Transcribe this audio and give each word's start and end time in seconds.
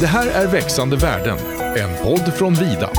Det 0.00 0.06
här 0.06 0.26
är 0.26 0.46
Växande 0.46 0.96
världen, 0.96 1.38
en 1.76 2.04
podd 2.04 2.34
från 2.34 2.54
Vida. 2.54 2.90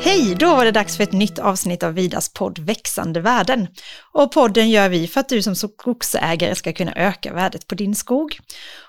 Hej, 0.00 0.36
då 0.38 0.56
var 0.56 0.64
det 0.64 0.70
dags 0.70 0.96
för 0.96 1.04
ett 1.04 1.12
nytt 1.12 1.38
avsnitt 1.38 1.82
av 1.82 1.94
Vidas 1.94 2.32
podd 2.32 2.58
Växande 2.58 3.20
värden. 3.20 3.66
Och 4.12 4.32
podden 4.32 4.70
gör 4.70 4.88
vi 4.88 5.08
för 5.08 5.20
att 5.20 5.28
du 5.28 5.42
som 5.42 5.54
skogsägare 5.54 6.54
ska 6.54 6.72
kunna 6.72 6.92
öka 6.94 7.34
värdet 7.34 7.66
på 7.66 7.74
din 7.74 7.94
skog. 7.94 8.38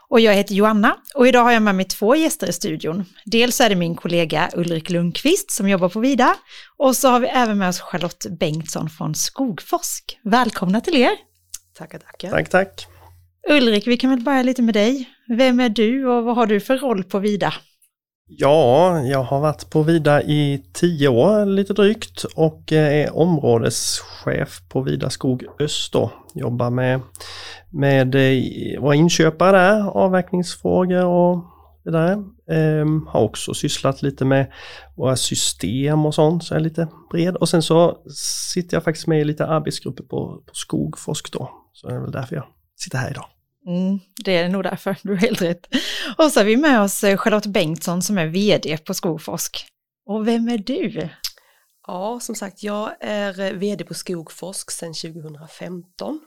Och 0.10 0.20
jag 0.20 0.34
heter 0.34 0.55
Joanna 0.55 0.96
och 1.16 1.28
idag 1.28 1.44
har 1.44 1.52
jag 1.52 1.62
med 1.62 1.76
mig 1.76 1.86
två 1.86 2.16
gäster 2.16 2.50
i 2.50 2.54
studion. 2.54 3.05
Dels 3.26 3.62
är 3.62 3.70
det 3.70 3.76
min 3.76 3.96
kollega 3.96 4.50
Ulrik 4.54 4.89
Lundqvist 4.89 5.52
som 5.52 5.70
jobbar 5.70 5.89
på 5.89 6.00
Vida 6.00 6.36
och 6.78 6.96
så 6.96 7.10
har 7.10 7.20
vi 7.20 7.28
även 7.28 7.57
med 7.57 7.70
oss 7.70 7.80
Charlotte 7.82 8.26
Bengtsson 8.39 8.89
från 8.89 9.16
Skogforsk. 9.16 10.20
Välkomna 10.23 10.82
till 10.82 10.96
er! 10.96 11.12
Tackar, 11.78 12.00
tackar. 12.00 12.30
Tack, 12.30 12.50
tack. 12.50 12.99
Ulrik, 13.52 13.88
vi 13.88 13.98
kan 13.98 14.10
väl 14.10 14.20
börja 14.20 14.44
lite 14.44 14.62
med 14.62 14.74
dig. 14.74 15.10
Vem 15.38 15.60
är 15.60 15.70
du 15.70 16.07
och 16.07 16.24
vad 16.24 16.36
har 16.36 16.46
du 16.46 16.60
för 16.60 16.78
roll 16.78 17.04
på 17.04 17.20
Vida? 17.20 17.54
Ja, 18.28 19.00
jag 19.00 19.24
har 19.24 19.40
varit 19.40 19.70
på 19.70 19.84
Vida 19.84 20.24
i 20.24 20.64
tio 20.74 21.07
år 21.07 21.46
lite 21.46 21.74
drygt 21.74 22.24
och 22.24 22.74
eh, 22.74 22.93
är 22.93 23.18
områdeschef 23.18 24.62
på 24.70 24.82
Vida 24.82 25.10
Skog 25.10 25.43
Öst 25.60 25.93
då. 25.93 26.12
Jobbar 26.34 26.70
med, 26.70 27.02
med 27.70 28.16
eh, 28.16 28.82
våra 28.82 28.96
inköpare 28.96 29.52
där, 29.52 29.90
avverkningsfrågor 29.90 31.06
och 31.06 31.43
det 31.84 31.92
där. 31.92 32.23
Ehm, 32.52 33.08
har 33.08 33.22
också 33.22 33.54
sysslat 33.54 34.02
lite 34.02 34.26
med 34.26 34.52
våra 34.95 35.16
system 35.16 36.06
och 36.06 36.16
sånt, 36.16 36.44
så 36.44 36.54
jag 36.54 36.59
är 36.59 36.64
lite 36.64 36.88
bred. 37.12 37.36
Och 37.36 37.50
sen 37.50 37.62
så 37.62 37.98
sitter 38.54 38.76
jag 38.76 38.84
faktiskt 38.84 39.08
med 39.08 39.22
i 39.22 39.23
lite 39.23 39.45
arbetsgrupper 39.45 40.04
på, 40.04 40.44
på 40.45 40.54
Skogforsk 40.54 41.31
då. 41.31 41.52
Så 41.73 41.88
det 41.88 41.95
är 41.95 42.00
väl 42.00 42.12
därför 42.12 42.36
jag 42.36 42.45
sitter 42.80 42.98
här 42.98 43.12
idag. 43.12 43.26
Mm, 43.69 44.00
det 44.25 44.38
är 44.38 44.50
nog 44.50 44.64
därför, 44.64 44.95
du 45.03 45.09
har 45.09 45.17
helt 45.17 45.41
rätt. 45.41 45.67
Och 46.17 46.31
så 46.31 46.39
har 46.39 46.45
vi 46.45 46.58
med 46.58 46.81
oss 46.81 47.03
eh, 47.03 47.17
Charlotte 47.17 47.45
Bengtsson 47.45 48.02
som 48.02 48.17
är 48.17 48.28
vd 48.28 48.78
på 48.78 48.94
Skogforsk. 48.94 49.67
Och 50.06 50.28
vem 50.28 50.50
är 50.50 50.58
du? 50.58 51.09
Ja, 51.88 52.20
som 52.20 52.36
sagt, 52.36 52.64
jag 52.64 52.92
är 53.00 53.39
eh, 53.39 53.52
vd 53.52 53.84
på 53.84 53.94
Skogforsk 53.94 54.72
sedan 54.72 54.94
2015. 54.94 56.20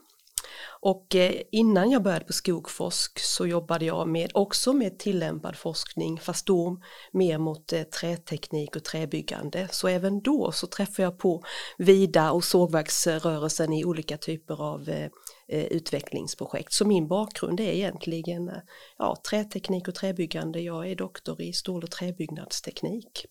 Och 0.85 1.15
eh, 1.15 1.41
innan 1.51 1.91
jag 1.91 2.03
började 2.03 2.25
på 2.25 2.33
Skogforsk 2.33 3.19
så 3.19 3.47
jobbade 3.47 3.85
jag 3.85 4.07
med, 4.07 4.31
också 4.33 4.73
med 4.73 4.99
tillämpad 4.99 5.55
forskning 5.55 6.19
fast 6.19 6.45
då 6.45 6.77
mer 7.11 7.37
mot 7.37 7.73
eh, 7.73 7.83
träteknik 7.83 8.75
och 8.75 8.83
träbyggande. 8.83 9.67
Så 9.71 9.87
även 9.87 10.21
då 10.21 10.51
så 10.51 10.67
träffade 10.67 11.03
jag 11.03 11.19
på 11.19 11.43
vida 11.77 12.31
och 12.31 12.43
sågverksrörelsen 12.43 13.73
i 13.73 13.85
olika 13.85 14.17
typer 14.17 14.61
av 14.61 14.89
eh, 14.89 15.09
utvecklingsprojekt. 15.47 16.73
Så 16.73 16.85
min 16.85 17.07
bakgrund 17.07 17.59
är 17.59 17.71
egentligen 17.71 18.51
ja, 18.97 19.15
träteknik 19.29 19.87
och 19.87 19.95
träbyggande. 19.95 20.61
Jag 20.61 20.91
är 20.91 20.95
doktor 20.95 21.41
i 21.41 21.53
stål 21.53 21.83
och 21.83 21.91
träbyggnadsteknik. 21.91 23.25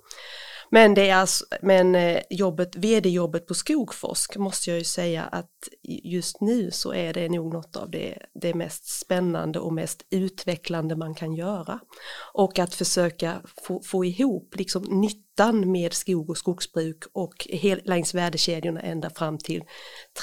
Men, 0.75 0.95
det 0.95 1.11
är 1.11 1.17
alltså, 1.17 1.45
men 1.63 1.95
eh, 1.95 2.23
jobbet, 2.31 2.77
vd-jobbet 2.77 3.47
på 3.47 3.55
Skogforsk 3.55 4.37
måste 4.37 4.71
jag 4.71 4.79
ju 4.79 4.85
säga 4.85 5.23
att 5.23 5.69
just 5.83 6.41
nu 6.41 6.71
så 6.71 6.93
är 6.93 7.13
det 7.13 7.29
nog 7.29 7.53
något 7.53 7.77
av 7.77 7.91
det, 7.91 8.19
det 8.35 8.55
mest 8.55 9.01
spännande 9.01 9.59
och 9.59 9.73
mest 9.73 10.07
utvecklande 10.11 10.97
man 10.97 11.15
kan 11.15 11.35
göra. 11.35 11.81
Och 12.35 12.59
att 12.59 12.75
försöka 12.75 13.43
få, 13.67 13.83
få 13.85 14.05
ihop 14.05 14.55
liksom 14.57 14.83
nyttan 14.83 15.73
med 15.73 15.93
skog 15.93 16.31
och 16.31 16.39
skogsbruk 16.39 17.05
och 17.13 17.47
hel, 17.51 17.81
längs 17.85 18.15
värdekedjorna 18.15 18.81
ända 18.81 19.11
fram 19.11 19.39
till 19.39 19.65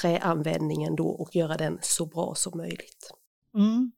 träanvändningen 0.00 0.96
då 0.96 1.08
och 1.08 1.36
göra 1.36 1.56
den 1.56 1.78
så 1.82 2.06
bra 2.06 2.34
som 2.34 2.58
möjligt. 2.58 3.10
Mm. 3.56 3.92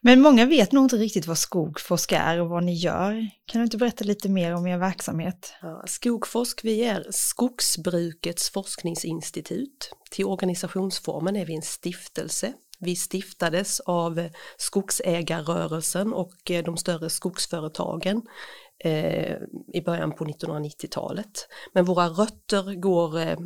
Men 0.00 0.20
många 0.20 0.46
vet 0.46 0.72
nog 0.72 0.84
inte 0.84 0.96
riktigt 0.96 1.26
vad 1.26 1.38
Skogforsk 1.38 2.12
är 2.12 2.40
och 2.40 2.48
vad 2.48 2.64
ni 2.64 2.74
gör. 2.74 3.30
Kan 3.46 3.60
du 3.60 3.64
inte 3.64 3.76
berätta 3.76 4.04
lite 4.04 4.28
mer 4.28 4.54
om 4.54 4.66
er 4.66 4.78
verksamhet? 4.78 5.54
Ja, 5.62 5.82
Skogforsk, 5.86 6.60
vi 6.64 6.84
är 6.84 7.06
Skogsbrukets 7.10 8.50
forskningsinstitut. 8.50 9.92
Till 10.10 10.24
organisationsformen 10.24 11.36
är 11.36 11.46
vi 11.46 11.56
en 11.56 11.62
stiftelse. 11.62 12.52
Vi 12.78 12.96
stiftades 12.96 13.80
av 13.80 14.28
skogsägarrörelsen 14.56 16.12
och 16.12 16.50
eh, 16.50 16.64
de 16.64 16.76
större 16.76 17.10
skogsföretagen 17.10 18.22
eh, 18.84 19.36
i 19.72 19.80
början 19.84 20.12
på 20.12 20.24
1990-talet. 20.24 21.48
Men 21.72 21.84
våra 21.84 22.08
rötter 22.08 22.74
går, 22.74 23.18
eh, 23.18 23.36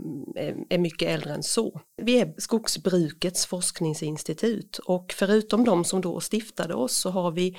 är 0.71 0.79
mycket 0.79 1.09
äldre 1.09 1.35
än 1.35 1.43
så. 1.43 1.81
Vi 2.03 2.21
är 2.21 2.35
skogsbrukets 2.39 3.47
forskningsinstitut 3.47 4.79
och 4.79 5.15
förutom 5.19 5.65
de 5.65 5.85
som 5.85 6.01
då 6.01 6.21
stiftade 6.21 6.75
oss 6.75 6.97
så 6.97 7.11
har 7.11 7.31
vi 7.31 7.57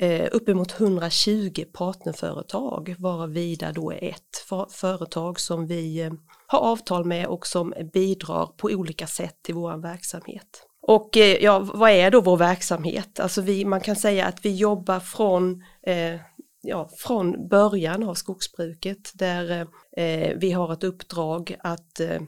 eh, 0.00 0.28
uppemot 0.32 0.80
120 0.80 1.64
partnerföretag 1.72 2.94
varav 2.98 3.30
Vida 3.32 3.72
då 3.72 3.92
är 3.92 4.04
ett 4.04 4.70
företag 4.70 5.40
som 5.40 5.66
vi 5.66 6.00
eh, 6.00 6.12
har 6.46 6.58
avtal 6.58 7.04
med 7.04 7.26
och 7.26 7.46
som 7.46 7.74
bidrar 7.92 8.46
på 8.46 8.68
olika 8.68 9.06
sätt 9.06 9.36
till 9.42 9.54
vår 9.54 9.76
verksamhet. 9.76 10.66
Och 10.82 11.16
eh, 11.16 11.36
ja, 11.44 11.58
vad 11.58 11.90
är 11.90 12.10
då 12.10 12.20
vår 12.20 12.36
verksamhet? 12.36 13.20
Alltså 13.20 13.42
vi, 13.42 13.64
man 13.64 13.80
kan 13.80 13.96
säga 13.96 14.26
att 14.26 14.44
vi 14.44 14.56
jobbar 14.56 15.00
från 15.00 15.64
eh, 15.82 16.20
ja, 16.62 16.88
från 16.98 17.48
början 17.48 18.02
av 18.02 18.14
skogsbruket 18.14 19.10
där 19.14 19.66
eh, 19.96 20.36
vi 20.36 20.52
har 20.52 20.72
ett 20.72 20.84
uppdrag 20.84 21.56
att 21.60 22.00
eh, 22.00 22.20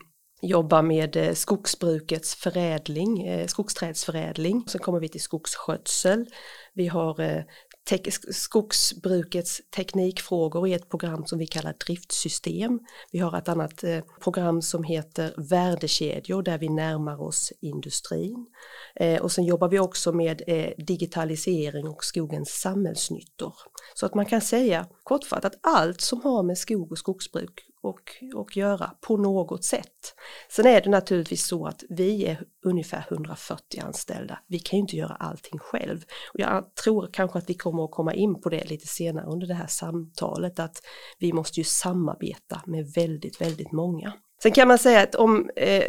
jobba 0.43 0.83
med 0.83 1.17
eh, 1.17 1.33
skogsbrukets 1.33 2.35
förädling, 2.35 3.23
eh, 3.23 3.47
skogsträdsförädling. 3.47 4.65
Sen 4.69 4.81
kommer 4.81 5.01
vi 5.01 5.09
till 5.09 5.21
skogsskötsel. 5.21 6.27
Vi 6.75 6.87
har 6.87 7.21
eh, 7.21 7.43
te 7.85 8.11
skogsbrukets 8.33 9.61
teknikfrågor 9.77 10.69
i 10.69 10.73
ett 10.73 10.89
program 10.89 11.27
som 11.27 11.39
vi 11.39 11.47
kallar 11.47 11.75
driftsystem. 11.87 12.81
Vi 13.13 13.19
har 13.19 13.39
ett 13.39 13.49
annat 13.49 13.85
eh, 13.85 14.01
program 14.21 14.63
som 14.63 14.85
heter 14.85 15.35
värdekedjor 15.37 16.43
där 16.43 16.59
vi 16.59 16.69
närmar 16.69 17.23
oss 17.23 17.53
industrin. 17.61 18.47
Eh, 18.95 19.23
och 19.23 19.33
sen 19.33 19.45
jobbar 19.45 19.69
vi 19.69 19.79
också 19.79 20.13
med 20.13 20.43
eh, 20.47 20.85
digitalisering 20.87 21.89
och 21.89 22.05
skogens 22.05 22.49
samhällsnyttor. 22.49 23.55
Så 23.95 24.07
att 24.07 24.15
man 24.15 24.27
kan 24.27 24.41
säga 24.41 24.87
kortfattat 25.03 25.53
allt 25.63 26.01
som 26.01 26.21
har 26.21 26.43
med 26.43 26.59
skog 26.59 26.93
och 26.93 26.99
skogsbruk 26.99 27.72
och, 27.83 28.01
och 28.35 28.57
göra 28.57 28.91
på 29.01 29.17
något 29.17 29.65
sätt. 29.65 30.15
Sen 30.51 30.67
är 30.67 30.81
det 30.81 30.91
naturligtvis 30.91 31.47
så 31.47 31.67
att 31.67 31.85
vi 31.89 32.27
är 32.27 32.45
ungefär 32.65 33.05
140 33.11 33.81
anställda. 33.85 34.39
Vi 34.47 34.59
kan 34.59 34.77
ju 34.77 34.81
inte 34.81 34.97
göra 34.97 35.15
allting 35.15 35.59
själv. 35.59 36.05
Och 36.35 36.41
jag 36.41 36.75
tror 36.75 37.09
kanske 37.13 37.39
att 37.39 37.51
vi 37.51 37.55
kommer 37.55 37.85
att 37.85 37.91
komma 37.91 38.15
in 38.15 38.41
på 38.41 38.49
det 38.49 38.71
lite 38.71 38.87
senare 38.87 39.27
under 39.27 39.47
det 39.47 39.55
här 39.55 39.67
samtalet 39.67 40.59
att 40.59 40.83
vi 41.19 41.33
måste 41.33 41.61
ju 41.61 41.65
samarbeta 41.65 42.63
med 42.67 42.87
väldigt, 42.87 43.41
väldigt 43.41 43.73
många. 43.73 44.13
Sen 44.43 44.53
kan 44.53 44.69
man 44.69 44.79
säga 44.79 45.03
att 45.03 45.15
om 45.15 45.51
eh, 45.57 45.85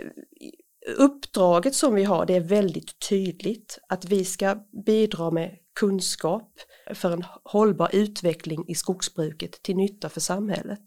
uppdraget 0.97 1.75
som 1.75 1.95
vi 1.95 2.03
har 2.03 2.25
det 2.25 2.35
är 2.35 2.41
väldigt 2.41 2.99
tydligt 3.09 3.79
att 3.89 4.05
vi 4.05 4.25
ska 4.25 4.55
bidra 4.85 5.31
med 5.31 5.57
kunskap, 5.75 6.49
för 6.93 7.11
en 7.11 7.25
hållbar 7.43 7.89
utveckling 7.93 8.65
i 8.67 8.75
skogsbruket 8.75 9.63
till 9.63 9.75
nytta 9.75 10.09
för 10.09 10.19
samhället. 10.19 10.79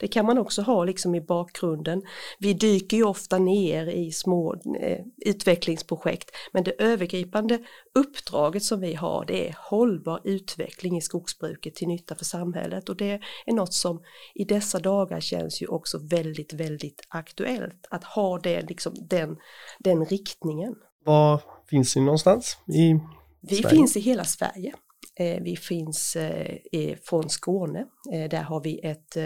Det 0.00 0.08
kan 0.08 0.26
man 0.26 0.38
också 0.38 0.62
ha 0.62 0.84
liksom 0.84 1.14
i 1.14 1.20
bakgrunden. 1.20 2.02
Vi 2.38 2.54
dyker 2.54 2.96
ju 2.96 3.04
ofta 3.04 3.38
ner 3.38 3.86
i 3.86 4.12
små 4.12 4.54
eh, 4.80 5.04
utvecklingsprojekt 5.26 6.30
men 6.52 6.64
det 6.64 6.82
övergripande 6.82 7.58
uppdraget 7.94 8.62
som 8.62 8.80
vi 8.80 8.94
har 8.94 9.24
det 9.24 9.48
är 9.48 9.56
hållbar 9.58 10.20
utveckling 10.24 10.96
i 10.96 11.00
skogsbruket 11.00 11.74
till 11.74 11.88
nytta 11.88 12.14
för 12.14 12.24
samhället 12.24 12.88
och 12.88 12.96
det 12.96 13.20
är 13.46 13.52
något 13.52 13.74
som 13.74 14.02
i 14.34 14.44
dessa 14.44 14.78
dagar 14.78 15.20
känns 15.20 15.62
ju 15.62 15.66
också 15.66 15.98
väldigt, 15.98 16.52
väldigt 16.52 17.00
aktuellt 17.08 17.86
att 17.90 18.04
ha 18.04 18.38
det, 18.38 18.62
liksom, 18.62 18.94
den, 19.10 19.36
den 19.78 20.04
riktningen. 20.04 20.74
Var 21.04 21.40
finns 21.70 21.96
ni 21.96 22.02
någonstans 22.02 22.58
i 22.74 23.00
vi 23.48 23.56
Sverige. 23.56 23.76
finns 23.76 23.96
i 23.96 24.00
hela 24.00 24.24
Sverige. 24.24 24.74
Eh, 25.20 25.42
vi 25.42 25.56
finns 25.56 26.16
eh, 26.16 26.96
från 27.02 27.30
Skåne. 27.30 27.86
Eh, 28.12 28.28
där 28.28 28.42
har 28.42 28.60
vi 28.60 28.78
ett, 28.78 29.16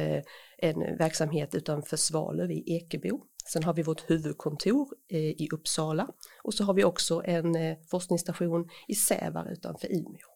en 0.58 0.96
verksamhet 0.98 1.54
utanför 1.54 1.96
Svalöv 1.96 2.50
i 2.50 2.76
Ekebo. 2.76 3.20
Sen 3.52 3.64
har 3.64 3.74
vi 3.74 3.82
vårt 3.82 4.10
huvudkontor 4.10 4.88
i 5.10 5.48
Uppsala 5.52 6.08
och 6.42 6.54
så 6.54 6.64
har 6.64 6.74
vi 6.74 6.84
också 6.84 7.22
en 7.24 7.76
forskningsstation 7.90 8.68
i 8.88 8.94
Sävar 8.94 9.52
utanför 9.52 9.88
Umeå. 9.88 10.28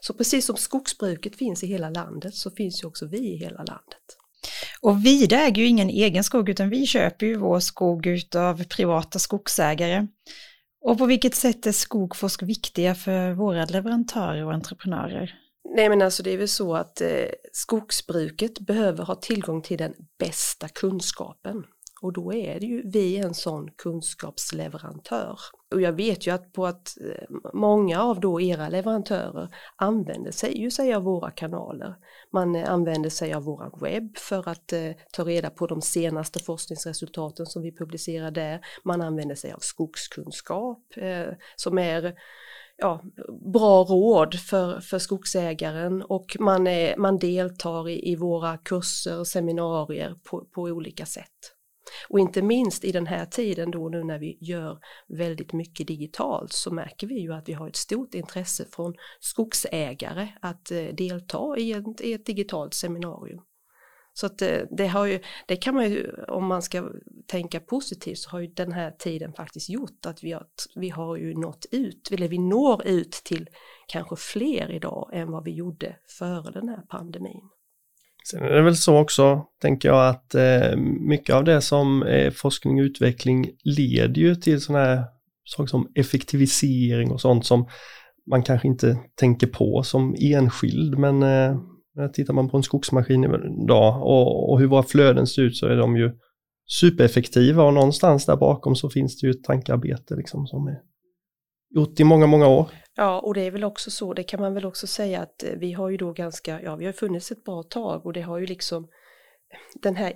Så 0.00 0.14
precis 0.14 0.46
som 0.46 0.56
skogsbruket 0.56 1.36
finns 1.36 1.64
i 1.64 1.66
hela 1.66 1.90
landet 1.90 2.34
så 2.34 2.50
finns 2.50 2.82
ju 2.82 2.88
också 2.88 3.06
vi 3.06 3.18
i 3.18 3.36
hela 3.36 3.56
landet. 3.56 4.04
Och 4.80 5.06
Vida 5.06 5.36
äger 5.36 5.62
ju 5.62 5.68
ingen 5.68 5.90
egen 5.90 6.24
skog 6.24 6.48
utan 6.48 6.70
vi 6.70 6.86
köper 6.86 7.26
ju 7.26 7.36
vår 7.36 7.60
skog 7.60 8.06
av 8.36 8.64
privata 8.64 9.18
skogsägare. 9.18 10.06
Och 10.84 10.98
på 10.98 11.06
vilket 11.06 11.34
sätt 11.34 11.66
är 11.66 11.72
Skogforsk 11.72 12.42
viktiga 12.42 12.94
för 12.94 13.32
våra 13.32 13.64
leverantörer 13.64 14.44
och 14.44 14.52
entreprenörer? 14.52 15.38
Nej 15.76 15.88
men 15.88 16.02
alltså 16.02 16.22
det 16.22 16.30
är 16.30 16.38
väl 16.38 16.48
så 16.48 16.74
att 16.74 17.00
eh, 17.00 17.08
skogsbruket 17.52 18.60
behöver 18.60 19.04
ha 19.04 19.14
tillgång 19.14 19.62
till 19.62 19.78
den 19.78 19.94
bästa 20.18 20.68
kunskapen 20.68 21.64
och 22.04 22.12
då 22.12 22.32
är 22.34 22.60
det 22.60 22.66
ju 22.66 22.82
vi 22.90 23.16
en 23.16 23.34
sån 23.34 23.70
kunskapsleverantör. 23.70 25.38
Och 25.74 25.80
jag 25.80 25.92
vet 25.92 26.26
ju 26.26 26.30
att 26.30 26.52
på 26.52 26.66
att 26.66 26.96
eh, 27.00 27.36
många 27.54 28.02
av 28.02 28.20
då 28.20 28.40
era 28.40 28.68
leverantörer 28.68 29.54
använder 29.76 30.30
sig 30.30 30.60
ju 30.60 30.70
sig 30.70 30.94
av 30.94 31.02
våra 31.02 31.30
kanaler. 31.30 31.94
Man 32.32 32.56
eh, 32.56 32.70
använder 32.70 33.10
sig 33.10 33.34
av 33.34 33.42
våran 33.42 33.72
webb 33.80 34.16
för 34.16 34.48
att 34.48 34.72
eh, 34.72 34.90
ta 35.12 35.24
reda 35.24 35.50
på 35.50 35.66
de 35.66 35.82
senaste 35.82 36.38
forskningsresultaten 36.38 37.46
som 37.46 37.62
vi 37.62 37.76
publicerar 37.76 38.30
där. 38.30 38.60
Man 38.84 39.02
använder 39.02 39.34
sig 39.34 39.52
av 39.52 39.58
skogskunskap 39.58 40.96
eh, 40.96 41.32
som 41.56 41.78
är 41.78 42.14
ja, 42.76 43.02
bra 43.52 43.84
råd 43.84 44.34
för, 44.34 44.80
för 44.80 44.98
skogsägaren 44.98 46.02
och 46.02 46.36
man, 46.40 46.66
är, 46.66 46.96
man 46.96 47.18
deltar 47.18 47.88
i, 47.88 48.12
i 48.12 48.16
våra 48.16 48.58
kurser 48.58 49.18
och 49.18 49.26
seminarier 49.26 50.14
på, 50.30 50.44
på 50.44 50.62
olika 50.62 51.06
sätt. 51.06 51.54
Och 52.08 52.20
inte 52.20 52.42
minst 52.42 52.84
i 52.84 52.92
den 52.92 53.06
här 53.06 53.26
tiden 53.26 53.70
då 53.70 53.88
nu 53.88 54.04
när 54.04 54.18
vi 54.18 54.38
gör 54.40 54.78
väldigt 55.08 55.52
mycket 55.52 55.86
digitalt 55.86 56.52
så 56.52 56.70
märker 56.74 57.06
vi 57.06 57.20
ju 57.20 57.32
att 57.32 57.48
vi 57.48 57.52
har 57.52 57.68
ett 57.68 57.76
stort 57.76 58.14
intresse 58.14 58.64
från 58.72 58.94
skogsägare 59.20 60.28
att 60.40 60.70
eh, 60.70 60.84
delta 60.84 61.56
i 61.58 61.72
ett, 61.72 62.00
i 62.00 62.12
ett 62.12 62.26
digitalt 62.26 62.74
seminarium. 62.74 63.40
Så 64.16 64.26
att 64.26 64.38
det, 64.38 64.68
det, 64.70 64.86
har 64.86 65.06
ju, 65.06 65.20
det 65.46 65.56
kan 65.56 65.74
man 65.74 65.90
ju, 65.90 66.12
om 66.28 66.46
man 66.46 66.62
ska 66.62 66.90
tänka 67.26 67.60
positivt, 67.60 68.18
så 68.18 68.30
har 68.30 68.40
ju 68.40 68.46
den 68.46 68.72
här 68.72 68.90
tiden 68.90 69.32
faktiskt 69.32 69.68
gjort 69.68 70.06
att 70.06 70.24
vi 70.24 70.32
har, 70.32 70.46
vi 70.74 70.88
har 70.88 71.16
ju 71.16 71.34
nått 71.34 71.66
ut, 71.70 72.10
eller 72.12 72.28
vi 72.28 72.38
når 72.38 72.86
ut 72.86 73.12
till 73.12 73.48
kanske 73.86 74.16
fler 74.16 74.70
idag 74.70 75.10
än 75.12 75.30
vad 75.30 75.44
vi 75.44 75.50
gjorde 75.50 75.96
före 76.18 76.50
den 76.50 76.68
här 76.68 76.82
pandemin. 76.88 77.50
Sen 78.30 78.42
är 78.42 78.50
det 78.50 78.62
väl 78.62 78.76
så 78.76 78.98
också, 78.98 79.44
tänker 79.62 79.88
jag, 79.88 80.08
att 80.08 80.34
eh, 80.34 80.76
mycket 81.00 81.34
av 81.34 81.44
det 81.44 81.60
som 81.60 82.02
är 82.02 82.30
forskning 82.30 82.80
och 82.80 82.84
utveckling 82.84 83.50
leder 83.64 84.20
ju 84.20 84.34
till 84.34 84.60
sådana 84.60 84.84
här 84.84 85.04
saker 85.44 85.66
som 85.66 85.92
effektivisering 85.94 87.10
och 87.10 87.20
sånt 87.20 87.46
som 87.46 87.68
man 88.30 88.42
kanske 88.42 88.68
inte 88.68 88.98
tänker 89.14 89.46
på 89.46 89.82
som 89.82 90.14
enskild, 90.18 90.98
men 90.98 91.22
eh, 91.22 91.56
tittar 92.12 92.34
man 92.34 92.48
på 92.48 92.56
en 92.56 92.62
skogsmaskin 92.62 93.24
idag 93.24 94.02
och, 94.02 94.52
och 94.52 94.60
hur 94.60 94.66
våra 94.66 94.82
flöden 94.82 95.26
ser 95.26 95.42
ut 95.42 95.56
så 95.56 95.66
är 95.66 95.76
de 95.76 95.96
ju 95.96 96.10
supereffektiva 96.66 97.64
och 97.64 97.74
någonstans 97.74 98.26
där 98.26 98.36
bakom 98.36 98.76
så 98.76 98.90
finns 98.90 99.20
det 99.20 99.26
ju 99.26 99.30
ett 99.30 99.44
tankearbete 99.44 100.14
liksom 100.14 100.46
som 100.46 100.66
är 100.66 100.78
gjort 101.74 102.00
i 102.00 102.04
många, 102.04 102.26
många 102.26 102.48
år. 102.48 102.70
Ja, 102.96 103.20
och 103.20 103.34
det 103.34 103.40
är 103.40 103.50
väl 103.50 103.64
också 103.64 103.90
så, 103.90 104.14
det 104.14 104.22
kan 104.22 104.40
man 104.40 104.54
väl 104.54 104.64
också 104.64 104.86
säga 104.86 105.20
att 105.20 105.42
eh, 105.42 105.50
vi 105.56 105.72
har 105.72 105.90
ju 105.90 105.96
då 105.96 106.12
ganska, 106.12 106.62
ja 106.62 106.76
vi 106.76 106.86
har 106.86 106.92
funnits 106.92 107.32
ett 107.32 107.44
bra 107.44 107.62
tag 107.62 108.06
och 108.06 108.12
det 108.12 108.20
har 108.20 108.38
ju 108.38 108.46
liksom 108.46 108.88
den 109.74 109.96
här, 109.96 110.12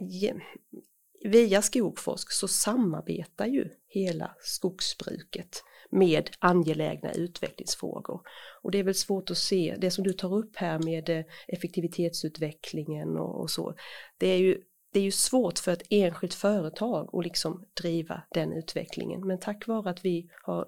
via 1.25 1.63
Skogforsk 1.63 2.33
så 2.33 2.49
samarbetar 2.49 3.47
ju 3.47 3.69
hela 3.89 4.31
skogsbruket 4.41 5.65
med 5.91 6.31
angelägna 6.39 7.13
utvecklingsfrågor. 7.13 8.21
Och 8.63 8.71
det 8.71 8.79
är 8.79 8.83
väl 8.83 8.95
svårt 8.95 9.31
att 9.31 9.39
se, 9.39 9.77
det 9.79 9.91
som 9.91 10.05
du 10.05 10.13
tar 10.13 10.35
upp 10.35 10.57
här 10.57 10.79
med 10.79 11.09
eh, 11.09 11.25
effektivitetsutvecklingen 11.49 13.17
och, 13.17 13.41
och 13.41 13.51
så, 13.51 13.75
det 14.19 14.27
är 14.27 14.39
ju 14.39 14.63
det 14.93 15.01
är 15.01 15.05
ju 15.05 15.13
svårt 15.13 15.59
för 15.59 15.73
ett 15.73 15.87
enskilt 15.91 16.35
företag 16.35 17.11
att 17.13 17.25
liksom 17.25 17.65
driva 17.83 18.23
den 18.31 18.53
utvecklingen 18.53 19.27
men 19.27 19.39
tack 19.39 19.67
vare 19.67 19.91
att 19.91 20.05
vi 20.05 20.31
har 20.43 20.67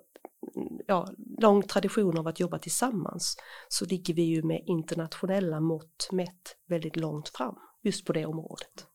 ja, 0.91 1.09
lång 1.39 1.63
tradition 1.63 2.19
av 2.19 2.27
att 2.27 2.41
jobba 2.41 2.59
tillsammans 2.59 3.37
så 3.69 3.85
ligger 3.85 4.15
vi 4.15 4.23
ju 4.23 4.43
med 4.43 4.63
internationella 4.67 5.61
mått 5.61 6.09
mätt 6.13 6.57
väldigt 6.69 6.97
långt 6.97 7.29
fram 7.29 7.55
just 7.83 8.05
på 8.05 8.13
det 8.13 8.27
området. 8.27 8.87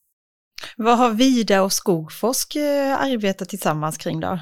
Vad 0.77 0.97
har 0.97 1.11
Vida 1.11 1.63
och 1.63 1.73
Skogforsk 1.73 2.55
eh, 2.55 3.01
arbetat 3.01 3.49
tillsammans 3.49 3.97
kring 3.97 4.19
då? 4.19 4.39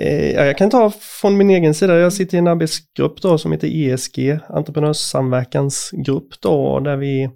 Eh, 0.00 0.30
jag 0.30 0.58
kan 0.58 0.70
ta 0.70 0.90
från 0.90 1.36
min 1.36 1.50
egen 1.50 1.74
sida, 1.74 1.98
jag 1.98 2.12
sitter 2.12 2.36
i 2.36 2.38
en 2.38 2.46
arbetsgrupp 2.46 3.22
då 3.22 3.38
som 3.38 3.52
heter 3.52 3.68
ESG, 3.68 4.38
entreprenörssamverkansgrupp 4.48 6.40
då, 6.40 6.80
där 6.80 6.96
vi, 6.96 7.30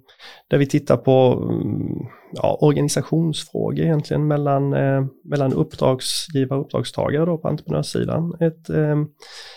där 0.49 0.57
vi 0.57 0.65
tittar 0.65 0.97
på 0.97 1.47
mm, 1.51 2.18
ja, 2.31 2.57
organisationsfrågor 2.61 3.85
egentligen 3.85 4.27
mellan, 4.27 4.73
eh, 4.73 5.05
mellan 5.23 5.53
uppdragsgivare 5.53 6.59
och 6.59 6.65
uppdragstagare 6.65 7.25
då 7.25 7.37
på 7.37 7.47
entreprenörssidan. 7.47 8.37
Ett 8.39 8.69
eh, 8.69 8.95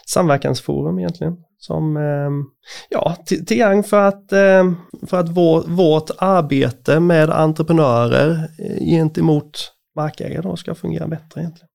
samverkansforum 0.06 0.98
egentligen 0.98 1.36
som 1.58 1.96
eh, 1.96 2.30
ja, 2.88 3.16
till, 3.26 3.46
till 3.46 3.56
gagn 3.56 3.84
för 3.84 4.08
att, 4.08 4.32
eh, 4.32 4.72
för 5.06 5.16
att 5.16 5.28
vår, 5.28 5.62
vårt 5.68 6.10
arbete 6.18 7.00
med 7.00 7.30
entreprenörer 7.30 8.48
eh, 8.58 8.84
gentemot 8.84 9.72
markägare 9.96 10.42
då 10.42 10.56
ska 10.56 10.74
fungera 10.74 11.08
bättre 11.08 11.40
egentligen. 11.40 11.68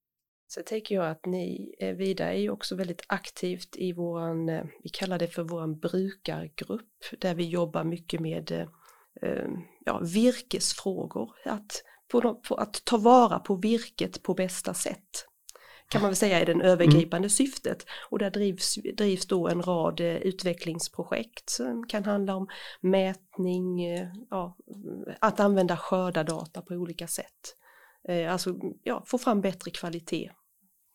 Så 0.49 0.61
tänker 0.63 0.95
jag 0.95 1.09
att 1.09 1.25
ni, 1.25 1.75
eh, 1.79 1.95
Vida, 1.95 2.33
är 2.33 2.39
ju 2.39 2.49
också 2.49 2.75
väldigt 2.75 3.03
aktivt 3.07 3.75
i 3.75 3.93
våran, 3.93 4.49
eh, 4.49 4.63
vi 4.83 4.89
kallar 4.89 5.19
det 5.19 5.27
för 5.27 5.43
våran 5.43 5.79
brukargrupp, 5.79 7.19
där 7.19 7.35
vi 7.35 7.47
jobbar 7.47 7.83
mycket 7.83 8.19
med 8.19 8.51
eh, 8.51 8.67
Eh, 9.21 9.47
ja, 9.85 9.99
virkesfrågor, 10.03 11.31
att, 11.45 11.83
på, 12.11 12.35
på, 12.35 12.55
att 12.55 12.85
ta 12.85 12.97
vara 12.97 13.39
på 13.39 13.55
virket 13.55 14.23
på 14.23 14.33
bästa 14.33 14.73
sätt 14.73 15.27
kan 15.89 16.01
man 16.01 16.09
väl 16.09 16.15
säga 16.15 16.39
är 16.39 16.45
det 16.45 16.65
övergripande 16.65 17.25
mm. 17.25 17.29
syftet. 17.29 17.85
Och 18.09 18.19
där 18.19 18.31
drivs, 18.31 18.75
drivs 18.97 19.27
då 19.27 19.47
en 19.47 19.61
rad 19.61 19.99
eh, 19.99 20.15
utvecklingsprojekt 20.15 21.49
som 21.49 21.87
kan 21.87 22.05
handla 22.05 22.35
om 22.35 22.47
mätning, 22.81 23.83
eh, 23.83 24.07
ja, 24.29 24.57
att 25.19 25.39
använda 25.39 25.77
skördadata 25.77 26.61
på 26.61 26.73
olika 26.73 27.07
sätt. 27.07 27.55
Alltså 28.29 28.55
ja, 28.83 29.03
få 29.05 29.17
fram 29.17 29.41
bättre 29.41 29.71
kvalitet 29.71 30.31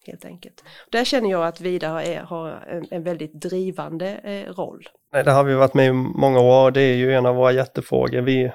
helt 0.06 0.24
enkelt. 0.24 0.64
Där 0.90 1.04
känner 1.04 1.30
jag 1.30 1.46
att 1.46 1.60
Vida 1.60 2.02
är, 2.02 2.20
har 2.20 2.50
en, 2.50 2.86
en 2.90 3.02
väldigt 3.02 3.32
drivande 3.34 4.20
eh, 4.24 4.52
roll. 4.54 4.88
Nej, 5.12 5.24
det 5.24 5.30
har 5.30 5.44
vi 5.44 5.54
varit 5.54 5.74
med 5.74 5.86
i 5.86 5.92
många 5.92 6.40
år 6.40 6.70
det 6.70 6.80
är 6.80 6.94
ju 6.94 7.14
en 7.14 7.26
av 7.26 7.36
våra 7.36 7.52
hjärtefrågor. 7.52 8.20
Vi, 8.20 8.52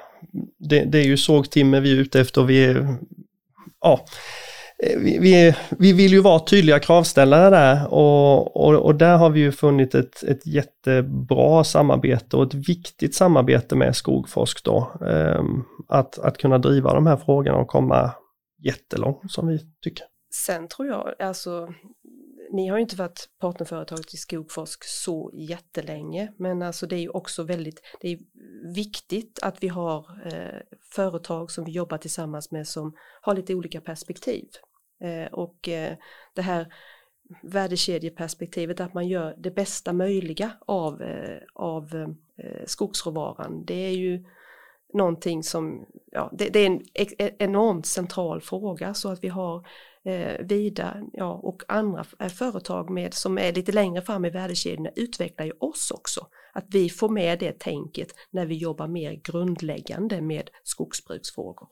det, 0.59 0.83
det 0.83 0.97
är 0.97 1.05
ju 1.05 1.17
sågtimmer 1.17 1.81
vi 1.81 1.91
är 1.91 2.01
ute 2.01 2.19
efter 2.19 2.43
vi 2.43 2.65
är, 2.65 2.95
ja, 3.81 4.05
eh, 4.83 4.99
vi, 4.99 5.19
vi, 5.19 5.55
vi, 5.69 5.93
vill 5.93 6.11
ju 6.11 6.19
vara 6.19 6.39
tydliga 6.39 6.79
kravställare 6.79 7.49
där 7.49 7.93
och, 7.93 8.57
och, 8.57 8.73
och, 8.73 8.95
där 8.95 9.17
har 9.17 9.29
vi 9.29 9.39
ju 9.39 9.51
funnit 9.51 9.95
ett, 9.95 10.23
ett 10.23 10.47
jättebra 10.47 11.63
samarbete 11.63 12.37
och 12.37 12.43
ett 12.43 12.69
viktigt 12.69 13.15
samarbete 13.15 13.75
med 13.75 13.95
Skogforsk 13.95 14.63
då. 14.63 14.91
Eh, 15.07 15.43
att, 15.87 16.19
att 16.19 16.37
kunna 16.37 16.57
driva 16.57 16.93
de 16.93 17.07
här 17.07 17.17
frågorna 17.17 17.57
och 17.57 17.67
komma 17.67 18.11
jättelångt 18.63 19.31
som 19.31 19.47
vi 19.47 19.59
tycker. 19.83 20.05
Sen 20.29 20.67
tror 20.67 20.87
jag, 20.87 21.13
alltså 21.19 21.73
ni 22.51 22.67
har 22.67 22.77
ju 22.77 22.81
inte 22.81 22.95
varit 22.95 23.29
partnerföretag 23.39 24.07
till 24.07 24.19
Skogforsk 24.19 24.83
så 24.83 25.31
jättelänge, 25.33 26.33
men 26.37 26.61
alltså 26.61 26.87
det 26.87 26.95
är 26.95 26.99
ju 26.99 27.09
också 27.09 27.43
väldigt, 27.43 27.81
det 28.01 28.07
är 28.07 28.19
viktigt 28.75 29.39
att 29.41 29.63
vi 29.63 29.67
har 29.67 29.97
eh, 30.25 30.61
företag 30.95 31.51
som 31.51 31.63
vi 31.63 31.71
jobbar 31.71 31.97
tillsammans 31.97 32.51
med 32.51 32.67
som 32.67 32.95
har 33.21 33.35
lite 33.35 33.55
olika 33.55 33.81
perspektiv. 33.81 34.47
Eh, 35.03 35.33
och 35.33 35.67
eh, 35.69 35.97
det 36.35 36.41
här 36.41 36.73
värdekedjeperspektivet, 37.43 38.79
att 38.79 38.93
man 38.93 39.07
gör 39.07 39.35
det 39.37 39.51
bästa 39.51 39.93
möjliga 39.93 40.51
av, 40.65 41.01
eh, 41.01 41.39
av 41.53 41.95
eh, 42.37 42.65
skogsråvaran, 42.65 43.65
det 43.65 43.85
är 43.85 43.97
ju 43.97 44.23
någonting 44.93 45.43
som, 45.43 45.85
ja, 46.11 46.31
det, 46.33 46.49
det 46.49 46.59
är 46.59 46.65
en 46.65 46.81
enormt 47.39 47.85
central 47.85 48.41
fråga 48.41 48.93
så 48.93 49.09
att 49.09 49.23
vi 49.23 49.27
har 49.27 49.67
eh, 50.07 50.45
Vida 50.45 50.97
ja, 51.13 51.33
och 51.33 51.63
andra 51.67 52.05
eh, 52.19 52.29
företag 52.29 52.89
med, 52.89 53.13
som 53.13 53.37
är 53.37 53.53
lite 53.53 53.71
längre 53.71 54.01
fram 54.01 54.25
i 54.25 54.29
värdekedjorna 54.29 54.89
utvecklar 54.95 55.45
ju 55.45 55.51
oss 55.59 55.91
också. 55.91 56.27
Att 56.53 56.65
vi 56.69 56.89
får 56.89 57.09
med 57.09 57.39
det 57.39 57.59
tänket 57.59 58.07
när 58.31 58.45
vi 58.45 58.55
jobbar 58.55 58.87
mer 58.87 59.13
grundläggande 59.13 60.21
med 60.21 60.49
skogsbruksfrågor. 60.63 61.67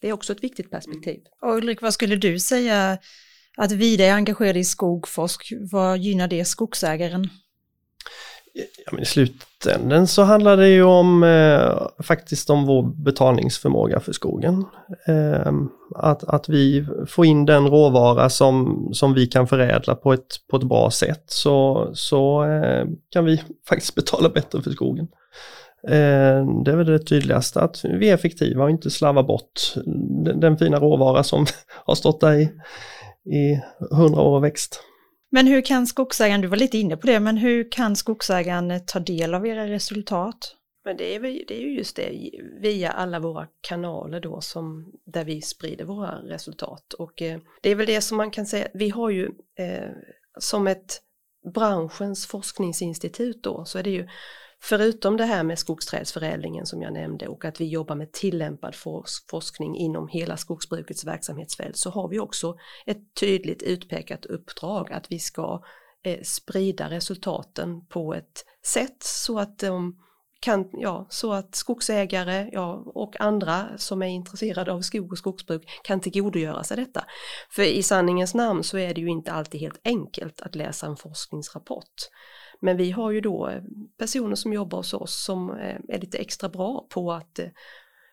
Det 0.00 0.08
är 0.08 0.12
också 0.12 0.32
ett 0.32 0.44
viktigt 0.44 0.70
perspektiv. 0.70 1.20
Och 1.42 1.56
Ulrik, 1.56 1.82
vad 1.82 1.94
skulle 1.94 2.16
du 2.16 2.38
säga 2.38 2.98
att 3.56 3.72
Vida 3.72 4.04
är 4.04 4.12
engagerad 4.12 4.56
i 4.56 4.64
skogforsk, 4.64 5.52
vad 5.70 5.98
gynnar 5.98 6.28
det 6.28 6.44
skogsägaren? 6.44 7.28
Ja, 8.54 8.92
men 8.92 9.02
I 9.02 9.04
slutändan 9.04 10.06
så 10.06 10.22
handlar 10.22 10.56
det 10.56 10.68
ju 10.68 10.82
om 10.82 11.22
eh, 11.22 12.02
faktiskt 12.02 12.50
om 12.50 12.66
vår 12.66 12.82
betalningsförmåga 12.82 14.00
för 14.00 14.12
skogen. 14.12 14.64
Eh, 15.06 15.52
att, 15.94 16.24
att 16.24 16.48
vi 16.48 16.86
får 17.06 17.26
in 17.26 17.46
den 17.46 17.66
råvara 17.66 18.30
som, 18.30 18.88
som 18.92 19.14
vi 19.14 19.26
kan 19.26 19.46
förädla 19.46 19.94
på 19.94 20.12
ett, 20.12 20.26
på 20.50 20.56
ett 20.56 20.62
bra 20.62 20.90
sätt 20.90 21.24
så, 21.26 21.90
så 21.94 22.44
eh, 22.44 22.86
kan 23.10 23.24
vi 23.24 23.42
faktiskt 23.68 23.94
betala 23.94 24.28
bättre 24.28 24.62
för 24.62 24.70
skogen. 24.70 25.08
Eh, 25.88 26.62
det 26.64 26.70
är 26.70 26.76
väl 26.76 26.86
det 26.86 26.98
tydligaste, 26.98 27.60
att 27.60 27.84
vi 27.84 28.10
är 28.10 28.14
effektiva 28.14 28.64
och 28.64 28.70
inte 28.70 28.90
slarvar 28.90 29.22
bort 29.22 29.74
den, 30.24 30.40
den 30.40 30.58
fina 30.58 30.78
råvara 30.78 31.22
som 31.22 31.46
har 31.84 31.94
stått 31.94 32.20
där 32.20 32.34
i, 32.34 32.42
i 33.36 33.60
hundra 33.90 34.20
år 34.20 34.36
och 34.36 34.44
växt. 34.44 34.84
Men 35.30 35.46
hur 35.46 35.62
kan 35.62 35.86
skogsägaren, 35.86 36.40
du 36.40 36.48
var 36.48 36.56
lite 36.56 36.78
inne 36.78 36.96
på 36.96 37.06
det, 37.06 37.20
men 37.20 37.36
hur 37.36 37.70
kan 37.70 37.96
skogsägaren 37.96 38.70
eh, 38.70 38.82
ta 38.86 39.00
del 39.00 39.34
av 39.34 39.46
era 39.46 39.66
resultat? 39.66 40.56
Men 40.84 40.96
det 40.96 41.14
är, 41.14 41.20
det 41.20 41.54
är 41.54 41.60
ju 41.60 41.76
just 41.76 41.96
det, 41.96 42.30
via 42.60 42.90
alla 42.90 43.18
våra 43.20 43.46
kanaler 43.60 44.20
då 44.20 44.40
som, 44.40 44.92
där 45.04 45.24
vi 45.24 45.42
sprider 45.42 45.84
våra 45.84 46.14
resultat. 46.14 46.92
Och 46.92 47.22
eh, 47.22 47.40
det 47.62 47.70
är 47.70 47.74
väl 47.74 47.86
det 47.86 48.00
som 48.00 48.16
man 48.16 48.30
kan 48.30 48.46
säga, 48.46 48.68
vi 48.74 48.90
har 48.90 49.10
ju 49.10 49.24
eh, 49.58 49.90
som 50.38 50.66
ett 50.66 51.00
branschens 51.54 52.26
forskningsinstitut 52.26 53.42
då, 53.42 53.64
så 53.64 53.78
är 53.78 53.82
det 53.82 53.90
ju 53.90 54.08
Förutom 54.62 55.16
det 55.16 55.24
här 55.24 55.42
med 55.42 55.58
skogsträdsförädlingen 55.58 56.66
som 56.66 56.82
jag 56.82 56.92
nämnde 56.92 57.28
och 57.28 57.44
att 57.44 57.60
vi 57.60 57.68
jobbar 57.68 57.94
med 57.94 58.12
tillämpad 58.12 58.74
forskning 59.30 59.76
inom 59.76 60.08
hela 60.08 60.36
skogsbrukets 60.36 61.04
verksamhetsfält 61.04 61.76
så 61.76 61.90
har 61.90 62.08
vi 62.08 62.18
också 62.18 62.56
ett 62.86 63.14
tydligt 63.20 63.62
utpekat 63.62 64.26
uppdrag 64.26 64.92
att 64.92 65.12
vi 65.12 65.18
ska 65.18 65.62
eh, 66.02 66.22
sprida 66.22 66.90
resultaten 66.90 67.86
på 67.86 68.14
ett 68.14 68.44
sätt 68.62 69.02
så 69.02 69.38
att 69.38 69.58
de 69.58 69.96
kan, 70.40 70.68
ja, 70.72 71.06
så 71.10 71.32
att 71.32 71.54
skogsägare 71.54 72.48
ja, 72.52 72.82
och 72.86 73.20
andra 73.20 73.68
som 73.76 74.02
är 74.02 74.06
intresserade 74.06 74.72
av 74.72 74.80
skog 74.80 75.12
och 75.12 75.18
skogsbruk 75.18 75.62
kan 75.84 76.00
tillgodogöra 76.00 76.64
sig 76.64 76.76
detta. 76.76 77.04
För 77.50 77.62
i 77.62 77.82
sanningens 77.82 78.34
namn 78.34 78.64
så 78.64 78.78
är 78.78 78.94
det 78.94 79.00
ju 79.00 79.08
inte 79.08 79.32
alltid 79.32 79.60
helt 79.60 79.80
enkelt 79.84 80.40
att 80.40 80.54
läsa 80.54 80.86
en 80.86 80.96
forskningsrapport. 80.96 81.94
Men 82.60 82.76
vi 82.76 82.90
har 82.90 83.10
ju 83.10 83.20
då 83.20 83.48
eh, 83.48 83.62
personer 83.98 84.34
som 84.34 84.52
jobbar 84.52 84.78
hos 84.78 84.94
oss 84.94 85.24
som 85.24 85.50
eh, 85.50 85.76
är 85.88 86.00
lite 86.00 86.18
extra 86.18 86.48
bra 86.48 86.86
på 86.90 87.12
att 87.12 87.38
eh, 87.38 87.48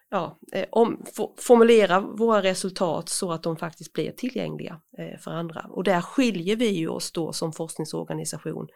ja, 0.10 0.39
om, 0.70 1.06
formulera 1.38 2.00
våra 2.00 2.44
resultat 2.44 3.10
så 3.10 3.32
att 3.32 3.44
de 3.44 3.58
faktiskt 3.58 3.94
blir 3.94 4.12
tillgängliga 4.12 4.82
för 5.20 5.32
andra. 5.32 5.66
Och 5.70 5.84
där 5.84 6.01
skiljer 6.01 6.56
vi 6.56 6.70
ju 6.70 6.88
oss 6.88 7.12
då 7.12 7.34
som 7.34 7.54
forskningsorganisation 7.54 8.68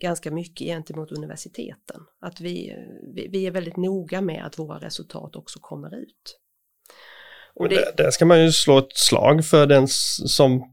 ganska 0.00 0.30
mycket 0.30 0.66
gentemot 0.66 1.12
universiteten. 1.12 2.00
Att 2.20 2.40
vi, 2.40 2.74
vi, 3.30 3.46
är 3.46 3.50
väldigt 3.50 3.76
noga 3.76 4.20
med 4.20 4.46
att 4.46 4.58
våra 4.58 4.78
resultat 4.78 5.36
också 5.36 5.58
kommer 5.62 5.94
ut. 5.94 6.38
Och 7.54 7.68
det... 7.68 7.96
Där 7.96 8.10
ska 8.10 8.26
man 8.26 8.44
ju 8.44 8.52
slå 8.52 8.78
ett 8.78 8.96
slag 8.96 9.44
för 9.44 9.66
den 9.66 9.88
som 9.88 10.72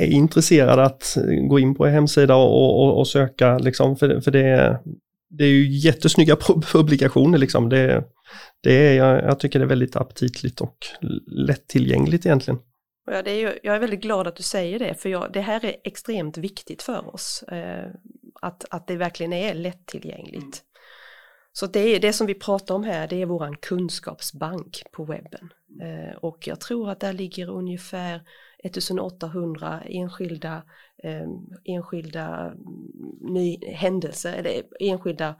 är 0.00 0.06
intresserad 0.06 0.78
att 0.78 1.16
gå 1.48 1.58
in 1.58 1.74
på 1.74 1.86
en 1.86 1.92
hemsida 1.92 2.34
och, 2.34 2.84
och, 2.84 2.98
och 2.98 3.08
söka, 3.08 3.58
liksom, 3.58 3.96
för, 3.96 4.20
för 4.20 4.30
det, 4.30 4.78
det 5.30 5.44
är 5.44 5.48
ju 5.48 5.68
jättesnygga 5.70 6.36
publikationer. 6.72 7.38
Liksom. 7.38 7.68
Det, 7.68 8.04
det 8.62 8.72
är, 8.72 8.94
jag, 8.94 9.24
jag 9.24 9.40
tycker 9.40 9.58
det 9.58 9.64
är 9.64 9.68
väldigt 9.68 9.96
aptitligt 9.96 10.60
och 10.60 10.76
lättillgängligt 11.26 12.26
egentligen. 12.26 12.60
Ja, 13.10 13.22
det 13.22 13.30
är 13.30 13.38
ju, 13.38 13.58
jag 13.62 13.76
är 13.76 13.80
väldigt 13.80 14.02
glad 14.02 14.26
att 14.26 14.36
du 14.36 14.42
säger 14.42 14.78
det, 14.78 14.94
för 14.94 15.08
jag, 15.08 15.32
det 15.32 15.40
här 15.40 15.64
är 15.64 15.76
extremt 15.84 16.38
viktigt 16.38 16.82
för 16.82 17.14
oss. 17.14 17.42
Eh, 17.42 17.88
att, 18.40 18.64
att 18.70 18.86
det 18.86 18.96
verkligen 18.96 19.32
är 19.32 19.54
lättillgängligt. 19.54 20.42
Mm. 20.42 20.52
Så 21.52 21.66
det, 21.66 21.98
det 21.98 22.12
som 22.12 22.26
vi 22.26 22.34
pratar 22.34 22.74
om 22.74 22.84
här, 22.84 23.08
det 23.08 23.22
är 23.22 23.26
våran 23.26 23.56
kunskapsbank 23.56 24.82
på 24.92 25.04
webben. 25.04 25.52
Eh, 25.82 26.16
och 26.16 26.46
jag 26.46 26.60
tror 26.60 26.90
att 26.90 27.00
där 27.00 27.12
ligger 27.12 27.50
ungefär 27.50 28.22
1800 28.62 29.82
enskilda, 29.86 30.62
eh, 31.02 31.28
enskilda 31.64 32.54
ny, 33.20 33.58
händelser 33.66 34.32
eller 34.32 34.62
enskilda 34.80 35.36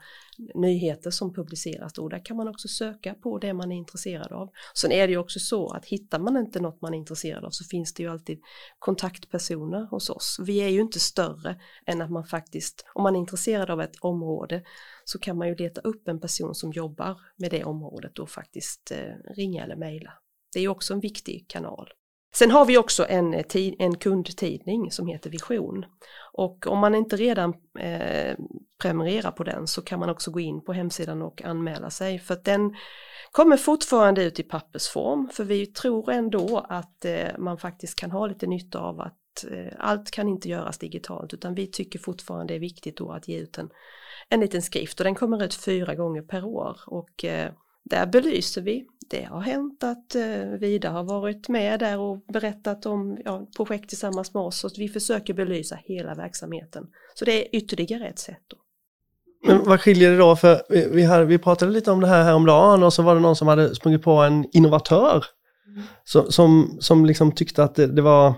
nyheter 0.55 1.11
som 1.11 1.33
publiceras 1.33 1.97
och 1.97 2.09
där 2.09 2.25
kan 2.25 2.37
man 2.37 2.47
också 2.47 2.67
söka 2.67 3.13
på 3.13 3.37
det 3.37 3.53
man 3.53 3.71
är 3.71 3.75
intresserad 3.75 4.31
av. 4.31 4.49
Sen 4.73 4.91
är 4.91 5.07
det 5.07 5.13
ju 5.13 5.17
också 5.17 5.39
så 5.39 5.69
att 5.69 5.85
hittar 5.85 6.19
man 6.19 6.37
inte 6.37 6.59
något 6.59 6.81
man 6.81 6.93
är 6.93 6.97
intresserad 6.97 7.45
av 7.45 7.49
så 7.49 7.63
finns 7.63 7.93
det 7.93 8.03
ju 8.03 8.09
alltid 8.09 8.39
kontaktpersoner 8.79 9.85
hos 9.85 10.09
oss. 10.09 10.39
Vi 10.41 10.57
är 10.57 10.69
ju 10.69 10.81
inte 10.81 10.99
större 10.99 11.59
än 11.85 12.01
att 12.01 12.11
man 12.11 12.25
faktiskt, 12.25 12.85
om 12.93 13.03
man 13.03 13.15
är 13.15 13.19
intresserad 13.19 13.69
av 13.69 13.81
ett 13.81 13.95
område 14.01 14.63
så 15.05 15.19
kan 15.19 15.37
man 15.37 15.47
ju 15.47 15.55
leta 15.55 15.81
upp 15.81 16.07
en 16.07 16.19
person 16.19 16.55
som 16.55 16.71
jobbar 16.71 17.21
med 17.35 17.51
det 17.51 17.63
området 17.63 18.19
och 18.19 18.29
faktiskt 18.29 18.91
eh, 18.91 19.33
ringa 19.35 19.63
eller 19.63 19.75
mejla. 19.75 20.13
Det 20.53 20.59
är 20.59 20.63
ju 20.63 20.69
också 20.69 20.93
en 20.93 20.99
viktig 20.99 21.45
kanal. 21.47 21.89
Sen 22.35 22.51
har 22.51 22.65
vi 22.65 22.77
också 22.77 23.05
en, 23.09 23.33
eh, 23.33 23.45
en 23.79 23.97
kundtidning 23.97 24.91
som 24.91 25.07
heter 25.07 25.29
Vision. 25.29 25.85
Och 26.33 26.67
om 26.67 26.79
man 26.79 26.95
inte 26.95 27.15
redan 27.15 27.53
eh, 27.79 28.35
prenumererar 28.81 29.31
på 29.31 29.43
den 29.43 29.67
så 29.67 29.81
kan 29.81 29.99
man 29.99 30.09
också 30.09 30.31
gå 30.31 30.39
in 30.39 30.63
på 30.63 30.73
hemsidan 30.73 31.21
och 31.21 31.41
anmäla 31.41 31.89
sig. 31.89 32.19
För 32.19 32.33
att 32.33 32.45
den 32.45 32.75
kommer 33.31 33.57
fortfarande 33.57 34.23
ut 34.23 34.39
i 34.39 34.43
pappersform 34.43 35.29
för 35.33 35.43
vi 35.43 35.65
tror 35.65 36.11
ändå 36.11 36.65
att 36.69 37.05
eh, 37.05 37.37
man 37.37 37.57
faktiskt 37.57 37.95
kan 37.95 38.11
ha 38.11 38.27
lite 38.27 38.47
nytta 38.47 38.79
av 38.79 39.01
att 39.01 39.45
eh, 39.51 39.73
allt 39.79 40.11
kan 40.11 40.27
inte 40.27 40.49
göras 40.49 40.77
digitalt 40.77 41.33
utan 41.33 41.55
vi 41.55 41.67
tycker 41.67 41.99
fortfarande 41.99 42.53
det 42.53 42.57
är 42.57 42.59
viktigt 42.59 42.97
då 42.97 43.11
att 43.11 43.27
ge 43.27 43.37
ut 43.39 43.57
en, 43.57 43.69
en 44.29 44.39
liten 44.39 44.61
skrift 44.61 44.99
och 44.99 45.03
den 45.03 45.15
kommer 45.15 45.43
ut 45.43 45.53
fyra 45.53 45.95
gånger 45.95 46.21
per 46.21 46.45
år. 46.45 46.79
Och 46.87 47.25
eh, 47.25 47.51
där 47.83 48.05
belyser 48.05 48.61
vi. 48.61 48.85
Det 49.09 49.23
har 49.23 49.41
hänt 49.41 49.83
att 49.83 50.15
eh, 50.15 50.59
Vida 50.59 50.89
har 50.89 51.03
varit 51.03 51.49
med 51.49 51.79
där 51.79 51.99
och 51.99 52.17
berättat 52.33 52.85
om 52.85 53.17
ja, 53.25 53.47
projekt 53.57 53.89
tillsammans 53.89 54.33
med 54.33 54.43
oss 54.43 54.63
och 54.63 54.71
vi 54.77 54.89
försöker 54.89 55.33
belysa 55.33 55.79
hela 55.85 56.15
verksamheten. 56.15 56.87
Så 57.13 57.25
det 57.25 57.31
är 57.31 57.55
ytterligare 57.55 58.07
ett 58.07 58.19
sätt. 58.19 58.41
Då. 58.47 58.57
Men 59.47 59.63
vad 59.63 59.81
skiljer 59.81 60.11
det 60.11 60.17
då? 60.17 60.35
För 60.35 60.63
vi, 60.69 61.01
här, 61.01 61.23
vi 61.23 61.37
pratade 61.37 61.71
lite 61.71 61.91
om 61.91 61.99
det 61.99 62.07
här 62.07 62.23
häromdagen 62.23 62.83
och 62.83 62.93
så 62.93 63.01
var 63.01 63.15
det 63.15 63.21
någon 63.21 63.35
som 63.35 63.47
hade 63.47 63.75
sprungit 63.75 64.03
på 64.03 64.11
en 64.11 64.45
innovatör 64.51 65.25
mm. 65.67 65.83
så, 66.03 66.31
som, 66.31 66.77
som 66.79 67.05
liksom 67.05 67.31
tyckte 67.31 67.63
att 67.63 67.75
det, 67.75 67.87
det 67.87 68.01
var 68.01 68.33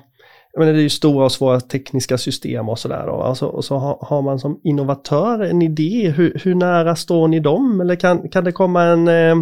jag 0.56 0.60
menar, 0.60 0.74
det 0.74 0.80
är 0.80 0.84
ju 0.84 0.90
stora 0.90 1.26
och 1.26 1.32
svåra 1.32 1.60
tekniska 1.60 2.18
system 2.18 2.70
och 2.70 2.80
sådär. 2.80 3.08
Och, 3.08 3.28
alltså, 3.28 3.46
och 3.46 3.66
så 3.66 3.76
har, 3.76 3.98
har, 4.02 4.22
man 4.22 4.40
som 4.40 4.60
innovatör 4.64 5.40
en 5.40 5.62
idé, 5.62 6.14
hur, 6.18 6.42
hur, 6.44 6.56
nära 6.56 6.96
står 6.96 7.28
ni 7.28 7.40
dem? 7.40 7.82
Eller 7.82 7.96
kan, 7.96 8.30
kan 8.30 8.44
det 8.44 8.52
komma 8.52 8.84
en 8.84 9.08
eh, 9.08 9.36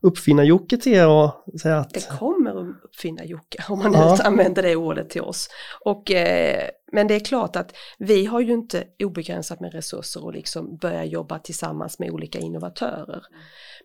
uppfinnar-Jocke 0.00 0.76
till 0.76 0.92
er 0.92 1.08
och 1.08 1.60
säga 1.60 1.78
att... 1.78 1.90
Det 1.90 2.08
kommer 2.18 2.74
uppfinnar-Jocke 2.84 3.58
om 3.68 3.78
man 3.78 3.92
ja. 3.92 4.18
använder 4.24 4.62
det 4.62 4.76
ordet 4.76 5.10
till 5.10 5.22
oss. 5.22 5.48
Och, 5.84 6.10
eh, 6.10 6.68
men 6.92 7.06
det 7.06 7.14
är 7.14 7.20
klart 7.20 7.56
att 7.56 7.72
vi 7.98 8.26
har 8.26 8.40
ju 8.40 8.52
inte 8.52 8.84
obegränsat 9.04 9.60
med 9.60 9.72
resurser 9.72 10.24
och 10.24 10.32
liksom 10.32 10.76
börja 10.76 11.04
jobba 11.04 11.38
tillsammans 11.38 11.98
med 11.98 12.10
olika 12.10 12.38
innovatörer. 12.38 13.22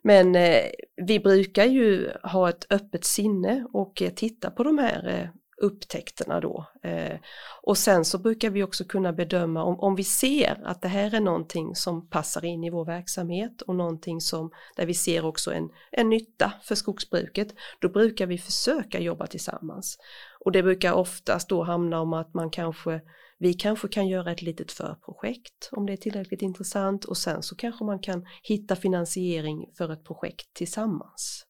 Men 0.04 0.36
eh, 0.36 0.64
vi 1.06 1.20
brukar 1.20 1.66
ju 1.66 2.10
ha 2.24 2.50
ett 2.50 2.66
öppet 2.70 3.06
sinne 3.06 3.66
och 3.74 4.02
eh, 4.02 4.10
titta 4.10 4.52
på 4.52 4.64
de 4.64 4.78
här 4.78 5.08
eh, 5.08 5.43
upptäckterna 5.64 6.40
då. 6.40 6.66
Eh, 6.84 7.20
och 7.62 7.78
sen 7.78 8.06
så 8.06 8.18
brukar 8.18 8.50
vi 8.50 8.64
också 8.64 8.84
kunna 8.84 9.14
bedöma 9.14 9.64
om, 9.64 9.80
om 9.80 9.96
vi 9.96 10.04
ser 10.04 10.62
att 10.64 10.82
det 10.82 10.88
här 10.88 11.14
är 11.14 11.20
någonting 11.20 11.76
som 11.76 12.10
passar 12.10 12.46
in 12.46 12.64
i 12.64 12.70
vår 12.70 12.86
verksamhet 12.86 13.62
och 13.62 13.76
någonting 13.76 14.22
som 14.22 14.52
där 14.76 14.86
vi 14.86 14.94
ser 14.94 15.26
också 15.26 15.54
en, 15.54 15.70
en 15.92 16.10
nytta 16.10 16.54
för 16.64 16.76
skogsbruket, 16.76 17.48
då 17.80 17.90
brukar 17.90 18.26
vi 18.26 18.38
försöka 18.38 19.00
jobba 19.00 19.28
tillsammans. 19.28 19.98
Och 20.46 20.52
det 20.52 20.64
brukar 20.64 20.94
oftast 20.94 21.50
då 21.50 21.64
hamna 21.64 22.02
om 22.02 22.14
att 22.14 22.34
man 22.34 22.50
kanske 22.50 23.02
vi 23.40 23.54
kanske 23.54 23.88
kan 23.88 24.08
göra 24.08 24.32
ett 24.32 24.42
litet 24.42 24.72
förprojekt 24.72 25.70
om 25.72 25.86
det 25.86 25.94
är 25.94 25.98
tillräckligt 25.98 26.42
intressant 26.42 27.06
och 27.06 27.18
sen 27.18 27.44
så 27.44 27.56
kanske 27.56 27.86
man 27.86 28.00
kan 28.00 28.26
hitta 28.44 28.76
finansiering 28.76 29.66
för 29.78 29.92
ett 29.92 30.04
projekt 30.04 30.54
tillsammans. 30.54 31.46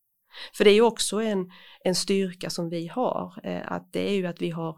För 0.54 0.63
det 0.63 0.70
är 0.70 0.75
ju 0.75 0.82
också 0.82 1.22
en, 1.22 1.52
en 1.84 1.96
styrka 1.96 2.50
som 2.50 2.70
vi 2.70 2.88
har, 2.88 3.40
eh, 3.44 3.72
att 3.72 3.94
det 3.94 4.10
är 4.10 4.13
ju 4.13 4.25
att 4.25 4.42
vi 4.42 4.50
har, 4.50 4.78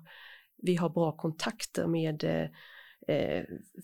vi 0.62 0.76
har 0.76 0.90
bra 0.90 1.12
kontakter 1.12 1.88
med 1.88 2.24
eh, 2.24 2.48
eh 3.16 3.44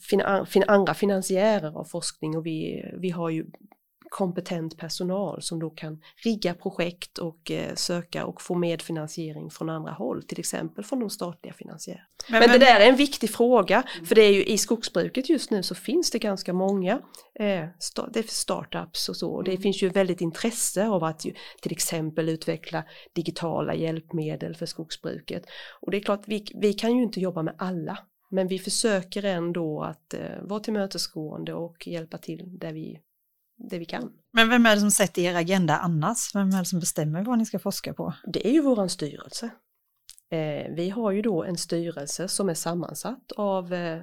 fin, 0.10 0.22
fin, 0.48 0.64
andra 0.68 0.94
finansiärer 0.94 1.78
av 1.80 1.84
forskning 1.84 2.38
och 2.38 2.46
vi, 2.46 2.86
vi 2.98 3.10
har 3.10 3.30
ju 3.30 3.46
kompetent 4.12 4.78
personal 4.78 5.42
som 5.42 5.60
då 5.60 5.70
kan 5.70 6.02
rigga 6.24 6.54
projekt 6.54 7.18
och 7.18 7.52
eh, 7.52 7.76
söka 7.76 8.26
och 8.26 8.42
få 8.42 8.56
medfinansiering 8.56 9.50
från 9.50 9.70
andra 9.70 9.92
håll, 9.92 10.24
till 10.24 10.40
exempel 10.40 10.84
från 10.84 11.00
de 11.00 11.10
statliga 11.10 11.54
finansiärerna. 11.54 12.06
Men, 12.30 12.40
men, 12.40 12.50
det 12.50 12.58
där 12.58 12.80
är 12.80 12.90
en 12.90 12.96
viktig 12.96 13.30
fråga, 13.30 13.84
för 14.06 14.16
det 14.16 14.22
är 14.22 14.34
ju 14.34 14.46
i 14.46 14.58
skogsbruket 14.58 15.30
just 15.30 15.52
nu 15.52 15.64
så 15.64 15.76
finns 15.76 16.12
det 16.12 16.20
ganska 16.20 16.54
många 16.54 17.02
eh, 17.40 17.66
sta 17.80 18.08
det 18.08 18.20
är 18.20 18.24
startups 18.28 19.10
och 19.10 19.18
så, 19.18 19.32
och 19.32 19.44
det 19.44 19.52
mm. 19.52 19.62
finns 19.62 19.84
ju 19.84 19.90
väldigt 19.90 20.22
intresse 20.22 20.88
av 20.88 21.04
att 21.04 21.26
ju, 21.26 21.34
till 21.62 21.72
exempel 21.72 22.30
utveckla 22.30 22.84
digitala 23.14 23.76
hjälpmedel 23.76 24.56
för 24.56 24.66
skogsbruket. 24.66 25.44
Och 25.82 25.92
det 25.92 25.98
är 25.98 26.02
klart, 26.02 26.24
vi, 26.26 26.46
vi 26.62 26.74
kan 26.74 26.98
ju 26.98 27.04
inte 27.04 27.20
jobba 27.20 27.44
med 27.44 27.56
alla, 27.58 27.98
men 28.30 28.48
vi 28.48 28.60
försöker 28.60 29.26
ändå 29.26 29.82
att 29.82 30.14
eh, 30.14 30.42
vara 30.42 30.60
tillmötesgående 30.60 31.54
och 31.54 31.88
hjälpa 31.88 32.18
till 32.18 32.60
där 32.60 32.74
vi 32.74 33.00
det 33.70 33.80
vi 33.80 33.86
kan. 33.86 34.12
Men 34.34 34.50
vem 34.50 34.66
är 34.66 34.76
det 34.76 34.82
som 34.82 34.92
sätter 34.92 35.22
er 35.22 35.36
agenda 35.36 35.78
annars? 35.78 36.36
Vem 36.36 36.50
är 36.50 36.60
det 36.60 36.66
som 36.66 36.80
bestämmer 36.80 37.24
vad 37.24 37.38
ni 37.38 37.46
ska 37.46 37.60
forska 37.60 37.94
på? 37.94 38.14
Det 38.34 38.48
är 38.48 38.52
ju 38.52 38.62
våran 38.62 38.90
styrelse. 38.90 39.50
Eh, 40.32 40.72
vi 40.76 40.90
har 40.90 41.12
ju 41.12 41.22
då 41.22 41.44
en 41.44 41.58
styrelse 41.58 42.28
som 42.28 42.50
är 42.50 42.54
sammansatt 42.54 43.32
av 43.32 43.74
eh, 43.74 44.02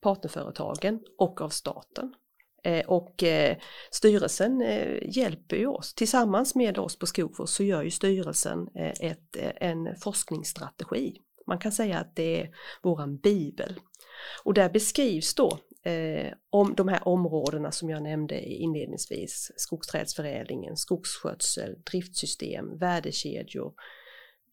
partnerföretagen 0.00 1.00
och 1.18 1.40
av 1.40 1.48
staten. 1.48 2.14
Eh, 2.64 2.86
och 2.86 3.24
styrelsen 3.90 4.60
hjälper 5.02 5.56
ju 5.56 5.66
oss, 5.66 5.94
tillsammans 5.94 6.54
med 6.54 6.78
oss 6.78 6.98
på 6.98 7.06
Skogfors 7.06 7.50
så 7.50 7.62
gör 7.62 7.82
ju 7.82 7.90
styrelsen 7.90 8.68
ett, 9.00 9.36
en 9.56 9.96
forskningsstrategi. 9.96 11.16
Man 11.46 11.58
kan 11.58 11.72
säga 11.72 11.98
att 11.98 12.16
det 12.16 12.42
är 12.42 12.50
våran 12.82 13.16
bibel. 13.16 13.80
Och 14.44 14.54
där 14.54 14.70
beskrivs 14.70 15.34
då 15.34 15.58
eh, 15.82 16.32
om 16.50 16.74
de 16.74 16.88
här 16.88 17.08
områdena 17.08 17.72
som 17.72 17.90
jag 17.90 18.02
nämnde 18.02 18.40
inledningsvis, 18.40 19.52
skogsträdsförädlingen, 19.56 20.76
skogsskötsel, 20.76 21.76
driftsystem, 21.90 22.78
värdekedjor, 22.78 23.74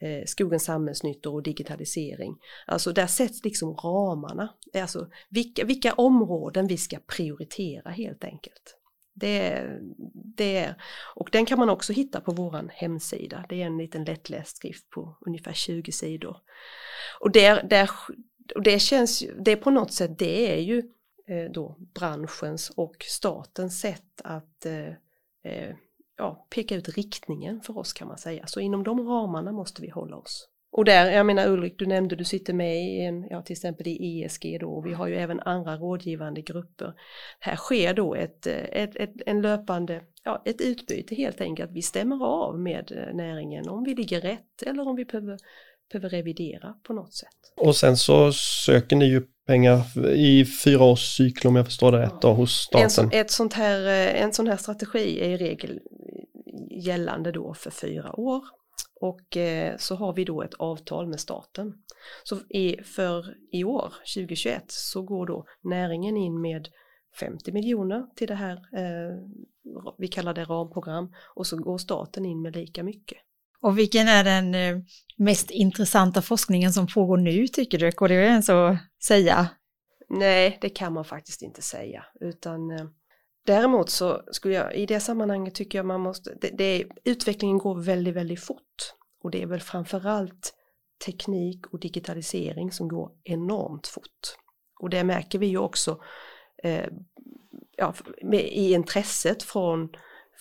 eh, 0.01 0.25
skogens 0.25 0.63
samhällsnyttor 0.63 1.33
och 1.33 1.43
digitalisering. 1.43 2.38
Alltså 2.67 2.93
där 2.93 3.07
sätts 3.07 3.43
liksom 3.43 3.75
ramarna, 3.75 4.53
eh, 4.74 4.81
alltså 4.81 5.09
vilka, 5.29 5.65
vilka 5.65 5.93
områden 5.93 6.67
vi 6.67 6.77
ska 6.77 7.00
prioritera 7.00 7.89
helt 7.89 8.24
enkelt. 8.24 8.75
Det, 9.13 9.65
det 10.38 10.57
är, 10.57 10.75
och 11.15 11.29
den 11.31 11.45
kan 11.45 11.59
man 11.59 11.69
också 11.69 11.93
hitta 11.93 12.21
på 12.21 12.31
våran 12.31 12.69
hemsida. 12.74 13.45
Det 13.50 13.62
är 13.62 13.65
en 13.65 13.77
liten 13.77 14.03
lättläst 14.03 14.57
skrift 14.57 14.89
på 14.89 15.17
ungefär 15.21 15.53
20 15.53 15.91
sidor. 15.91 16.38
Och, 17.19 17.31
där, 17.31 17.63
där, 17.63 17.89
och 18.55 18.63
det 18.63 18.79
känns 18.79 19.24
ju, 19.24 19.33
det 19.39 19.55
på 19.55 19.71
något 19.71 19.93
sätt, 19.93 20.19
det 20.19 20.57
är 20.57 20.62
ju 20.62 20.83
Eh, 21.29 21.51
då 21.51 21.75
branschens 21.93 22.69
och 22.69 22.95
statens 23.00 23.79
sätt 23.79 24.21
att 24.24 24.65
eh, 24.65 24.88
eh, 25.43 25.75
ja, 26.17 26.48
peka 26.50 26.75
ut 26.75 26.89
riktningen 26.89 27.62
för 27.62 27.77
oss 27.77 27.93
kan 27.93 28.07
man 28.07 28.17
säga. 28.17 28.48
Så 28.48 28.59
inom 28.59 28.83
de 28.83 29.07
ramarna 29.07 29.51
måste 29.51 29.81
vi 29.81 29.89
hålla 29.89 30.15
oss. 30.15 30.50
Och 30.71 30.86
där, 30.86 31.12
jag 31.12 31.25
menar 31.25 31.48
Ulrik, 31.48 31.79
du 31.79 31.86
nämnde 31.86 32.15
du 32.15 32.24
sitter 32.24 32.53
med 32.53 32.83
i 32.83 33.01
en, 33.01 33.27
ja 33.29 33.41
till 33.41 33.53
exempel 33.53 33.88
i 33.88 34.24
ESG 34.24 34.57
då, 34.59 34.69
och 34.69 34.86
vi 34.86 34.93
har 34.93 35.07
ju 35.07 35.15
även 35.15 35.39
andra 35.39 35.77
rådgivande 35.77 36.41
grupper. 36.41 36.93
Här 37.39 37.55
sker 37.55 37.93
då 37.93 38.15
ett, 38.15 38.48
eh, 38.48 38.63
ett, 38.71 38.95
ett, 38.95 39.13
en 39.25 39.41
löpande, 39.41 40.01
ja 40.24 40.41
ett 40.45 40.62
utbyte 40.62 41.15
helt 41.15 41.41
enkelt. 41.41 41.71
Vi 41.71 41.81
stämmer 41.81 42.25
av 42.25 42.59
med 42.59 42.91
eh, 42.91 43.15
näringen 43.15 43.69
om 43.69 43.83
vi 43.83 43.95
ligger 43.95 44.21
rätt 44.21 44.63
eller 44.65 44.88
om 44.88 44.95
vi 44.95 45.05
behöver, 45.05 45.38
behöver 45.91 46.09
revidera 46.09 46.74
på 46.83 46.93
något 46.93 47.13
sätt. 47.13 47.53
Och 47.57 47.75
sen 47.75 47.98
så 47.98 48.31
söker 48.65 48.95
ni 48.95 49.05
ju 49.05 49.27
pengar 49.50 49.98
i 50.15 50.46
fyra 50.46 50.84
års 50.84 51.15
cykel 51.18 51.48
om 51.48 51.56
jag 51.56 51.65
förstår 51.65 51.91
det 51.91 52.00
rätt 52.00 52.22
då, 52.22 52.34
hos 52.34 52.51
staten. 52.51 53.10
En, 53.12 53.20
ett 53.20 53.32
sånt 53.32 53.53
här, 53.53 53.88
en 54.15 54.34
sån 54.34 54.48
här 54.48 54.58
strategi 54.58 55.20
är 55.20 55.29
i 55.29 55.38
regel 55.38 55.79
gällande 56.72 57.32
då 57.32 57.53
för 57.53 57.72
fyra 57.72 58.20
år 58.20 58.44
och 59.01 59.38
eh, 59.38 59.77
så 59.77 59.96
har 59.96 60.13
vi 60.13 60.25
då 60.25 60.41
ett 60.41 60.53
avtal 60.53 61.08
med 61.08 61.20
staten. 61.20 61.74
Så 62.24 62.36
i, 62.50 62.84
för 62.84 63.36
i 63.51 63.63
år, 63.63 63.94
2021, 64.15 64.63
så 64.68 65.01
går 65.01 65.25
då 65.25 65.46
näringen 65.62 66.18
in 66.18 66.41
med 66.41 66.68
50 67.20 67.51
miljoner 67.51 68.06
till 68.15 68.27
det 68.27 68.36
här, 68.36 68.56
eh, 68.56 69.18
vi 69.98 70.08
kallar 70.08 70.34
det 70.34 70.44
ramprogram, 70.44 71.13
och 71.36 71.48
så 71.48 71.58
går 71.58 71.77
staten 71.77 72.25
in 72.25 72.41
med 72.41 72.56
lika 72.56 72.84
mycket. 72.84 73.18
Och 73.62 73.78
vilken 73.78 74.08
är 74.08 74.24
den 74.24 74.56
eh, 74.56 74.78
mest 75.18 75.51
intressanta 75.51 76.22
forskningen 76.22 76.74
som 76.74 76.88
pågår 76.88 77.18
nu 77.18 77.48
tycker 77.48 77.78
du? 77.78 77.92
Går 77.92 78.08
det 78.08 78.16
ens 78.16 78.50
att 78.50 78.78
säga? 79.04 79.50
Nej, 80.10 80.58
det 80.62 80.70
kan 80.70 80.94
man 80.94 81.06
faktiskt 81.06 81.42
inte 81.42 81.62
säga, 81.62 82.06
utan 82.22 82.72
eh, 82.72 82.86
Däremot 83.50 83.89
så 83.89 84.22
skulle 84.32 84.54
jag 84.54 84.75
i 84.75 84.86
det 84.86 85.00
sammanhanget 85.00 85.56
tycker 85.56 85.80
jag 85.80 85.86
man 85.86 86.01
måste, 86.01 86.38
det, 86.42 86.50
det, 86.50 86.86
utvecklingen 87.04 87.58
går 87.58 87.82
väldigt, 87.82 88.16
väldigt 88.16 88.39
fort 88.39 88.94
och 89.24 89.32
det 89.32 89.42
är 89.42 89.46
väl 89.46 89.62
framförallt 89.62 90.54
teknik 91.06 91.66
och 91.68 91.80
digitalisering 91.80 92.72
som 92.72 92.88
går 92.88 93.12
enormt 93.24 93.88
fort. 93.88 94.36
Och 94.80 94.89
det 94.89 95.04
märker 95.04 95.39
vi 95.39 95.48
ju 95.48 95.58
också 95.58 96.01
eh, 96.63 96.86
ja, 97.78 97.94
med, 98.22 98.39
i 98.39 98.74
intresset 98.74 99.44
från, 99.44 99.89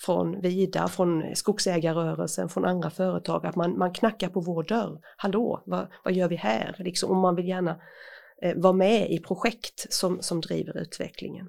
från 0.04 0.40
Vida, 0.40 0.88
från 0.88 1.36
skogsägarrörelsen, 1.36 2.48
från 2.48 2.64
andra 2.64 2.90
företag, 2.90 3.46
att 3.46 3.56
man, 3.56 3.78
man 3.78 3.92
knackar 3.92 4.28
på 4.28 4.40
vår 4.40 4.62
dörr. 4.62 5.00
Hallå, 5.16 5.62
vad, 5.66 5.86
vad 6.04 6.12
gör 6.12 6.28
vi 6.28 6.36
här? 6.36 6.76
Liksom, 6.78 7.10
och 7.10 7.16
man 7.16 7.36
vill 7.36 7.48
gärna 7.48 7.80
eh, 8.42 8.56
vara 8.56 8.72
med 8.72 9.10
i 9.10 9.18
projekt 9.18 9.92
som, 9.92 10.22
som 10.22 10.40
driver 10.40 10.78
utvecklingen. 10.78 11.48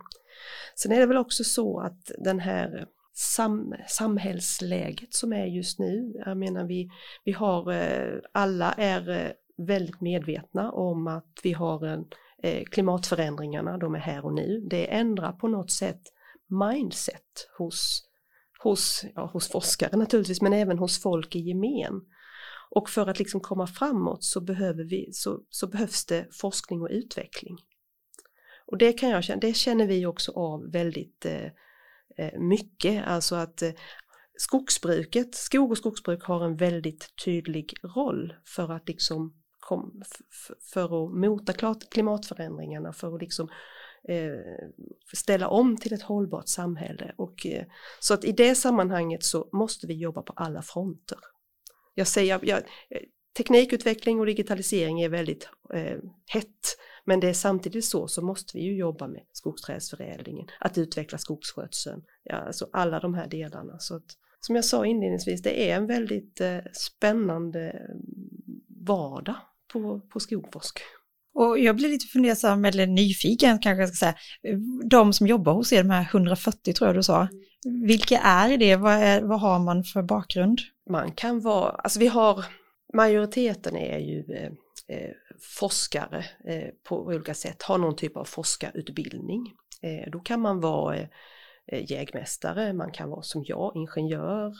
Sen 0.75 0.91
är 0.91 0.99
det 0.99 1.05
väl 1.05 1.17
också 1.17 1.43
så 1.43 1.79
att 1.79 2.11
den 2.17 2.39
här 2.39 2.85
sam, 3.13 3.73
samhällsläget 3.87 5.13
som 5.13 5.33
är 5.33 5.45
just 5.45 5.79
nu, 5.79 6.13
jag 6.25 6.37
menar 6.37 6.63
vi, 6.63 6.89
vi 7.23 7.31
har, 7.31 7.73
eh, 7.73 8.19
alla 8.31 8.71
är 8.71 9.09
eh, 9.09 9.31
väldigt 9.67 10.01
medvetna 10.01 10.71
om 10.71 11.07
att 11.07 11.39
vi 11.43 11.53
har 11.53 11.85
en, 11.85 12.05
eh, 12.43 12.63
klimatförändringarna, 12.63 13.77
de 13.77 13.95
är 13.95 13.99
här 13.99 14.25
och 14.25 14.33
nu. 14.33 14.67
Det 14.69 14.93
ändrar 14.93 15.31
på 15.31 15.47
något 15.47 15.71
sätt 15.71 16.01
mindset 16.47 17.49
hos, 17.57 18.08
hos, 18.63 19.05
ja, 19.15 19.25
hos 19.33 19.51
forskare 19.51 19.97
naturligtvis, 19.97 20.41
men 20.41 20.53
även 20.53 20.77
hos 20.77 21.01
folk 21.01 21.35
i 21.35 21.39
gemen. 21.39 22.01
Och 22.71 22.89
för 22.89 23.07
att 23.07 23.19
liksom 23.19 23.41
komma 23.41 23.67
framåt 23.67 24.23
så, 24.23 24.41
behöver 24.41 24.83
vi, 24.83 25.09
så, 25.13 25.39
så 25.49 25.67
behövs 25.67 26.05
det 26.05 26.27
forskning 26.31 26.81
och 26.81 26.89
utveckling. 26.91 27.57
Och 28.65 28.77
det 28.77 28.93
kan 28.93 29.09
jag 29.09 29.39
det 29.41 29.53
känner 29.53 29.87
vi 29.87 30.05
också 30.05 30.31
av 30.31 30.71
väldigt 30.71 31.25
eh, 31.25 31.45
eh, 32.17 32.39
mycket, 32.39 33.07
alltså 33.07 33.35
att 33.35 33.61
eh, 33.61 33.71
skogsbruket, 34.37 35.35
skog 35.35 35.71
och 35.71 35.77
skogsbruk 35.77 36.23
har 36.23 36.45
en 36.45 36.57
väldigt 36.57 37.07
tydlig 37.25 37.73
roll 37.83 38.33
för 38.45 38.71
att 38.71 38.87
liksom 38.87 39.38
kom, 39.69 40.01
för 40.73 41.05
att 41.05 41.13
mota 41.13 41.53
klimatförändringarna, 41.91 42.93
för 42.93 43.15
att 43.15 43.21
liksom 43.21 43.49
eh, 44.09 44.67
ställa 45.13 45.47
om 45.47 45.77
till 45.77 45.93
ett 45.93 46.01
hållbart 46.01 46.47
samhälle. 46.47 47.13
Och, 47.17 47.45
eh, 47.45 47.65
så 47.99 48.13
att 48.13 48.25
i 48.25 48.31
det 48.31 48.55
sammanhanget 48.55 49.23
så 49.23 49.49
måste 49.53 49.87
vi 49.87 49.93
jobba 49.93 50.21
på 50.21 50.33
alla 50.35 50.61
fronter. 50.61 51.17
Jag 51.93 52.07
säger, 52.07 52.39
jag, 52.43 52.57
eh, 52.89 53.01
teknikutveckling 53.37 54.19
och 54.19 54.25
digitalisering 54.25 55.01
är 55.01 55.09
väldigt 55.09 55.49
eh, 55.73 55.97
hett 56.25 56.77
men 57.05 57.19
det 57.19 57.29
är 57.29 57.33
samtidigt 57.33 57.85
så 57.85 58.07
så 58.07 58.21
måste 58.21 58.57
vi 58.57 58.63
ju 58.63 58.75
jobba 58.75 59.07
med 59.07 59.21
skogsträdsförädlingen, 59.31 60.47
att 60.59 60.77
utveckla 60.77 61.17
skogsskötseln, 61.17 62.03
ja, 62.23 62.35
alltså 62.35 62.69
alla 62.73 62.99
de 62.99 63.13
här 63.13 63.27
delarna. 63.27 63.79
Så 63.79 63.95
att, 63.95 64.05
som 64.39 64.55
jag 64.55 64.65
sa 64.65 64.85
inledningsvis, 64.85 65.41
det 65.41 65.69
är 65.69 65.75
en 65.75 65.87
väldigt 65.87 66.41
eh, 66.41 66.59
spännande 66.73 67.69
mm, 67.69 68.29
vardag 68.85 69.35
på, 69.73 69.99
på 69.99 70.19
Skogforsk. 70.19 70.79
Och 71.33 71.59
jag 71.59 71.75
blir 71.75 71.89
lite 71.89 72.07
fundersam, 72.07 72.65
eller 72.65 72.87
nyfiken 72.87 73.59
kanske 73.59 73.81
jag 73.81 73.89
ska 73.89 74.05
säga, 74.05 74.15
de 74.89 75.13
som 75.13 75.27
jobbar 75.27 75.53
hos 75.53 75.73
er, 75.73 75.83
de 75.83 75.89
här 75.89 76.07
140 76.11 76.73
tror 76.73 76.87
jag 76.87 76.95
du 76.95 77.03
sa, 77.03 77.27
vilka 77.87 78.19
är 78.19 78.57
det? 78.57 78.75
Vad, 78.75 78.93
är, 78.93 79.21
vad 79.21 79.39
har 79.39 79.59
man 79.59 79.83
för 79.83 80.01
bakgrund? 80.01 80.59
Man 80.89 81.11
kan 81.11 81.39
vara, 81.39 81.69
alltså 81.69 81.99
vi 81.99 82.07
har, 82.07 82.45
majoriteten 82.93 83.75
är 83.75 83.99
ju 83.99 84.25
eh, 84.33 84.51
eh 84.97 85.11
forskare 85.41 86.25
eh, 86.45 86.69
på 86.83 86.97
olika 87.05 87.33
sätt, 87.33 87.63
har 87.63 87.77
någon 87.77 87.95
typ 87.95 88.17
av 88.17 88.25
forskarutbildning. 88.25 89.53
Eh, 89.81 90.11
då 90.11 90.19
kan 90.19 90.41
man 90.41 90.59
vara 90.59 90.97
eh, 90.97 91.91
jägmästare, 91.91 92.73
man 92.73 92.91
kan 92.91 93.09
vara 93.09 93.21
som 93.21 93.43
jag, 93.47 93.71
ingenjör 93.75 94.55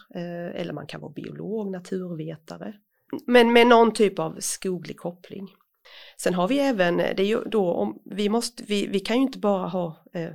eller 0.56 0.74
man 0.74 0.88
kan 0.88 1.02
vara 1.02 1.12
biolog, 1.12 1.72
naturvetare. 1.72 2.74
Men 3.26 3.54
med 3.54 3.68
någon 3.68 3.94
typ 3.94 4.20
av 4.20 4.40
skoglig 4.40 4.98
koppling. 4.98 5.48
Sen 6.18 6.34
har 6.34 6.48
vi 6.48 6.60
även, 6.60 7.00
eh, 7.00 7.16
det 7.16 7.24
är 7.24 7.28
ju 7.28 7.42
då 7.46 7.74
om, 7.74 8.02
vi 8.06 8.30
måste, 8.30 8.64
vi, 8.64 8.88
vi 8.88 9.00
kan 9.00 9.16
ju 9.16 9.22
inte 9.22 9.40
bara 9.40 9.68
ha 9.68 10.04
eh, 10.14 10.32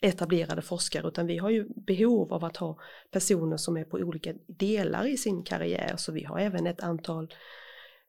etablerade 0.00 0.62
forskare 0.62 1.08
utan 1.08 1.26
vi 1.26 1.38
har 1.38 1.50
ju 1.50 1.68
behov 1.68 2.32
av 2.32 2.44
att 2.44 2.56
ha 2.56 2.78
personer 3.10 3.56
som 3.56 3.76
är 3.76 3.84
på 3.84 3.96
olika 3.96 4.34
delar 4.46 5.06
i 5.06 5.16
sin 5.16 5.42
karriär 5.42 5.94
så 5.96 6.12
vi 6.12 6.24
har 6.24 6.38
även 6.38 6.66
ett 6.66 6.80
antal 6.80 7.34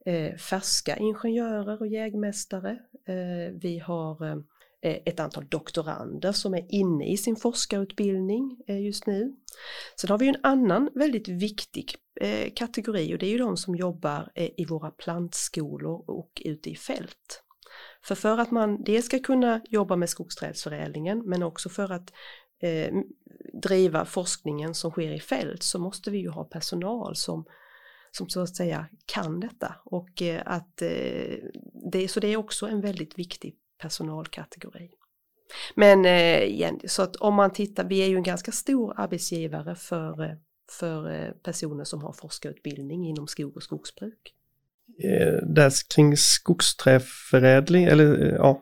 eh, 0.06 0.36
färska 0.36 0.98
ingenjörer 0.98 1.82
och 1.82 1.88
jägmästare. 1.88 2.80
Eh, 3.08 3.54
vi 3.54 3.80
har 3.80 4.26
eh, 4.26 4.38
Eh, 4.82 4.98
ett 5.06 5.20
antal 5.20 5.48
doktorander 5.48 6.32
som 6.32 6.54
är 6.54 6.66
inne 6.70 7.12
i 7.12 7.18
sin 7.18 7.36
forskarutbildning 7.36 8.58
eh, 8.68 8.82
just 8.82 9.06
nu. 9.06 9.36
Sen 10.02 10.10
har 10.10 10.18
vi 10.18 10.28
en 10.28 10.38
annan 10.44 10.90
väldigt 10.96 11.28
viktig 11.28 11.96
eh, 12.22 12.54
kategori 12.56 13.16
och 13.16 13.18
det 13.18 13.26
är 13.26 13.32
ju 13.32 13.38
de 13.38 13.58
som 13.58 13.76
jobbar 13.76 14.32
i 14.36 14.66
våra 14.66 14.92
plantskolor 14.92 16.10
och 16.10 16.42
ute 16.46 16.70
i 16.70 16.76
fält. 16.76 17.44
För 18.04 18.16
för 18.16 18.38
att 18.38 18.52
man 18.52 18.84
dels 18.84 19.06
ska 19.06 19.20
kunna 19.20 19.62
jobba 19.70 19.96
med 19.96 20.10
skogsträdsförädlingen 20.10 21.24
men 21.26 21.44
också 21.44 21.70
för 21.70 21.92
att 21.92 22.14
eh, 22.62 22.94
driva 23.54 24.06
forskningen 24.06 24.74
som 24.74 24.92
sker 24.92 25.12
i 25.12 25.20
fält 25.20 25.64
så 25.64 25.80
måste 25.80 26.12
vi 26.12 26.18
ju 26.18 26.30
ha 26.30 26.44
personal 26.44 27.16
som 27.16 27.46
som 28.12 28.30
så 28.30 28.42
att 28.42 28.56
säga 28.56 28.88
kan 29.06 29.40
detta 29.40 29.76
och 29.86 30.22
eh, 30.22 30.42
att 30.46 30.82
eh, 30.82 31.38
det, 31.92 32.08
så 32.12 32.20
det 32.20 32.28
är 32.28 32.38
också 32.38 32.68
en 32.68 32.82
väldigt 32.82 33.20
viktig 33.20 33.56
personalkategori. 33.82 34.90
Men 35.76 36.06
eh, 36.06 36.44
igen, 36.44 36.80
så 36.88 37.02
att 37.02 37.16
om 37.16 37.36
man 37.36 37.54
tittar, 37.54 37.84
vi 37.84 38.00
är 38.00 38.08
ju 38.08 38.16
en 38.16 38.24
ganska 38.24 38.52
stor 38.52 38.94
arbetsgivare 38.98 39.76
för, 39.76 40.24
eh, 40.24 40.32
för 40.72 41.12
eh, 41.12 41.32
personer 41.44 41.84
som 41.84 42.02
har 42.02 42.14
forskarutbildning 42.14 43.08
inom 43.08 43.28
skog 43.28 43.56
och 43.56 43.64
skogsbruk. 43.64 44.36
Där 45.44 45.72
kring 45.96 46.18
skogsträförädling, 46.18 47.84
eller 47.84 48.36
ja, 48.36 48.62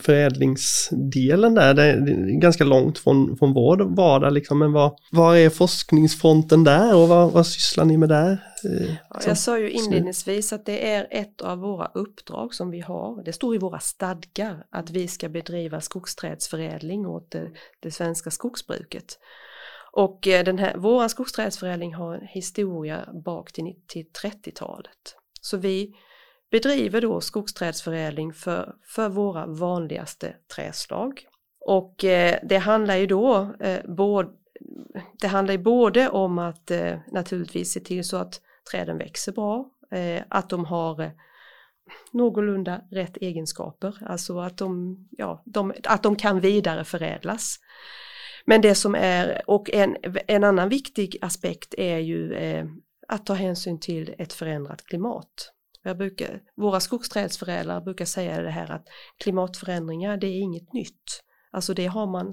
förädlingsdelen 0.00 1.54
där. 1.54 1.74
Det 1.74 1.82
är 1.82 2.40
ganska 2.40 2.64
långt 2.64 2.98
från, 2.98 3.36
från 3.36 3.52
vår 3.52 3.76
vardag 3.96 4.32
liksom, 4.32 4.58
men 4.58 4.72
vad, 4.72 4.98
vad 5.10 5.36
är 5.36 5.50
forskningsfronten 5.50 6.64
där 6.64 6.96
och 6.96 7.08
vad, 7.08 7.32
vad 7.32 7.46
sysslar 7.46 7.84
ni 7.84 7.96
med 7.96 8.08
där? 8.08 8.32
Eh, 8.64 8.94
ja, 9.10 9.20
jag 9.26 9.38
sa 9.38 9.58
ju 9.58 9.70
inledningsvis 9.70 10.52
att 10.52 10.66
det 10.66 10.92
är 10.92 11.06
ett 11.10 11.40
av 11.40 11.58
våra 11.58 11.90
uppdrag 11.94 12.54
som 12.54 12.70
vi 12.70 12.80
har. 12.80 13.24
Det 13.24 13.32
står 13.32 13.54
i 13.54 13.58
våra 13.58 13.78
stadgar 13.78 14.66
att 14.70 14.90
vi 14.90 15.08
ska 15.08 15.28
bedriva 15.28 15.80
skogsträdsförädling 15.80 17.06
åt 17.06 17.30
det, 17.30 17.50
det 17.80 17.90
svenska 17.90 18.30
skogsbruket. 18.30 19.18
Och 19.92 20.28
eh, 20.28 20.44
den 20.44 20.58
här, 20.58 20.74
vår 20.76 21.08
skogsträdsförädling 21.08 21.94
har 21.94 22.14
en 22.14 22.26
historia 22.26 23.08
bak 23.24 23.52
till, 23.52 23.74
till 23.86 24.06
30-talet. 24.22 25.16
Så 25.40 25.56
vi 25.56 25.94
bedriver 26.52 27.00
då 27.00 27.20
skogsträdsförädling 27.20 28.32
för, 28.32 28.74
för 28.84 29.08
våra 29.08 29.46
vanligaste 29.46 30.36
träslag. 30.54 31.26
Och 31.66 32.04
eh, 32.04 32.38
det 32.42 32.58
handlar 32.58 32.96
ju 32.96 33.06
då 33.06 33.54
eh, 33.60 33.80
både, 33.84 34.28
det 35.20 35.28
handlar 35.28 35.52
ju 35.52 35.58
både 35.58 36.08
om 36.08 36.38
att 36.38 36.70
eh, 36.70 36.98
naturligtvis 37.12 37.72
se 37.72 37.80
till 37.80 38.04
så 38.04 38.16
att 38.16 38.40
träden 38.70 38.98
växer 38.98 39.32
bra, 39.32 39.70
eh, 39.90 40.22
att 40.28 40.50
de 40.50 40.64
har 40.64 41.00
eh, 41.00 41.10
någorlunda 42.12 42.80
rätt 42.90 43.16
egenskaper, 43.16 43.98
alltså 44.06 44.38
att 44.38 44.56
de, 44.56 44.98
ja, 45.10 45.42
de, 45.44 45.72
att 45.84 46.02
de 46.02 46.16
kan 46.16 46.40
vidareförädlas. 46.40 47.56
Men 48.44 48.60
det 48.60 48.74
som 48.74 48.94
är, 48.94 49.42
och 49.46 49.70
en, 49.70 49.96
en 50.26 50.44
annan 50.44 50.68
viktig 50.68 51.18
aspekt 51.20 51.74
är 51.78 51.98
ju 51.98 52.34
eh, 52.34 52.66
att 53.08 53.26
ta 53.26 53.34
hänsyn 53.34 53.80
till 53.80 54.14
ett 54.18 54.32
förändrat 54.32 54.84
klimat. 54.84 55.52
Jag 55.82 55.98
brukar, 55.98 56.40
våra 56.54 56.80
skogsträdsförädlare 56.80 57.80
brukar 57.80 58.04
säga 58.04 58.42
det 58.42 58.50
här 58.50 58.70
att 58.70 58.86
klimatförändringar 59.18 60.16
det 60.16 60.26
är 60.26 60.40
inget 60.40 60.72
nytt. 60.72 61.22
Alltså 61.54 61.74
det 61.74 61.86
har 61.86 62.06
man, 62.06 62.32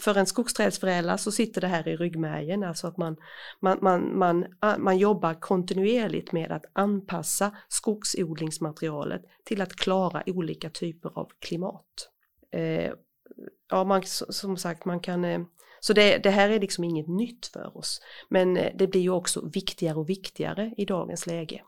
för 0.00 0.18
en 0.18 0.26
skogsträdsförädlare 0.26 1.18
så 1.18 1.32
sitter 1.32 1.60
det 1.60 1.66
här 1.66 1.88
i 1.88 1.96
ryggmärgen, 1.96 2.64
alltså 2.64 2.86
att 2.86 2.96
man, 2.96 3.16
man, 3.60 3.78
man, 3.82 4.18
man, 4.18 4.46
man 4.78 4.98
jobbar 4.98 5.34
kontinuerligt 5.34 6.32
med 6.32 6.52
att 6.52 6.64
anpassa 6.72 7.56
skogsodlingsmaterialet 7.68 9.22
till 9.44 9.62
att 9.62 9.76
klara 9.76 10.22
olika 10.26 10.70
typer 10.70 11.18
av 11.18 11.30
klimat. 11.38 12.10
Eh, 12.52 12.92
ja, 13.70 13.84
man, 13.84 14.02
som 14.06 14.56
sagt, 14.56 14.84
man 14.84 15.00
kan 15.00 15.24
eh, 15.24 15.40
så 15.80 15.92
det, 15.92 16.18
det, 16.18 16.30
här 16.30 16.50
är 16.50 16.60
liksom 16.60 16.84
inget 16.84 17.08
nytt 17.08 17.46
för 17.46 17.76
oss. 17.76 18.00
Men 18.28 18.56
eh, 18.56 18.72
det 18.74 18.86
blir 18.86 19.00
ju 19.00 19.10
också 19.10 19.48
viktigare 19.48 19.96
och 19.96 20.08
viktigare 20.08 20.74
i 20.76 20.84
dagens 20.84 21.26
läge. 21.26 21.62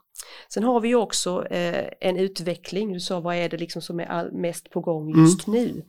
Sen 0.49 0.63
har 0.63 0.79
vi 0.79 0.87
ju 0.87 0.95
också 0.95 1.47
eh, 1.47 1.89
en 1.99 2.17
utveckling, 2.17 2.93
du 2.93 2.99
sa 2.99 3.19
vad 3.19 3.35
är 3.35 3.49
det 3.49 3.57
liksom 3.57 3.81
som 3.81 3.99
är 3.99 4.05
all, 4.05 4.31
mest 4.31 4.69
på 4.69 4.81
gång 4.81 5.21
just 5.21 5.47
mm. 5.47 5.61
nu? 5.61 5.83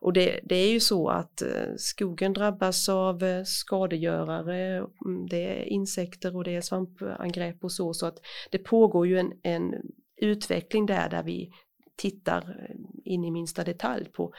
Och 0.00 0.12
det, 0.12 0.40
det, 0.44 0.56
är 0.56 0.70
ju 0.70 0.80
så 0.80 1.08
att 1.08 1.42
eh, 1.42 1.48
skogen 1.76 2.32
drabbas 2.32 2.88
av 2.88 3.22
eh, 3.24 3.44
skadegörare, 3.44 4.76
mm, 4.76 5.26
det 5.30 5.60
är 5.60 5.64
insekter 5.64 6.36
och 6.36 6.44
det 6.44 6.56
är 6.56 6.60
svampangrepp 6.60 7.64
och 7.64 7.72
så, 7.72 7.94
så 7.94 8.06
att 8.06 8.18
det 8.50 8.58
pågår 8.58 9.06
ju 9.06 9.18
en, 9.18 9.32
en 9.42 9.74
utveckling 10.16 10.86
där, 10.86 11.08
där 11.08 11.22
vi 11.22 11.50
tittar 11.96 12.38
eh, 12.38 12.76
in 13.04 13.24
i 13.24 13.30
minsta 13.30 13.64
detalj 13.64 14.04
på 14.04 14.32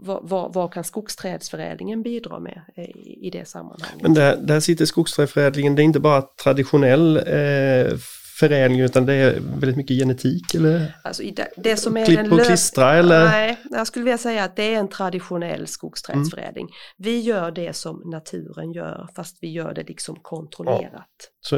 vad, 0.00 0.28
vad, 0.28 0.54
vad 0.54 0.72
kan 0.72 0.84
skogsträdsförädlingen 0.84 2.02
bidra 2.02 2.38
med 2.38 2.62
i 3.04 3.30
det 3.30 3.48
sammanhanget. 3.48 4.02
Men 4.02 4.14
där, 4.14 4.36
där 4.36 4.60
sitter 4.60 4.84
skogsträdsförädlingen, 4.84 5.76
det 5.76 5.82
är 5.82 5.84
inte 5.84 6.00
bara 6.00 6.22
traditionell 6.22 7.16
eh, 7.16 7.98
förädling 8.40 8.80
utan 8.80 9.06
det 9.06 9.14
är 9.14 9.40
väldigt 9.40 9.76
mycket 9.76 9.96
genetik 9.96 10.54
eller? 10.54 10.96
Alltså 11.04 11.22
det, 11.22 11.48
det 11.56 11.76
som 11.76 11.96
är 11.96 12.04
Klipp 12.04 12.32
och 12.32 12.40
klistra 12.40 12.94
eller? 12.94 13.24
Nej, 13.24 13.58
jag 13.70 13.86
skulle 13.86 14.04
vilja 14.04 14.18
säga 14.18 14.44
att 14.44 14.56
det 14.56 14.74
är 14.74 14.78
en 14.78 14.88
traditionell 14.88 15.66
skogsträdsförädling. 15.66 16.64
Mm. 16.64 16.74
Vi 16.96 17.20
gör 17.20 17.50
det 17.50 17.76
som 17.76 18.02
naturen 18.04 18.72
gör 18.72 19.08
fast 19.16 19.38
vi 19.40 19.52
gör 19.52 19.74
det 19.74 19.88
liksom 19.88 20.16
kontrollerat. 20.22 20.92
Ja. 20.92 21.06
Så 21.40 21.56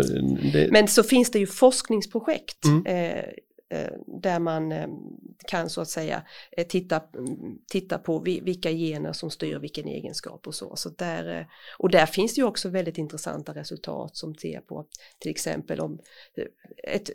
det... 0.53 0.69
Men 0.71 0.89
så 0.89 1.03
finns 1.03 1.31
det 1.31 1.39
ju 1.39 1.47
forskningsprojekt 1.47 2.65
mm. 2.65 2.87
eh, 2.87 3.13
Eh, 3.13 3.25
Eh, 3.73 3.93
där 4.07 4.39
man 4.39 4.73
eh, 4.73 4.89
kan 5.49 5.71
så 5.71 5.81
att 5.81 5.89
säga 5.89 6.23
eh, 6.57 6.67
titta, 6.67 7.03
mm, 7.15 7.59
titta 7.69 7.99
på 7.99 8.19
vilka 8.19 8.71
gener 8.71 9.13
som 9.13 9.31
styr 9.31 9.59
vilken 9.59 9.89
egenskap 9.89 10.47
och 10.47 10.55
så. 10.55 10.77
så 10.77 10.89
där, 10.89 11.49
och 11.79 11.91
där 11.91 12.07
finns 12.07 12.35
det 12.35 12.41
ju 12.41 12.47
också 12.47 12.69
väldigt 12.69 12.99
intressanta 12.99 13.55
resultat 13.55 14.17
som 14.17 14.35
ser 14.35 14.61
på 14.61 14.87
till 15.19 15.31
exempel 15.31 15.81
om 15.81 15.99
ett, 16.85 17.11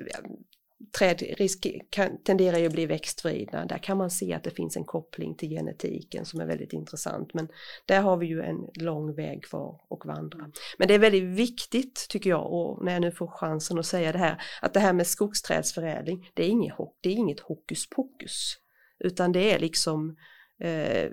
träd 0.97 1.23
risk, 1.37 1.67
kan, 1.89 2.23
tenderar 2.23 2.57
ju 2.57 2.65
att 2.65 2.73
bli 2.73 2.85
växtvridna. 2.85 3.65
Där 3.65 3.77
kan 3.77 3.97
man 3.97 4.11
se 4.11 4.33
att 4.33 4.43
det 4.43 4.51
finns 4.51 4.77
en 4.77 4.85
koppling 4.85 5.35
till 5.35 5.49
genetiken 5.49 6.25
som 6.25 6.39
är 6.39 6.45
väldigt 6.45 6.73
intressant. 6.73 7.33
Men 7.33 7.47
där 7.85 8.01
har 8.01 8.17
vi 8.17 8.25
ju 8.25 8.41
en 8.41 8.69
lång 8.73 9.15
väg 9.15 9.43
kvar 9.43 9.81
att 9.89 10.05
vandra. 10.05 10.51
Men 10.77 10.87
det 10.87 10.93
är 10.93 10.99
väldigt 10.99 11.23
viktigt 11.23 12.05
tycker 12.09 12.29
jag 12.29 12.53
och 12.53 12.85
när 12.85 12.93
jag 12.93 13.01
nu 13.01 13.11
får 13.11 13.27
chansen 13.27 13.79
att 13.79 13.85
säga 13.85 14.11
det 14.11 14.17
här 14.17 14.41
att 14.61 14.73
det 14.73 14.79
här 14.79 14.93
med 14.93 15.07
skogsträdsförädling 15.07 16.31
det 16.33 16.43
är 16.43 16.49
inget, 16.49 16.75
det 17.01 17.09
är 17.09 17.13
inget 17.13 17.39
hokus 17.39 17.89
pokus 17.89 18.57
utan 18.99 19.31
det 19.31 19.53
är 19.53 19.59
liksom 19.59 20.17
eh, 20.59 21.11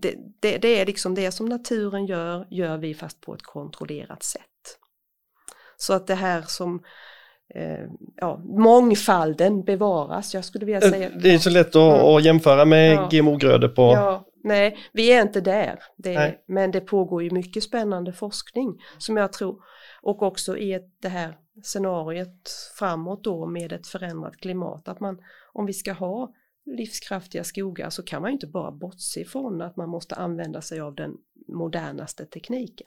det, 0.00 0.14
det, 0.40 0.58
det 0.58 0.68
är 0.68 0.86
liksom 0.86 1.14
det 1.14 1.32
som 1.32 1.46
naturen 1.46 2.06
gör, 2.06 2.46
gör 2.50 2.78
vi 2.78 2.94
fast 2.94 3.20
på 3.20 3.34
ett 3.34 3.42
kontrollerat 3.42 4.22
sätt. 4.22 4.78
Så 5.76 5.92
att 5.92 6.06
det 6.06 6.14
här 6.14 6.42
som 6.42 6.82
ja, 8.16 8.40
mångfalden 8.44 9.62
bevaras. 9.62 10.34
Jag 10.34 10.44
skulle 10.44 10.66
vilja 10.66 10.80
eh, 10.80 10.90
säga. 10.90 11.10
Det 11.22 11.34
är 11.34 11.38
så 11.38 11.50
lätt 11.50 11.76
att, 11.76 12.00
mm. 12.00 12.24
jämföra 12.24 12.64
med 12.64 12.92
ja. 12.92 13.08
GMO-grödor 13.12 13.68
på... 13.68 13.82
Ja, 13.82 14.24
nej, 14.44 14.76
vi 14.92 15.12
är 15.12 15.22
inte 15.22 15.40
där. 15.40 15.78
Det, 15.96 16.38
men 16.46 16.70
det 16.70 16.80
pågår 16.80 17.22
ju 17.22 17.30
mycket 17.30 17.62
spännande 17.62 18.12
forskning 18.12 18.82
som 18.98 19.16
jag 19.16 19.32
tror 19.32 19.56
och 20.02 20.22
också 20.22 20.56
i 20.56 20.72
ett, 20.72 20.88
det 21.02 21.08
här 21.08 21.36
scenariet 21.62 22.50
framåt 22.78 23.24
då 23.24 23.46
med 23.46 23.72
ett 23.72 23.86
förändrat 23.86 24.36
klimat 24.36 24.88
att 24.88 25.00
man 25.00 25.18
om 25.52 25.66
vi 25.66 25.72
ska 25.72 25.92
ha 25.92 26.34
livskraftiga 26.66 27.44
skogar 27.44 27.90
så 27.90 28.02
kan 28.02 28.22
man 28.22 28.30
inte 28.30 28.46
bara 28.46 28.70
bortse 28.70 29.20
ifrån 29.20 29.62
att 29.62 29.76
man 29.76 29.88
måste 29.88 30.14
använda 30.14 30.60
sig 30.60 30.80
av 30.80 30.94
den 30.94 31.16
modernaste 31.48 32.26
tekniken. 32.26 32.86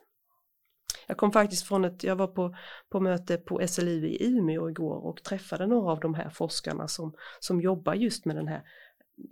Jag 1.08 1.18
kom 1.18 1.32
faktiskt 1.32 1.68
från 1.68 1.86
ett, 1.86 2.04
jag 2.04 2.16
var 2.16 2.28
på, 2.28 2.56
på 2.90 3.00
möte 3.00 3.38
på 3.38 3.68
SLU 3.68 4.08
i 4.08 4.26
Umeå 4.26 4.70
igår 4.70 5.06
och 5.06 5.24
träffade 5.24 5.68
några 5.68 5.92
av 5.92 6.00
de 6.00 6.14
här 6.14 6.30
forskarna 6.30 6.88
som, 6.88 7.14
som 7.40 7.62
jobbar 7.62 7.94
just 7.94 8.26
med 8.26 8.36
den 8.36 8.48
här 8.48 8.64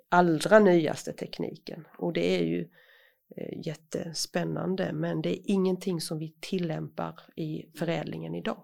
allra 0.10 0.60
nyaste 0.60 1.14
tekniken 1.14 1.88
och 1.98 2.14
det 2.14 2.36
är 2.36 2.44
ju 2.44 2.70
eh, 3.38 3.68
jättespännande 3.68 4.94
men 4.94 5.22
det 5.22 5.30
är 5.30 5.52
ingenting 5.52 6.02
som 6.02 6.20
vi 6.20 6.36
tillämpar 6.40 7.20
i 7.36 7.66
förädlingen 7.80 8.36
idag. 8.36 8.64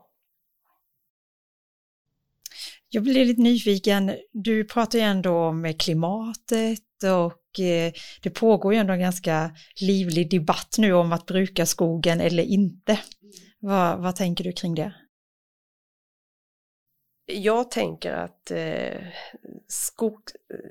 Jag 2.89 3.03
blir 3.03 3.25
lite 3.25 3.41
nyfiken, 3.41 4.11
du 4.31 4.63
pratar 4.63 4.99
ju 4.99 5.05
ändå 5.05 5.37
om 5.37 5.73
klimatet 5.79 7.03
och 7.03 7.40
Eh, 7.59 7.93
det 8.21 8.29
pågår 8.29 8.73
ju 8.73 8.79
ändå 8.79 8.93
en 8.93 8.99
ganska 8.99 9.55
livlig 9.81 10.31
debatt 10.31 10.75
nu 10.77 10.93
om 10.93 11.11
att 11.11 11.25
bruka 11.25 11.65
skogen 11.65 12.21
eller 12.21 12.43
inte. 12.43 12.99
Vad, 13.59 13.99
vad 13.99 14.15
tänker 14.15 14.43
du 14.43 14.51
kring 14.51 14.75
det? 14.75 14.93
Jag 17.25 17.71
tänker 17.71 18.13
att 18.13 18.51
eh, 18.51 18.97
skog, 19.67 20.19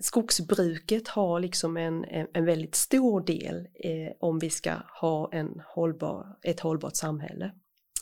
skogsbruket 0.00 1.08
har 1.08 1.40
liksom 1.40 1.76
en, 1.76 2.04
en, 2.04 2.26
en 2.32 2.44
väldigt 2.44 2.74
stor 2.74 3.20
del 3.20 3.56
eh, 3.56 4.12
om 4.20 4.38
vi 4.38 4.50
ska 4.50 4.72
ha 5.00 5.32
en 5.32 5.62
hållbar, 5.74 6.26
ett 6.42 6.60
hållbart 6.60 6.96
samhälle. 6.96 7.52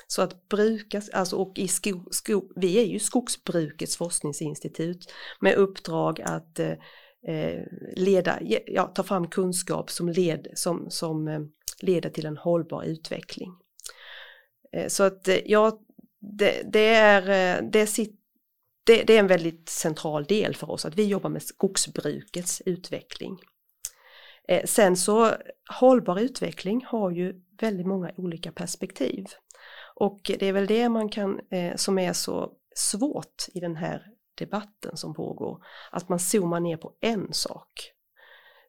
Så 0.07 0.23
att 0.23 0.49
bruka, 0.49 1.03
alltså 1.13 1.37
och 1.37 1.59
i 1.59 1.69
skog, 1.69 2.15
sko, 2.15 2.43
vi 2.57 2.79
är 2.79 2.85
ju 2.85 2.99
skogsbrukets 2.99 3.97
forskningsinstitut 3.97 5.13
med 5.41 5.55
uppdrag 5.55 6.21
att 6.21 6.59
eh, 6.59 6.73
eh, 7.27 7.63
leda, 7.97 8.39
ja, 8.67 8.87
ta 8.87 9.03
fram 9.03 9.29
kunskap 9.29 9.91
som, 9.91 10.09
led, 10.09 10.49
som, 10.55 10.91
som 10.91 11.29
eh, 11.29 11.41
leder 11.81 12.11
till 12.11 12.27
en 12.27 12.37
hållbar 12.37 12.83
utveckling. 12.83 13.51
Eh, 14.73 14.89
så 14.89 15.03
att 15.03 15.29
eh, 15.29 15.39
ja, 15.45 15.81
det, 16.21 16.63
det 16.73 16.95
är, 16.95 17.23
eh, 17.23 17.71
det, 17.71 17.97
det, 17.97 18.11
det, 18.87 19.03
det 19.03 19.15
är 19.15 19.21
en 19.21 19.27
väldigt 19.27 19.69
central 19.69 20.25
del 20.25 20.55
för 20.55 20.71
oss 20.71 20.85
att 20.85 20.99
vi 20.99 21.07
jobbar 21.07 21.31
med 21.31 21.43
skogsbrukets 21.43 22.63
utveckling. 22.67 23.39
Eh, 24.49 24.65
sen 24.65 24.97
så 24.97 25.33
hållbar 25.81 26.21
utveckling 26.21 26.85
har 26.87 27.11
ju 27.11 27.41
väldigt 27.61 27.87
många 27.87 28.11
olika 28.17 28.53
perspektiv. 28.53 29.25
Och 29.95 30.21
det 30.25 30.47
är 30.47 30.53
väl 30.53 30.67
det 30.67 30.89
man 30.89 31.09
kan, 31.09 31.41
som 31.77 31.99
är 31.99 32.13
så 32.13 32.53
svårt 32.75 33.47
i 33.55 33.61
den 33.61 33.77
här 33.77 34.03
debatten 34.39 34.97
som 34.97 35.15
pågår. 35.15 35.65
Att 35.91 36.09
man 36.09 36.19
zoomar 36.19 36.61
ner 36.61 36.77
på 36.77 36.93
en 37.01 37.33
sak. 37.33 37.93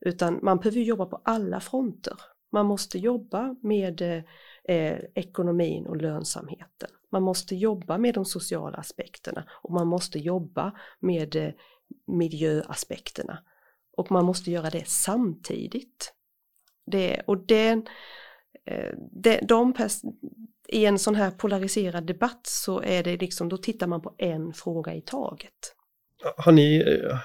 Utan 0.01 0.39
man 0.43 0.58
behöver 0.58 0.79
jobba 0.79 1.05
på 1.05 1.21
alla 1.25 1.60
fronter. 1.60 2.13
Man 2.51 2.65
måste 2.65 2.99
jobba 2.99 3.55
med 3.62 4.01
eh, 4.63 4.97
ekonomin 5.15 5.88
och 5.88 5.97
lönsamheten. 5.97 6.89
Man 7.12 7.23
måste 7.23 7.55
jobba 7.55 7.97
med 7.97 8.13
de 8.13 8.25
sociala 8.25 8.77
aspekterna 8.77 9.43
och 9.49 9.71
man 9.71 9.88
måste 9.88 10.19
jobba 10.19 10.71
med 10.99 11.36
eh, 11.36 11.51
miljöaspekterna. 12.08 13.39
och 13.97 14.12
man 14.12 14.25
måste 14.25 14.51
göra 14.51 14.69
det 14.69 14.88
samtidigt. 14.88 16.13
Det, 16.86 17.21
och 17.27 17.38
den, 17.38 17.88
Eh, 18.66 18.94
de, 19.12 19.40
de, 19.42 19.74
I 20.68 20.86
en 20.86 21.00
sån 21.00 21.16
här 21.16 21.32
polariserad 21.32 22.08
debatt 22.08 22.42
så 22.44 22.82
är 22.82 23.04
det 23.04 23.18
liksom, 23.18 23.50
då 23.50 23.58
tittar 23.58 23.88
man 23.88 24.02
på 24.02 24.16
en 24.18 24.54
fråga 24.54 24.94
i 24.94 25.02
taget. 25.02 25.76
Har 26.38 26.52
ni, 26.52 26.78
eh, 26.78 27.18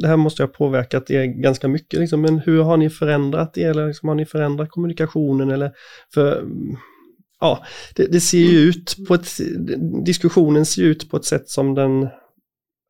det 0.00 0.06
här 0.06 0.16
måste 0.16 0.42
ha 0.42 0.48
påverkat 0.48 1.10
er 1.10 1.24
ganska 1.24 1.68
mycket, 1.68 2.00
liksom, 2.00 2.20
men 2.20 2.38
hur 2.38 2.62
har 2.62 2.76
ni 2.76 2.90
förändrat 2.90 3.58
er? 3.58 3.70
Eller 3.70 3.86
liksom, 3.86 4.08
har 4.08 4.16
ni 4.16 4.26
förändrat 4.26 4.70
kommunikationen? 4.70 5.50
Eller, 5.50 5.72
för, 6.14 6.38
mm, 6.38 6.76
ja, 7.40 7.64
det, 7.94 8.06
det 8.06 8.20
ser 8.20 8.38
ju 8.38 8.58
ut 8.58 8.96
på 9.08 9.14
ett, 9.14 9.28
diskussionen 10.04 10.66
ser 10.66 10.82
ut 10.82 11.10
på 11.10 11.16
ett 11.16 11.24
sätt 11.24 11.48
som 11.48 11.74
den 11.74 12.08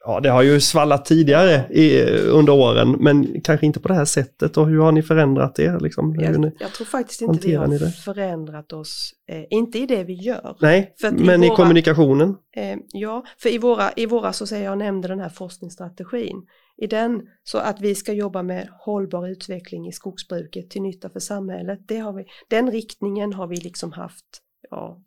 ja, 0.04 0.20
det 0.20 0.28
har 0.28 0.42
ju 0.42 0.60
svallat 0.60 1.04
tidigare 1.04 1.72
i, 1.72 2.02
under 2.12 2.52
åren, 2.52 2.96
men 3.00 3.40
kanske 3.40 3.66
inte 3.66 3.80
på 3.80 3.88
det 3.88 3.94
här 3.94 4.04
sättet. 4.04 4.56
Och 4.56 4.68
hur 4.68 4.80
har 4.80 4.92
ni 4.92 5.02
förändrat 5.02 5.54
det? 5.54 5.82
Liksom? 5.82 6.14
Jag, 6.20 6.52
jag, 6.58 6.72
tror 6.72 6.84
faktiskt 6.84 7.22
inte 7.22 7.46
vi 7.46 7.54
har 7.54 7.90
förändrat 7.90 8.72
oss, 8.72 9.10
eh, 9.28 9.44
inte 9.50 9.78
i 9.78 9.86
det 9.86 10.04
vi 10.04 10.14
gör. 10.14 10.56
Nej, 10.60 10.94
men 11.02 11.44
i, 11.44 11.48
våra, 11.48 11.54
i 11.54 11.56
kommunikationen? 11.56 12.36
Eh, 12.56 12.76
ja, 12.92 13.24
för 13.38 13.48
i 13.48 13.58
våra, 13.58 13.92
i 13.96 14.06
våra, 14.06 14.32
så 14.32 14.46
säger 14.46 14.64
jag 14.64 14.78
nämnde 14.78 15.08
den 15.08 15.20
här 15.20 15.28
forskningsstrategin, 15.28 16.46
i 16.76 16.86
den 16.86 17.22
så 17.42 17.58
att 17.58 17.80
vi 17.80 17.94
ska 17.94 18.12
jobba 18.12 18.42
med 18.42 18.68
hållbar 18.80 19.28
utveckling 19.28 19.88
i 19.88 19.92
skogsbruket 19.92 20.70
till 20.70 20.82
nytta 20.82 21.10
för 21.10 21.20
samhället. 21.20 21.78
Det 21.88 21.98
har 21.98 22.12
vi, 22.12 22.24
den 22.48 22.70
riktningen 22.70 23.32
har 23.32 23.46
vi 23.46 23.56
liksom 23.56 23.92
haft 23.92 24.24
ja, 24.70 25.02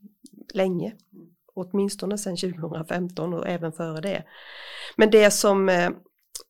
länge 0.53 0.93
åtminstone 1.57 2.17
sedan 2.17 2.37
2015 2.37 3.33
och 3.33 3.47
även 3.47 3.71
före 3.71 4.01
det. 4.01 4.23
Men 4.95 5.11
det 5.11 5.31
som, 5.31 5.69
eh, 5.69 5.89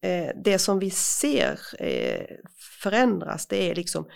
eh, 0.01 0.31
det 0.43 0.59
som 0.59 0.79
vi 0.79 0.89
ser 0.89 1.59
eh, 1.79 2.25
förändras 2.83 3.47
det 3.47 3.71
är 3.71 3.75
liksom 3.75 4.07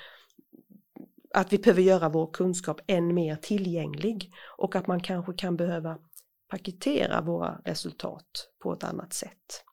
att 1.34 1.54
vi 1.54 1.58
behöver 1.58 1.82
göra 1.82 2.10
vår 2.10 2.32
kunskap 2.34 2.82
än 2.88 3.14
mer 3.14 3.36
tillgänglig 3.36 4.32
och 4.58 4.76
att 4.76 4.88
man 4.88 5.00
kanske 5.00 5.34
kan 5.34 5.58
behöva 5.58 5.98
paketera 6.50 7.22
våra 7.22 7.62
resultat 7.66 8.50
på 8.64 8.74
ett 8.74 8.84
annat 8.84 9.14
sätt. 9.14 9.64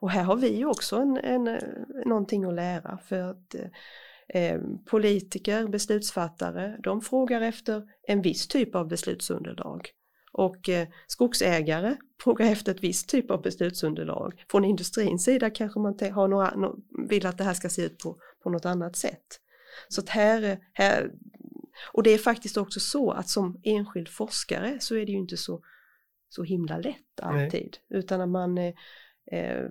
Och 0.00 0.10
här 0.10 0.22
har 0.22 0.36
vi 0.36 0.56
ju 0.56 0.66
också 0.66 0.96
en, 0.96 1.16
en, 1.16 1.48
eh, 1.48 1.62
någonting 2.06 2.44
att 2.44 2.54
lära 2.54 2.98
för 2.98 3.22
att 3.22 3.54
eh, 3.54 4.42
eh, 4.42 4.60
politiker, 4.90 5.68
beslutsfattare, 5.68 6.76
de 6.82 7.00
frågar 7.00 7.40
efter 7.40 7.82
en 8.02 8.22
viss 8.22 8.48
typ 8.48 8.74
av 8.74 8.88
beslutsunderlag. 8.88 9.90
Och 10.32 10.68
eh, 10.68 10.88
skogsägare 11.06 11.96
frågar 12.22 12.46
efter 12.46 12.72
ett 12.72 12.84
visst 12.84 13.08
typ 13.08 13.30
av 13.30 13.42
beslutsunderlag. 13.42 14.44
Från 14.50 14.64
industrins 14.64 15.24
sida 15.24 15.50
kanske 15.50 15.80
man 15.80 15.98
har 16.12 16.28
några, 16.28 16.72
vill 17.08 17.26
att 17.26 17.38
det 17.38 17.44
här 17.44 17.54
ska 17.54 17.68
se 17.68 17.82
ut 17.82 17.98
på, 17.98 18.18
på 18.42 18.50
något 18.50 18.64
annat 18.64 18.96
sätt. 18.96 19.40
Så 19.88 20.00
att 20.00 20.08
här, 20.08 20.58
här, 20.72 21.12
och 21.92 22.02
det 22.02 22.10
är 22.10 22.18
faktiskt 22.18 22.56
också 22.56 22.80
så 22.80 23.10
att 23.10 23.28
som 23.28 23.60
enskild 23.62 24.08
forskare 24.08 24.76
så 24.80 24.94
är 24.94 25.06
det 25.06 25.12
ju 25.12 25.18
inte 25.18 25.36
så, 25.36 25.62
så 26.28 26.42
himla 26.42 26.78
lätt 26.78 27.20
alltid. 27.22 27.76
Nej. 27.88 28.00
Utan 28.00 28.20
att 28.20 28.28
man 28.28 28.58
eh, 28.58 28.74
eh, 29.32 29.70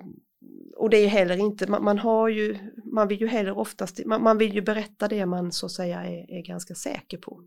och 0.76 0.89
det 0.89 0.98
är 0.98 1.08
heller 1.08 1.38
inte, 1.38 1.67
man, 1.67 1.84
man, 1.84 2.00
har 2.00 2.30
ju, 2.30 2.58
man 2.84 3.08
vill 3.08 3.22
ju 3.22 3.28
heller 3.28 3.58
oftast, 3.58 4.06
man, 4.06 4.24
man, 4.24 4.38
vill 4.38 4.54
ju 4.54 4.62
berätta 4.62 5.08
det 5.08 5.26
man 5.26 5.52
så 5.52 5.65
att 5.65 5.72
säga 5.72 6.06
är, 6.06 6.32
är 6.32 6.41
ganska 6.41 6.76
säker 6.76 7.17
på. 7.17 7.43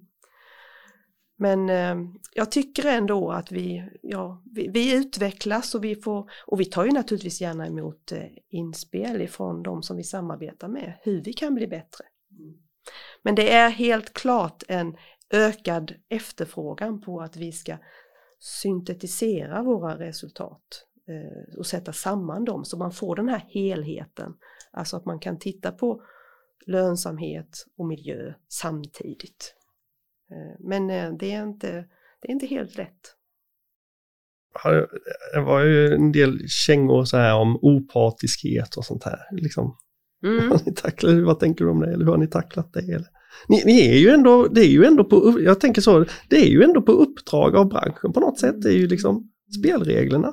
Men 1.40 1.68
eh, 1.68 1.96
jag 2.34 2.50
tycker 2.50 2.86
ändå 2.86 3.30
att 3.30 3.52
vi, 3.52 3.90
ja, 4.02 4.42
vi, 4.44 4.68
vi, 4.68 4.96
utvecklas 4.96 5.74
och 5.74 5.84
vi 5.84 5.96
får, 5.96 6.30
och 6.46 6.60
vi 6.60 6.64
tar 6.64 6.84
ju 6.84 6.90
naturligtvis 6.90 7.40
gärna 7.40 7.66
emot 7.66 8.12
eh, 8.12 8.24
inspel 8.48 9.22
ifrån 9.22 9.62
de 9.62 9.82
som 9.82 9.96
vi 9.96 10.04
samarbetar 10.04 10.68
med, 10.68 10.98
hur 11.02 11.22
vi 11.22 11.32
kan 11.32 11.54
bli 11.54 11.66
bättre. 11.66 12.04
Men 13.22 13.34
det 13.34 13.52
är 13.52 13.70
helt 13.70 14.12
klart 14.12 14.62
en 14.68 14.96
ökad 15.30 15.94
efterfrågan 16.08 17.00
på 17.00 17.20
att 17.20 17.36
vi 17.36 17.52
ska 17.52 17.76
syntetisera 18.38 19.62
våra 19.62 19.98
resultat 19.98 20.84
eh, 21.08 21.58
och 21.58 21.66
sätta 21.66 21.92
samman 21.92 22.44
dem 22.44 22.64
så 22.64 22.76
man 22.76 22.92
får 22.92 23.16
den 23.16 23.28
här 23.28 23.44
helheten. 23.48 24.34
Alltså 24.70 24.96
att 24.96 25.04
man 25.04 25.18
kan 25.18 25.38
titta 25.38 25.72
på 25.72 26.02
lönsamhet 26.66 27.66
och 27.76 27.86
miljö 27.86 28.34
samtidigt. 28.48 29.54
Eh, 30.30 30.56
men 30.60 30.90
eh, 30.90 31.12
det 31.18 31.32
är 31.32 31.42
inte, 31.42 31.70
det 32.20 32.28
är 32.28 32.32
inte 32.32 32.46
helt 32.46 32.76
lätt. 32.76 33.16
Det 35.34 35.40
var 35.40 35.60
ju 35.60 35.94
en 35.94 36.12
del 36.12 36.48
kängor 36.48 37.04
så 37.04 37.16
här 37.16 37.34
om 37.34 37.58
opartiskhet 37.62 38.76
och 38.76 38.84
sånt 38.84 39.04
här. 39.04 39.18
Liksom. 39.32 39.76
Mm. 40.22 40.74
tacklat, 40.76 41.24
vad 41.24 41.38
tänker 41.38 41.64
du 41.64 41.70
om 41.70 41.80
det? 41.80 41.92
Eller 41.92 42.04
hur 42.04 42.12
har 42.12 42.18
ni 42.18 42.28
tacklat 42.28 42.72
det? 42.72 42.80
Eller? 42.80 43.08
Ni, 43.48 43.62
ni, 43.64 43.88
är 43.88 43.98
ju 43.98 44.08
ändå, 44.08 44.48
det 44.48 44.60
är 44.60 44.70
ju 44.70 44.84
ändå 44.84 45.04
på, 45.04 45.40
jag 45.40 45.60
tänker 45.60 45.82
så, 45.82 46.04
det 46.28 46.36
är 46.36 46.50
ju 46.50 46.62
ändå 46.62 46.82
på 46.82 46.92
uppdrag 46.92 47.56
av 47.56 47.68
branschen 47.68 48.12
på 48.12 48.20
något 48.20 48.38
sätt. 48.38 48.62
Det 48.62 48.68
är 48.68 48.78
ju 48.78 48.86
liksom 48.86 49.30
spelreglerna 49.58 50.32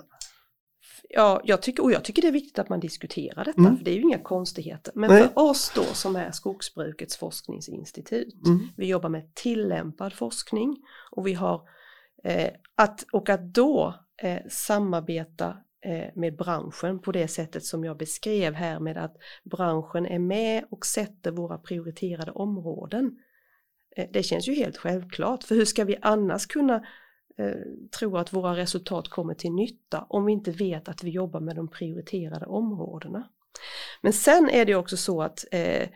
ja, 1.09 1.41
jag 1.43 1.61
tycker, 1.61 1.83
och 1.83 1.91
jag 1.91 2.03
tycker 2.03 2.21
det 2.21 2.27
är 2.27 2.31
viktigt 2.31 2.59
att 2.59 2.69
man 2.69 2.79
diskuterar 2.79 3.45
detta, 3.45 3.59
mm. 3.61 3.77
för 3.77 3.85
det 3.85 3.91
är 3.91 3.95
ju 3.95 4.01
inga 4.01 4.19
konstigheter. 4.19 4.93
Men 4.95 5.09
Nej. 5.09 5.23
för 5.23 5.39
oss 5.39 5.71
då 5.75 5.83
som 5.83 6.15
är 6.15 6.31
Skogsbrukets 6.31 7.17
forskningsinstitut, 7.17 8.45
mm. 8.45 8.67
vi 8.77 8.87
jobbar 8.87 9.09
med 9.09 9.35
tillämpad 9.35 10.13
forskning 10.13 10.77
och 11.11 11.27
vi 11.27 11.33
har 11.33 11.61
eh, 12.23 12.49
att, 12.75 13.05
och 13.11 13.29
att 13.29 13.53
då 13.53 13.93
eh, 14.21 14.39
samarbeta 14.49 15.57
eh, 15.85 16.05
med 16.15 16.37
branschen 16.37 16.99
på 16.99 17.11
det 17.11 17.27
sättet 17.27 17.65
som 17.65 17.83
jag 17.83 17.97
beskrev 17.97 18.53
här 18.53 18.79
med 18.79 18.97
att 18.97 19.15
branschen 19.43 20.05
är 20.05 20.19
med 20.19 20.63
och 20.69 20.85
sätter 20.85 21.31
våra 21.31 21.57
prioriterade 21.57 22.31
områden. 22.31 23.19
Eh, 23.95 24.07
det 24.13 24.23
känns 24.23 24.47
ju 24.47 24.53
helt 24.53 24.77
självklart, 24.77 25.43
för 25.43 25.55
hur 25.55 25.65
ska 25.65 25.83
vi 25.85 25.97
annars 26.01 26.45
kunna 26.45 26.85
Eh, 27.39 27.89
tro 27.99 28.17
att 28.17 28.33
våra 28.33 28.55
resultat 28.55 29.07
kommer 29.07 29.33
till 29.33 29.51
nytta 29.51 30.05
om 30.09 30.25
vi 30.25 30.33
inte 30.33 30.51
vet 30.51 30.89
att 30.89 31.03
vi 31.03 31.09
jobbar 31.09 31.39
med 31.39 31.55
de 31.55 31.67
prioriterade 31.67 32.45
områdena. 32.45 33.29
Men 34.01 34.13
sen 34.13 34.49
är 34.49 34.65
det 34.65 34.75
också 34.75 34.97
så 34.97 35.21
att 35.21 35.45
eh, 35.51 35.89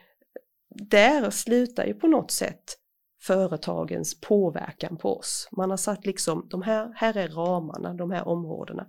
där 0.69 1.29
slutar 1.29 1.85
ju 1.85 1.93
på 1.93 2.07
något 2.07 2.31
sätt 2.31 2.77
företagens 3.21 4.21
påverkan 4.21 4.97
på 4.97 5.17
oss. 5.17 5.49
Man 5.51 5.69
har 5.69 5.77
satt 5.77 6.05
liksom, 6.05 6.47
de 6.49 6.61
här, 6.61 6.93
här 6.95 7.17
är 7.17 7.27
ramarna, 7.27 7.93
de 7.93 8.11
här 8.11 8.27
områdena. 8.27 8.87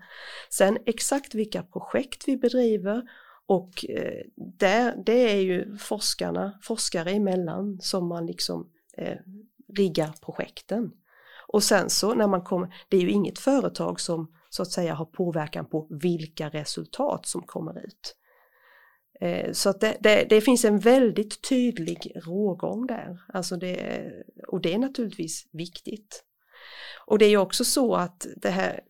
Sen 0.50 0.78
exakt 0.86 1.34
vilka 1.34 1.62
projekt 1.62 2.28
vi 2.28 2.36
bedriver 2.36 3.02
och 3.46 3.84
eh, 3.88 4.24
där, 4.36 5.02
det 5.06 5.32
är 5.32 5.40
ju 5.40 5.76
forskarna, 5.76 6.58
forskare 6.62 7.10
emellan 7.10 7.78
som 7.80 8.08
man 8.08 8.26
liksom 8.26 8.70
eh, 8.96 9.18
riggar 9.76 10.14
projekten. 10.20 10.92
Och 11.52 11.62
sen 11.62 11.90
så 11.90 12.14
när 12.14 12.28
man 12.28 12.42
kommer, 12.42 12.74
det 12.88 12.96
är 12.96 13.00
ju 13.00 13.10
inget 13.10 13.38
företag 13.38 14.00
som 14.00 14.32
så 14.50 14.62
att 14.62 14.70
säga 14.70 14.94
har 14.94 15.04
påverkan 15.04 15.66
på 15.66 15.86
vilka 15.90 16.48
resultat 16.48 17.26
som 17.26 17.42
kommer 17.42 17.84
ut. 17.86 18.16
Eh, 19.20 19.52
så 19.52 19.70
att 19.70 19.80
det, 19.80 19.96
det, 20.00 20.26
det, 20.28 20.40
finns 20.40 20.64
en 20.64 20.78
väldigt 20.78 21.48
tydlig 21.48 22.12
rågång 22.14 22.86
där, 22.86 23.18
alltså 23.28 23.56
det, 23.56 24.04
och 24.48 24.60
det 24.60 24.74
är 24.74 24.78
naturligtvis 24.78 25.48
viktigt. 25.52 26.24
Och 27.06 27.18
det 27.18 27.24
är 27.24 27.30
ju 27.30 27.36
också 27.36 27.64
så 27.64 27.94
att 27.94 28.26
det 28.36 28.50
här, 28.50 28.80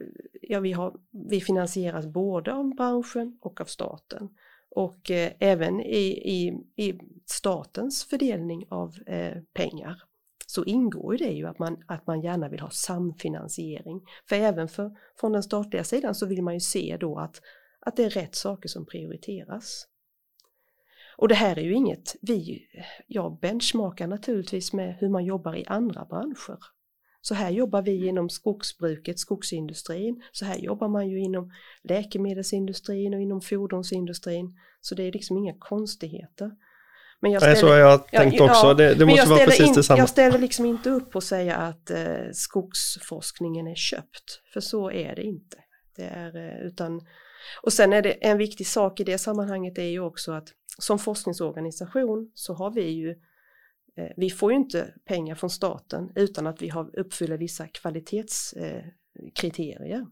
ja, 0.43 0.61
vi, 0.61 0.73
har, 0.73 0.95
vi 1.31 1.41
finansieras 1.41 2.07
både 2.07 2.53
av 2.55 2.75
branschen 2.75 3.39
och 3.41 3.61
av 3.61 3.65
staten. 3.65 4.29
Och 4.71 5.11
eh, 5.11 5.33
även 5.39 5.81
i, 5.81 6.07
i, 6.25 6.53
i 6.87 6.99
statens 7.27 8.05
fördelning 8.05 8.65
av 8.71 8.95
eh, 9.07 9.43
pengar 9.55 10.03
så 10.53 10.65
ingår 10.65 11.15
ju 11.15 11.27
det 11.27 11.33
ju 11.33 11.47
att 11.47 11.59
man, 11.59 11.85
att 11.87 12.07
man 12.07 12.21
gärna 12.21 12.49
vill 12.49 12.61
ha 12.61 12.71
samfinansiering. 12.71 14.01
För 14.29 14.37
även 14.37 14.69
för, 14.69 14.91
från 15.21 15.33
den 15.33 15.43
statliga 15.43 15.85
sidan 15.85 16.15
så 16.15 16.27
vill 16.27 16.43
man 16.43 16.55
ju 16.55 16.61
se 16.61 16.97
då 17.01 17.19
att, 17.19 17.41
att 17.81 17.97
det 17.97 18.05
är 18.05 18.11
rätt 18.11 18.35
saker 18.35 18.69
som 18.69 18.87
prioriteras. 18.87 19.87
Och 21.17 21.29
det 21.29 21.35
här 21.35 21.59
är 21.59 21.63
ju 21.63 21.75
inget, 21.75 22.17
vi, 22.23 22.67
jag 23.07 23.39
benchmarkar 23.41 24.07
naturligtvis 24.07 24.73
med 24.73 24.97
hur 25.01 25.09
man 25.09 25.25
jobbar 25.25 25.57
i 25.57 25.65
andra 25.67 26.05
branscher. 26.05 26.59
Så 27.21 27.35
här 27.35 27.51
jobbar 27.51 27.83
vi 27.83 28.07
inom 28.07 28.31
skogsbruket, 28.31 29.19
skogsindustrin, 29.19 30.23
så 30.33 30.45
här 30.45 30.59
jobbar 30.59 30.89
man 30.89 31.09
ju 31.09 31.19
inom 31.19 31.53
läkemedelsindustrin 31.83 33.15
och 33.15 33.21
inom 33.21 33.41
fordonsindustrin. 33.41 34.59
Så 34.81 34.95
det 34.95 35.03
är 35.03 35.13
liksom 35.13 35.37
inga 35.37 35.55
konstigheter. 35.59 36.51
Men 37.23 37.33
jag 37.33 37.43
ställer, 37.43 37.55
Nej, 37.55 37.61
så 37.61 37.69
har 37.69 37.77
jag 37.77 38.07
tänkt 38.07 38.39
ja, 38.39 38.51
också. 38.51 38.75
Det, 38.75 38.95
det 38.95 39.07
måste 39.07 39.29
vara 39.29 39.45
precis 39.45 39.69
in, 39.69 39.75
detsamma. 39.75 39.99
Jag 39.99 40.09
ställer 40.09 40.39
liksom 40.39 40.67
inte 40.67 40.91
upp 40.91 41.17
och 41.17 41.23
säga 41.23 41.57
att 41.57 41.91
eh, 41.91 42.15
skogsforskningen 42.33 43.67
är 43.67 43.75
köpt. 43.75 44.41
För 44.53 44.61
så 44.61 44.91
är 44.91 45.15
det 45.15 45.23
inte. 45.23 45.57
Det 45.97 46.05
är, 46.05 46.37
eh, 46.37 46.57
utan, 46.67 47.01
och 47.63 47.73
sen 47.73 47.93
är 47.93 48.03
det 48.03 48.11
en 48.11 48.39
viktig 48.39 48.67
sak 48.67 49.01
i 49.01 49.05
det 49.05 49.19
sammanhanget 49.19 49.79
är 49.79 49.83
ju 49.83 50.01
också 50.01 50.33
att 50.33 50.49
som 50.79 50.99
forskningsorganisation 50.99 52.31
så 52.35 52.55
har 52.55 52.71
vi 52.71 52.91
ju 52.91 53.11
eh, 53.97 54.11
vi 54.17 54.31
får 54.31 54.53
ju 54.53 54.59
inte 54.59 54.95
pengar 55.05 55.35
från 55.35 55.51
staten 55.51 56.13
utan 56.15 56.47
att 56.47 56.63
vi 56.63 56.69
har 56.69 56.99
uppfyller 56.99 57.39
vissa 57.39 57.67
kvalitetskriterier. 57.67 60.01
Eh, 60.01 60.07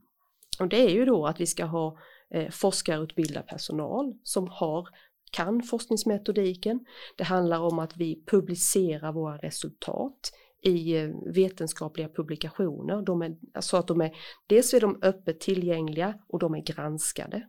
och 0.61 0.69
det 0.69 0.81
är 0.81 0.91
ju 0.91 1.05
då 1.05 1.27
att 1.27 1.41
vi 1.41 1.47
ska 1.47 1.65
ha 1.65 1.99
eh, 2.35 2.51
forskarutbildad 2.51 3.47
personal 3.47 4.15
som 4.23 4.49
har 4.49 4.89
kan 5.31 5.63
forskningsmetodiken. 5.63 6.85
Det 7.17 7.25
handlar 7.25 7.59
om 7.59 7.79
att 7.79 7.97
vi 7.97 8.25
publicerar 8.27 9.13
våra 9.13 9.37
resultat 9.37 10.33
i 10.63 10.97
eh, 10.97 11.11
vetenskapliga 11.27 12.09
publikationer. 12.09 13.03
De 13.03 13.23
är, 13.23 13.37
alltså 13.55 13.77
att 13.77 13.89
de 13.89 14.01
är, 14.01 14.17
dels 14.47 14.75
är 14.75 14.81
de 14.81 14.99
öppet 15.03 15.41
tillgängliga 15.41 16.19
och 16.29 16.39
de 16.39 16.55
är 16.55 16.63
granskade. 16.63 17.47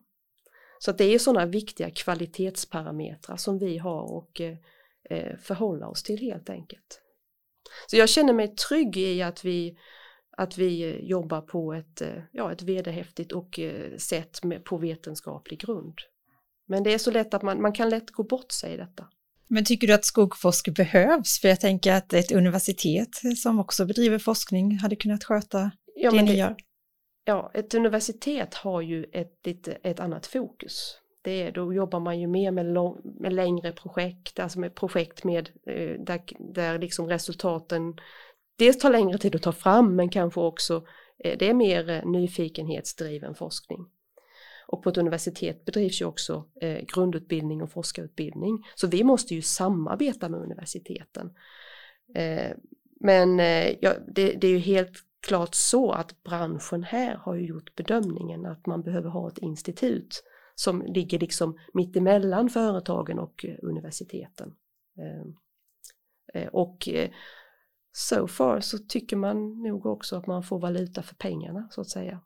Så 0.79 0.91
att 0.91 0.97
det 0.97 1.03
är 1.03 1.19
sådana 1.19 1.45
viktiga 1.45 1.89
kvalitetsparametrar 1.89 3.37
som 3.37 3.59
vi 3.59 3.77
har 3.77 4.11
och 4.11 4.41
eh, 4.41 4.57
eh, 5.09 5.37
förhålla 5.37 5.87
oss 5.87 6.03
till 6.03 6.19
helt 6.19 6.49
enkelt. 6.49 7.01
Så 7.87 7.97
jag 7.97 8.09
känner 8.09 8.33
mig 8.33 8.55
trygg 8.55 8.97
i 8.97 9.21
att 9.21 9.45
vi, 9.45 9.77
att 10.37 10.57
vi 10.57 10.83
eh, 10.83 11.09
jobbar 11.09 11.41
på 11.41 11.73
ett, 11.73 12.01
eh, 12.01 12.23
ja, 12.31 12.51
ett 12.51 12.61
vederhäftigt 12.61 13.31
och 13.31 13.59
sätt 13.97 14.43
med, 14.43 14.63
på 14.63 14.77
vetenskaplig 14.77 15.59
grund. 15.59 15.95
Men 16.71 16.84
det 16.84 16.93
är 16.93 16.97
så 16.97 17.12
lätt 17.12 17.34
att 17.34 17.41
man, 17.41 17.62
man 17.62 17.73
kan 17.73 17.89
lätt 17.89 18.12
gå 18.12 18.23
bort 18.23 18.51
sig 18.51 18.73
i 18.73 18.77
detta. 18.77 19.07
Men 19.47 19.65
tycker 19.65 19.88
du 19.88 19.93
att 19.93 20.05
skogforsk 20.05 20.75
behövs? 20.75 21.39
För 21.41 21.47
jag 21.47 21.60
tänker 21.60 21.93
att 21.93 22.13
ett 22.13 22.31
universitet 22.31 23.10
som 23.38 23.60
också 23.60 23.86
bedriver 23.86 24.19
forskning 24.19 24.77
hade 24.77 24.95
kunnat 24.95 25.23
sköta 25.23 25.71
ja, 25.95 26.12
det 26.12 26.21
ni 26.21 26.34
gör. 26.34 26.55
Ja, 27.25 27.51
ett 27.53 27.73
universitet 27.73 28.53
har 28.53 28.81
ju 28.81 29.03
ett, 29.03 29.47
ett, 29.47 29.67
ett 29.84 29.99
annat 29.99 30.27
fokus. 30.27 30.97
Det 31.21 31.31
är, 31.31 31.51
då 31.51 31.73
jobbar 31.73 31.99
man 31.99 32.19
ju 32.19 32.27
mer 32.27 32.51
med, 32.51 32.65
lång, 32.65 33.01
med 33.19 33.34
längre 33.34 33.71
projekt, 33.71 34.39
alltså 34.39 34.60
med 34.60 34.75
projekt 34.75 35.23
med, 35.23 35.49
eh, 35.67 35.99
där, 36.05 36.21
där 36.53 36.79
liksom 36.79 37.07
resultaten 37.07 37.95
dels 38.57 38.77
tar 38.77 38.91
längre 38.91 39.17
tid 39.17 39.36
att 39.36 39.41
ta 39.41 39.51
fram 39.51 39.95
men 39.95 40.10
kanske 40.10 40.39
också 40.39 40.84
eh, 41.23 41.38
det 41.39 41.49
är 41.49 41.53
mer 41.53 41.89
eh, 41.89 42.05
nyfikenhetsdriven 42.05 43.36
forskning. 43.36 43.88
Och 44.71 44.84
på 44.84 44.89
ett 44.89 44.97
universitet 44.97 45.65
bedrivs 45.65 46.01
ju 46.01 46.05
också 46.05 46.45
eh, 46.62 46.86
grundutbildning 46.86 47.62
och 47.63 47.71
forskarutbildning. 47.71 48.63
Så 48.75 48.88
vi 48.88 49.03
måste 49.03 49.36
ju 49.36 49.41
samarbeta 49.41 50.29
med 50.29 50.39
universiteten. 50.39 51.34
Eh, 52.15 52.51
men 52.99 53.39
eh, 53.39 53.75
ja, 53.81 53.93
det, 54.07 54.34
det, 54.34 54.47
är 54.47 54.51
ju 54.51 54.57
helt 54.57 54.97
klart 55.27 55.55
så 55.55 55.91
att 55.91 56.23
branschen 56.23 56.84
här 56.84 57.15
har 57.15 57.36
ju 57.36 57.45
gjort 57.45 57.75
bedömningen 57.75 58.45
att 58.45 58.65
man 58.65 58.81
behöver 58.81 59.10
ha 59.10 59.27
ett 59.27 59.38
institut 59.38 60.23
som 60.55 60.81
ligger 60.81 61.19
liksom 61.19 61.57
mittemellan 61.73 62.49
företagen 62.49 63.19
och 63.19 63.45
eh, 63.45 63.55
universiteten. 63.62 64.53
Eh, 64.97 66.41
eh, 66.41 66.47
och 66.47 66.89
eh, 66.89 67.10
so 67.91 68.27
far 68.27 68.60
så 68.60 68.77
tycker 68.77 69.15
man 69.15 69.62
nog 69.62 69.86
också 69.86 70.15
att 70.15 70.27
man 70.27 70.43
får 70.43 70.60
valuta 70.60 71.03
för 71.03 71.15
pengarna 71.15 71.67
så 71.71 71.81
att 71.81 71.89
säga. 71.89 72.21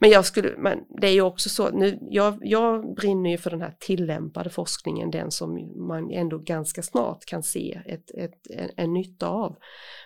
Men 0.00 0.10
jag 0.10 0.24
skulle, 0.24 0.56
men 0.58 0.84
det 1.00 1.06
är 1.06 1.12
ju 1.12 1.20
också 1.20 1.48
så, 1.48 1.70
nu, 1.70 1.98
jag, 2.10 2.38
jag 2.40 2.94
brinner 2.94 3.30
ju 3.30 3.38
för 3.38 3.50
den 3.50 3.60
här 3.60 3.76
tillämpade 3.80 4.50
forskningen, 4.50 5.10
den 5.10 5.30
som 5.30 5.72
man 5.88 6.10
ändå 6.10 6.38
ganska 6.38 6.82
snart 6.82 7.24
kan 7.24 7.42
se 7.42 7.82
ett, 7.86 8.10
ett, 8.10 8.50
en, 8.50 8.70
en 8.76 8.92
nytta 8.92 9.28
av. 9.28 9.56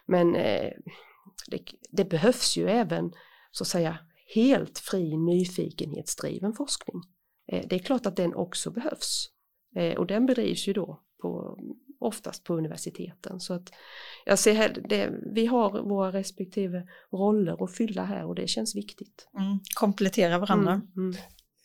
Men 0.07 0.35
eh, 0.35 0.73
det, 1.51 1.59
det, 1.91 2.05
behövs 2.05 2.57
ju 2.57 2.69
även 2.69 3.13
så 3.51 3.65
att 3.65 3.69
säga 3.69 3.99
helt 4.35 4.79
fri 4.79 5.17
nyfikenhetsdriven 5.17 6.53
forskning. 6.53 7.03
Eh, 7.53 7.67
det 7.69 7.77
är 7.77 7.81
klart 7.81 8.07
att 8.07 8.17
den 8.17 8.35
också 8.35 8.71
behövs. 8.71 9.29
Eh, 9.77 9.99
och 9.99 10.07
den 10.07 10.27
bedrivs 10.27 10.69
ju 10.69 10.73
då 10.73 11.03
på 11.23 11.59
oftast 11.99 12.45
på 12.45 12.55
universiteten. 12.55 13.41
Så 13.41 13.55
att 13.55 13.71
jag 14.25 14.39
ser 14.39 14.55
här, 14.55 14.77
det, 14.89 15.11
vi 15.35 15.47
har 15.47 15.83
våra 15.83 16.13
respektive 16.13 16.87
roller 17.13 17.65
att 17.65 17.77
fylla 17.77 18.05
här 18.05 18.25
och 18.25 18.35
det 18.35 18.49
känns 18.49 18.77
viktigt. 18.77 19.29
Mm, 19.39 19.59
komplettera 19.75 20.39
varandra. 20.39 20.73
Mm, 20.73 20.87
mm. 20.97 21.15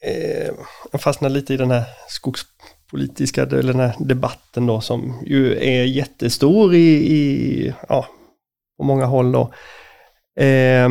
Eh, 0.06 0.54
jag 0.92 1.02
fastnar 1.02 1.30
lite 1.30 1.54
i 1.54 1.58
den 1.58 1.72
här 1.72 1.84
skogspolitiska, 2.08 3.44
eller 3.44 3.74
den 3.74 3.80
här 3.80 3.96
debatten 4.00 4.66
då 4.66 4.82
som 4.82 5.24
ju 5.26 5.58
är 5.58 5.84
jättestor 5.84 6.74
i, 6.76 7.14
i 7.14 7.74
ja, 7.90 8.08
på 8.78 8.84
många 8.84 9.06
håll 9.06 9.32
då. 9.32 9.54
Eh, 10.44 10.90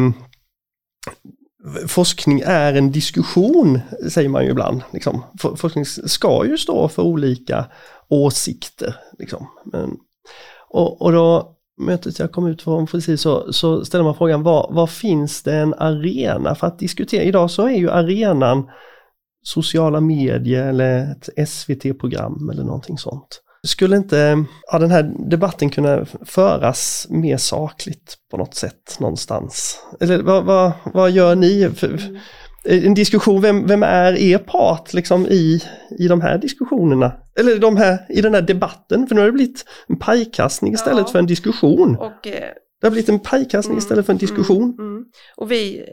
forskning 1.87 2.43
är 2.45 2.75
en 2.75 2.93
diskussion, 2.93 3.81
säger 4.11 4.29
man 4.29 4.45
ju 4.45 4.51
ibland. 4.51 4.83
Liksom. 4.93 5.25
Forskning 5.57 5.85
ska 5.87 6.47
ju 6.47 6.59
stå 6.59 6.89
för 6.89 7.03
olika 7.03 7.67
åsikter. 8.09 8.97
Liksom. 9.19 9.47
Men, 9.65 9.97
och, 10.69 11.03
och 11.03 11.13
då 11.13 11.57
mötet 11.81 12.19
jag 12.19 12.33
kom 12.33 12.47
ut 12.47 12.63
från 12.63 12.87
precis 12.87 13.21
så, 13.21 13.53
så 13.53 13.85
ställer 13.85 14.05
man 14.05 14.15
frågan 14.15 14.43
var, 14.43 14.71
var 14.73 14.87
finns 14.87 15.43
det 15.43 15.55
en 15.55 15.75
arena 15.75 16.55
för 16.55 16.67
att 16.67 16.79
diskutera? 16.79 17.23
Idag 17.23 17.51
så 17.51 17.67
är 17.67 17.77
ju 17.77 17.91
arenan 17.91 18.71
sociala 19.43 20.01
medier 20.01 20.69
eller 20.69 21.13
ett 21.13 21.49
SVT-program 21.49 22.51
eller 22.51 22.65
någonting 22.65 22.99
sånt. 22.99 23.42
Skulle 23.67 23.97
inte 23.97 24.45
ja, 24.73 24.79
den 24.79 24.91
här 24.91 25.15
debatten 25.31 25.71
kunna 25.71 26.07
föras 26.25 27.07
mer 27.11 27.37
sakligt 27.37 28.17
på 28.31 28.37
något 28.37 28.55
sätt 28.55 28.97
någonstans? 29.01 29.79
Eller 30.01 30.23
vad, 30.23 30.45
vad, 30.45 30.73
vad 30.85 31.11
gör 31.11 31.35
ni? 31.35 31.71
För, 31.77 31.89
mm. 31.89 32.17
en 32.65 32.95
diskussion, 32.95 33.41
vem, 33.41 33.67
vem 33.67 33.83
är 33.83 34.13
er 34.13 34.39
part 34.39 34.95
liksom 34.95 35.27
i, 35.27 35.63
i 35.99 36.09
de 36.09 36.21
här 36.21 36.39
diskussionerna? 36.39 37.13
Eller 37.39 37.59
de 37.59 37.77
här, 37.77 38.07
i 38.09 38.21
den 38.21 38.35
här 38.35 38.43
debatten, 38.43 39.07
för 39.07 39.15
nu 39.15 39.21
har 39.21 39.27
det 39.27 39.33
blivit 39.33 39.65
en 39.89 39.99
pajkastning 39.99 40.73
istället 40.73 41.05
ja. 41.07 41.13
för 41.13 41.19
en 41.19 41.27
diskussion. 41.27 41.97
Och, 41.97 42.27
eh, 42.27 42.53
det 42.81 42.87
har 42.87 42.91
blivit 42.91 43.09
en 43.09 43.21
pajkastning 43.21 43.75
mm, 43.75 43.79
istället 43.79 44.07
för 44.07 44.13
en 44.13 44.19
diskussion. 44.19 44.75
Mm, 44.79 44.91
mm. 44.91 45.05
Och 45.37 45.51
vi, 45.51 45.85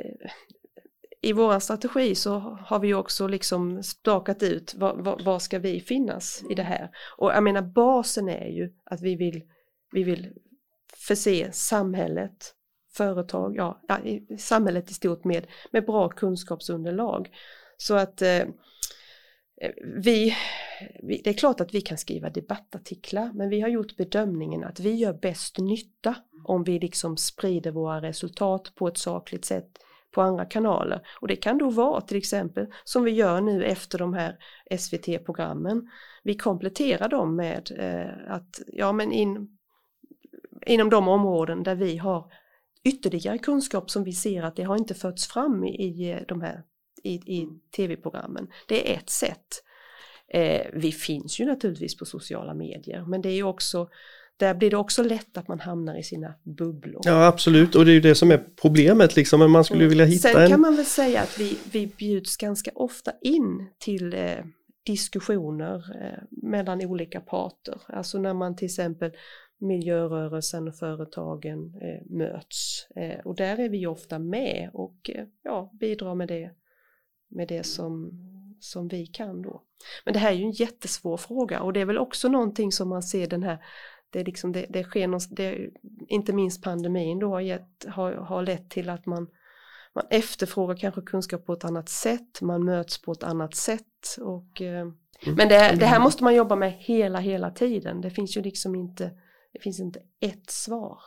i 1.22 1.34
vår 1.34 1.60
strategi 1.60 2.16
så 2.16 2.40
har 2.40 2.80
vi 2.80 2.94
också 2.94 3.28
liksom 3.28 3.84
stakat 3.84 4.44
ut 4.44 4.74
vad, 4.78 5.24
vad, 5.24 5.42
ska 5.42 5.60
vi 5.60 5.82
finnas 5.82 6.44
i 6.50 6.54
det 6.54 6.64
här. 6.64 6.90
Och 7.18 7.32
jag 7.32 7.44
menar 7.44 7.62
basen 7.62 8.30
är 8.30 8.48
ju 8.48 8.74
att 8.84 9.02
vi 9.02 9.16
vill, 9.16 9.44
vi 9.92 10.04
vill 10.04 10.34
förse 11.08 11.52
samhället, 11.52 12.54
företag, 12.94 13.56
ja, 13.56 13.82
ja 13.88 14.00
samhället 14.38 14.92
i 14.92 14.94
stort 14.94 15.24
med, 15.24 15.48
med 15.72 15.86
bra 15.86 16.10
kunskapsunderlag. 16.10 17.30
Så 17.78 17.94
att 17.94 18.22
eh, 18.22 18.44
vi, 19.96 20.36
vi, 21.04 21.22
det 21.24 21.30
är 21.30 21.34
klart 21.34 21.62
att 21.62 21.74
vi 21.74 21.82
kan 21.82 21.98
skriva 21.98 22.30
debattartiklar 22.30 23.32
men 23.34 23.50
vi 23.50 23.62
har 23.62 23.70
gjort 23.70 23.98
bedömningen 23.98 24.64
att 24.64 24.80
vi 24.80 24.94
gör 24.94 25.14
bäst 25.14 25.58
nytta 25.58 26.16
om 26.46 26.64
vi 26.64 26.80
liksom 26.80 27.18
sprider 27.18 27.72
våra 27.72 28.02
resultat 28.02 28.76
på 28.76 28.88
ett 28.88 28.98
sakligt 28.98 29.46
sätt 29.46 29.80
på 30.12 30.22
andra 30.22 30.46
kanaler. 30.46 31.02
Och 31.22 31.28
det 31.28 31.36
kan 31.36 31.58
då 31.58 31.70
vara 31.70 32.02
till 32.02 32.18
exempel 32.18 32.68
som 32.84 33.04
vi 33.04 33.12
gör 33.12 33.42
nu 33.42 33.66
efter 33.66 33.98
de 33.98 34.14
här 34.14 34.38
SVT-programmen. 34.78 35.90
Vi 36.24 36.38
kompletterar 36.38 37.10
dem 37.10 37.36
med 37.36 37.72
eh, 37.78 38.34
att, 38.34 38.62
ja 38.68 38.92
men 38.92 39.12
in, 39.12 39.58
inom 40.66 40.90
de 40.90 41.08
områden 41.08 41.64
där 41.64 41.76
vi 41.76 41.98
har 41.98 42.32
ytterligare 42.84 43.38
kunskap 43.38 43.90
som 43.90 44.04
vi 44.04 44.14
ser 44.14 44.44
att 44.44 44.56
det 44.56 44.64
har 44.64 44.78
inte 44.78 44.94
förts 44.94 45.28
fram 45.28 45.64
i 45.64 46.12
eh, 46.12 46.28
de 46.28 46.42
här 46.42 46.64
i, 47.04 47.14
i 47.14 47.48
tv-programmen. 47.76 48.48
Det 48.68 48.94
är 48.94 48.98
ett 48.98 49.10
sätt. 49.10 49.64
Eh, 50.28 50.68
vi 50.74 50.92
finns 50.92 51.40
ju 51.40 51.46
naturligtvis 51.46 51.98
på 51.98 52.06
sociala 52.06 52.54
medier 52.54 53.06
men 53.06 53.22
det 53.22 53.30
är 53.30 53.36
ju 53.36 53.44
också 53.44 53.90
där 54.40 54.54
blir 54.54 54.70
det 54.70 54.78
också 54.78 55.04
lätt 55.04 55.38
att 55.38 55.48
man 55.48 55.60
hamnar 55.60 56.00
i 56.00 56.04
sina 56.04 56.34
bubblor. 56.44 57.02
Ja 57.06 57.26
absolut 57.28 57.76
och 57.76 57.86
det 57.86 57.92
är 57.92 57.94
ju 57.94 58.00
det 58.00 58.16
som 58.16 58.32
är 58.32 58.44
problemet 58.62 59.16
liksom, 59.16 59.40
men 59.40 59.52
man 59.52 59.64
skulle 59.64 59.80
mm. 59.80 59.90
vilja 59.90 60.06
hitta 60.06 60.30
Sen 60.30 60.42
en... 60.42 60.50
kan 60.50 60.62
man 60.62 60.76
väl 60.76 60.86
säga 60.86 61.22
att 61.22 61.40
vi, 61.40 61.58
vi 61.72 61.88
bjuds 61.88 62.38
ganska 62.38 62.72
ofta 62.76 63.12
in 63.22 63.70
till 63.80 64.14
eh, 64.14 64.36
diskussioner 64.86 65.76
eh, 65.76 66.24
mellan 66.30 66.82
olika 66.82 67.22
parter. 67.22 67.82
Alltså 67.88 68.20
när 68.20 68.34
man 68.34 68.56
till 68.56 68.66
exempel 68.66 69.12
miljörörelsen 69.60 70.68
och 70.68 70.76
företagen 70.76 71.74
eh, 71.82 72.12
möts. 72.18 72.88
Eh, 72.96 73.20
och 73.26 73.36
där 73.36 73.60
är 73.60 73.70
vi 73.70 73.88
ofta 73.88 74.20
med 74.20 74.70
och 74.74 75.10
eh, 75.10 75.26
ja, 75.44 75.72
bidrar 75.80 76.16
med 76.16 76.28
det, 76.28 76.52
med 77.30 77.48
det 77.48 77.64
som, 77.64 78.12
som 78.60 78.88
vi 78.88 79.06
kan 79.06 79.42
då. 79.42 79.64
Men 80.06 80.14
det 80.14 80.20
här 80.20 80.32
är 80.32 80.36
ju 80.36 80.44
en 80.44 80.52
jättesvår 80.52 81.18
fråga 81.18 81.62
och 81.62 81.74
det 81.74 81.80
är 81.80 81.86
väl 81.86 81.98
också 81.98 82.30
någonting 82.30 82.72
som 82.72 82.90
man 82.90 83.04
ser 83.04 83.28
den 83.28 83.44
här 83.44 83.58
det, 84.10 84.24
liksom, 84.24 84.52
det, 84.52 84.66
det 84.70 84.84
sker 84.84 85.08
någon, 85.08 85.20
det, 85.30 85.70
inte 86.08 86.34
minst 86.34 86.64
pandemin 86.64 87.20
då 87.20 87.30
har, 87.30 87.40
gett, 87.42 87.86
har, 87.88 88.14
har 88.14 88.42
lett 88.42 88.70
till 88.70 88.90
att 88.90 89.06
man, 89.06 89.28
man 89.96 90.06
efterfrågar 90.10 90.76
kanske 90.76 91.02
kunskap 91.02 91.46
på 91.46 91.54
ett 91.54 91.66
annat 91.66 91.90
sätt, 91.90 92.42
man 92.42 92.66
möts 92.66 93.02
på 93.02 93.12
ett 93.12 93.24
annat 93.24 93.56
sätt. 93.56 94.18
Och, 94.20 94.62
eh, 94.62 94.82
mm. 94.82 94.96
Men 95.26 95.48
det, 95.50 95.76
det, 95.80 95.86
här 95.86 96.00
måste 96.00 96.24
man 96.24 96.36
jobba 96.36 96.56
med 96.56 96.74
hela, 96.74 97.20
hela 97.20 97.52
tiden. 97.52 98.02
Det 98.02 98.12
finns 98.12 98.38
ju 98.38 98.42
liksom 98.42 98.76
inte, 98.76 99.12
det 99.54 99.60
finns 99.60 99.80
inte 99.80 100.00
ett 100.20 100.50
svar. 100.50 101.00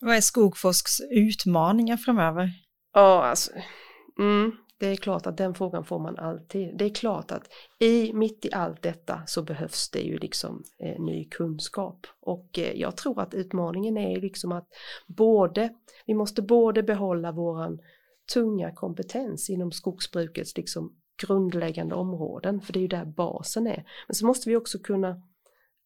Vad 0.00 0.16
är 0.16 0.20
Skogforsks 0.20 1.00
utmaningar 1.10 1.96
framöver? 1.96 2.50
Ja, 2.94 3.24
alltså, 3.24 3.52
mm, 4.18 4.52
det 4.80 4.86
är 4.86 4.96
klart 4.96 5.26
att 5.26 5.36
den 5.36 5.54
frågan 5.54 5.84
får 5.84 5.98
man 5.98 6.18
alltid. 6.18 6.76
Det 6.76 6.84
är 6.84 6.94
klart 6.94 7.32
att 7.32 7.48
i, 7.78 8.12
mitt 8.12 8.44
i 8.44 8.52
allt 8.52 8.82
detta 8.82 9.22
så 9.26 9.42
behövs 9.42 9.90
det 9.90 10.00
ju 10.00 10.18
liksom 10.18 10.62
eh, 10.78 11.00
ny 11.02 11.28
kunskap. 11.28 12.06
Och 12.20 12.58
eh, 12.58 12.72
jag 12.72 12.96
tror 12.96 13.20
att 13.20 13.34
utmaningen 13.34 13.96
är 13.96 14.20
liksom 14.20 14.52
att 14.52 14.68
både, 15.06 15.74
vi 16.06 16.14
måste 16.14 16.42
både 16.42 16.82
behålla 16.82 17.32
våran 17.32 17.78
tunga 18.34 18.74
kompetens 18.74 19.50
inom 19.50 19.72
skogsbrukets 19.72 20.56
liksom 20.56 20.96
grundläggande 21.22 21.94
områden, 21.94 22.60
för 22.60 22.72
det 22.72 22.78
är 22.78 22.82
ju 22.82 22.88
där 22.88 23.04
basen 23.04 23.66
är. 23.66 23.84
Men 24.06 24.14
så 24.14 24.26
måste 24.26 24.48
vi 24.48 24.56
också 24.56 24.78
kunna 24.78 25.08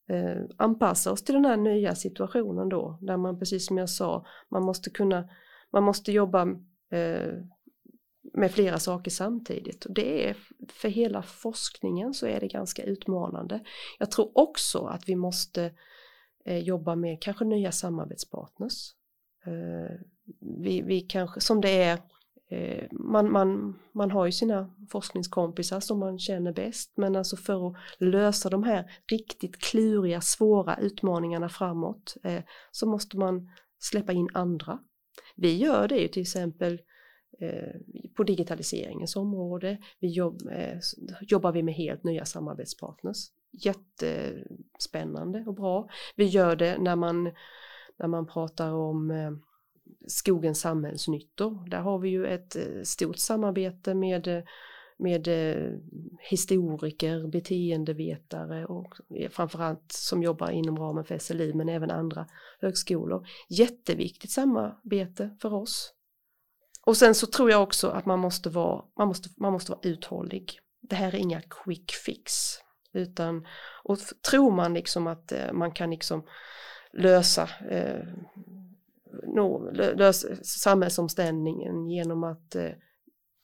eh, 0.08 0.42
anpassa 0.56 1.12
oss 1.12 1.24
till 1.24 1.34
den 1.34 1.44
här 1.44 1.56
nya 1.56 1.94
situationen 1.94 2.68
då, 2.68 2.98
där 3.00 3.16
man 3.16 3.38
precis 3.38 3.66
som 3.66 3.78
jag 3.78 3.90
sa, 3.90 4.26
man 4.50 4.62
måste 4.62 4.90
kunna, 4.90 5.28
man 5.72 5.82
måste 5.82 6.12
jobba 6.12 6.42
eh, 6.90 7.32
med 8.32 8.52
flera 8.52 8.78
saker 8.78 9.10
samtidigt. 9.10 9.84
Och 9.84 9.94
det 9.94 10.28
är, 10.28 10.36
för 10.68 10.88
hela 10.88 11.22
forskningen 11.22 12.14
så 12.14 12.26
är 12.26 12.40
det 12.40 12.48
ganska 12.48 12.82
utmanande. 12.82 13.60
Jag 13.98 14.10
tror 14.10 14.30
också 14.34 14.78
att 14.78 15.08
vi 15.08 15.16
måste 15.16 15.72
eh, 16.44 16.58
jobba 16.58 16.94
med 16.94 17.22
kanske 17.22 17.44
nya 17.44 17.72
samarbetspartners. 17.72 18.94
Eh, 19.46 19.96
vi, 20.62 20.82
vi 20.82 21.00
kanske, 21.00 21.40
som 21.40 21.60
det 21.60 21.82
är 21.82 21.98
Eh, 22.50 22.86
man, 22.92 23.32
man, 23.32 23.78
man 23.92 24.10
har 24.10 24.26
ju 24.26 24.32
sina 24.32 24.74
forskningskompisar 24.90 25.80
som 25.80 25.98
man 25.98 26.18
känner 26.18 26.52
bäst 26.52 26.92
men 26.96 27.16
alltså 27.16 27.36
för 27.36 27.68
att 27.68 27.76
lösa 27.98 28.48
de 28.48 28.62
här 28.62 28.90
riktigt 29.10 29.58
kluriga, 29.58 30.20
svåra 30.20 30.76
utmaningarna 30.76 31.48
framåt 31.48 32.16
eh, 32.22 32.42
så 32.70 32.86
måste 32.86 33.18
man 33.18 33.50
släppa 33.78 34.12
in 34.12 34.28
andra. 34.34 34.78
Vi 35.36 35.56
gör 35.56 35.88
det 35.88 35.96
ju 35.96 36.08
till 36.08 36.22
exempel 36.22 36.72
eh, 36.72 36.78
Eh, 37.40 37.74
på 38.16 38.22
digitaliseringens 38.22 39.16
område 39.16 39.78
vi 40.00 40.08
jobb, 40.08 40.42
eh, 40.52 40.78
jobbar 41.20 41.52
vi 41.52 41.62
med 41.62 41.74
helt 41.74 42.04
nya 42.04 42.24
samarbetspartners. 42.24 43.30
Jättespännande 43.50 45.44
och 45.46 45.54
bra. 45.54 45.88
Vi 46.16 46.24
gör 46.24 46.56
det 46.56 46.78
när 46.78 46.96
man, 46.96 47.24
när 47.96 48.06
man 48.06 48.26
pratar 48.26 48.72
om 48.72 49.10
eh, 49.10 49.30
skogens 50.06 50.60
samhällsnyttor. 50.60 51.68
Där 51.70 51.80
har 51.80 51.98
vi 51.98 52.08
ju 52.08 52.26
ett 52.26 52.56
stort 52.82 53.18
samarbete 53.18 53.94
med, 53.94 54.44
med 54.98 55.28
historiker, 56.30 57.28
beteendevetare 57.28 58.66
och 58.66 58.94
framförallt 59.30 59.92
som 59.92 60.22
jobbar 60.22 60.50
inom 60.50 60.78
ramen 60.78 61.04
för 61.04 61.18
SLI 61.18 61.54
men 61.54 61.68
även 61.68 61.90
andra 61.90 62.26
högskolor. 62.60 63.26
Jätteviktigt 63.48 64.30
samarbete 64.30 65.36
för 65.40 65.54
oss. 65.54 65.94
Och 66.86 66.96
sen 66.96 67.14
så 67.14 67.26
tror 67.26 67.50
jag 67.50 67.62
också 67.62 67.88
att 67.88 68.06
man 68.06 68.18
måste 68.18 68.50
vara, 68.50 68.84
man 68.98 69.08
måste, 69.08 69.28
man 69.36 69.52
måste 69.52 69.72
vara 69.72 69.80
uthållig. 69.82 70.58
Det 70.80 70.96
här 70.96 71.14
är 71.14 71.18
inga 71.18 71.42
quick 71.42 71.92
fix. 71.92 72.32
Utan, 72.92 73.46
och 73.84 73.98
tror 74.30 74.50
man 74.50 74.74
liksom 74.74 75.06
att 75.06 75.32
eh, 75.32 75.52
man 75.52 75.72
kan 75.72 75.90
liksom 75.90 76.26
lösa 76.92 77.48
eh, 77.70 78.06
no, 79.26 79.70
lösa 79.70 80.28
samhällsomställningen 80.42 81.86
genom 81.88 82.24
att 82.24 82.54
eh, 82.54 82.70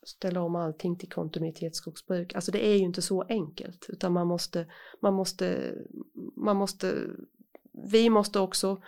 ställa 0.07 0.43
om 0.43 0.57
allting 0.57 0.99
till 0.99 1.09
kontinuitetsskogsbruk. 1.09 2.35
Alltså 2.35 2.53
det 2.53 2.67
är 2.67 2.77
ju 2.77 2.85
inte 2.85 3.03
så 3.03 3.23
enkelt 3.23 3.87
utan 3.89 4.13
man 4.13 4.27
måste, 4.27 4.67
man 5.03 5.15
måste, 5.15 5.75
man 6.37 6.57
måste, 6.57 6.95
vi 7.91 8.11
måste 8.11 8.41
också 8.41 8.83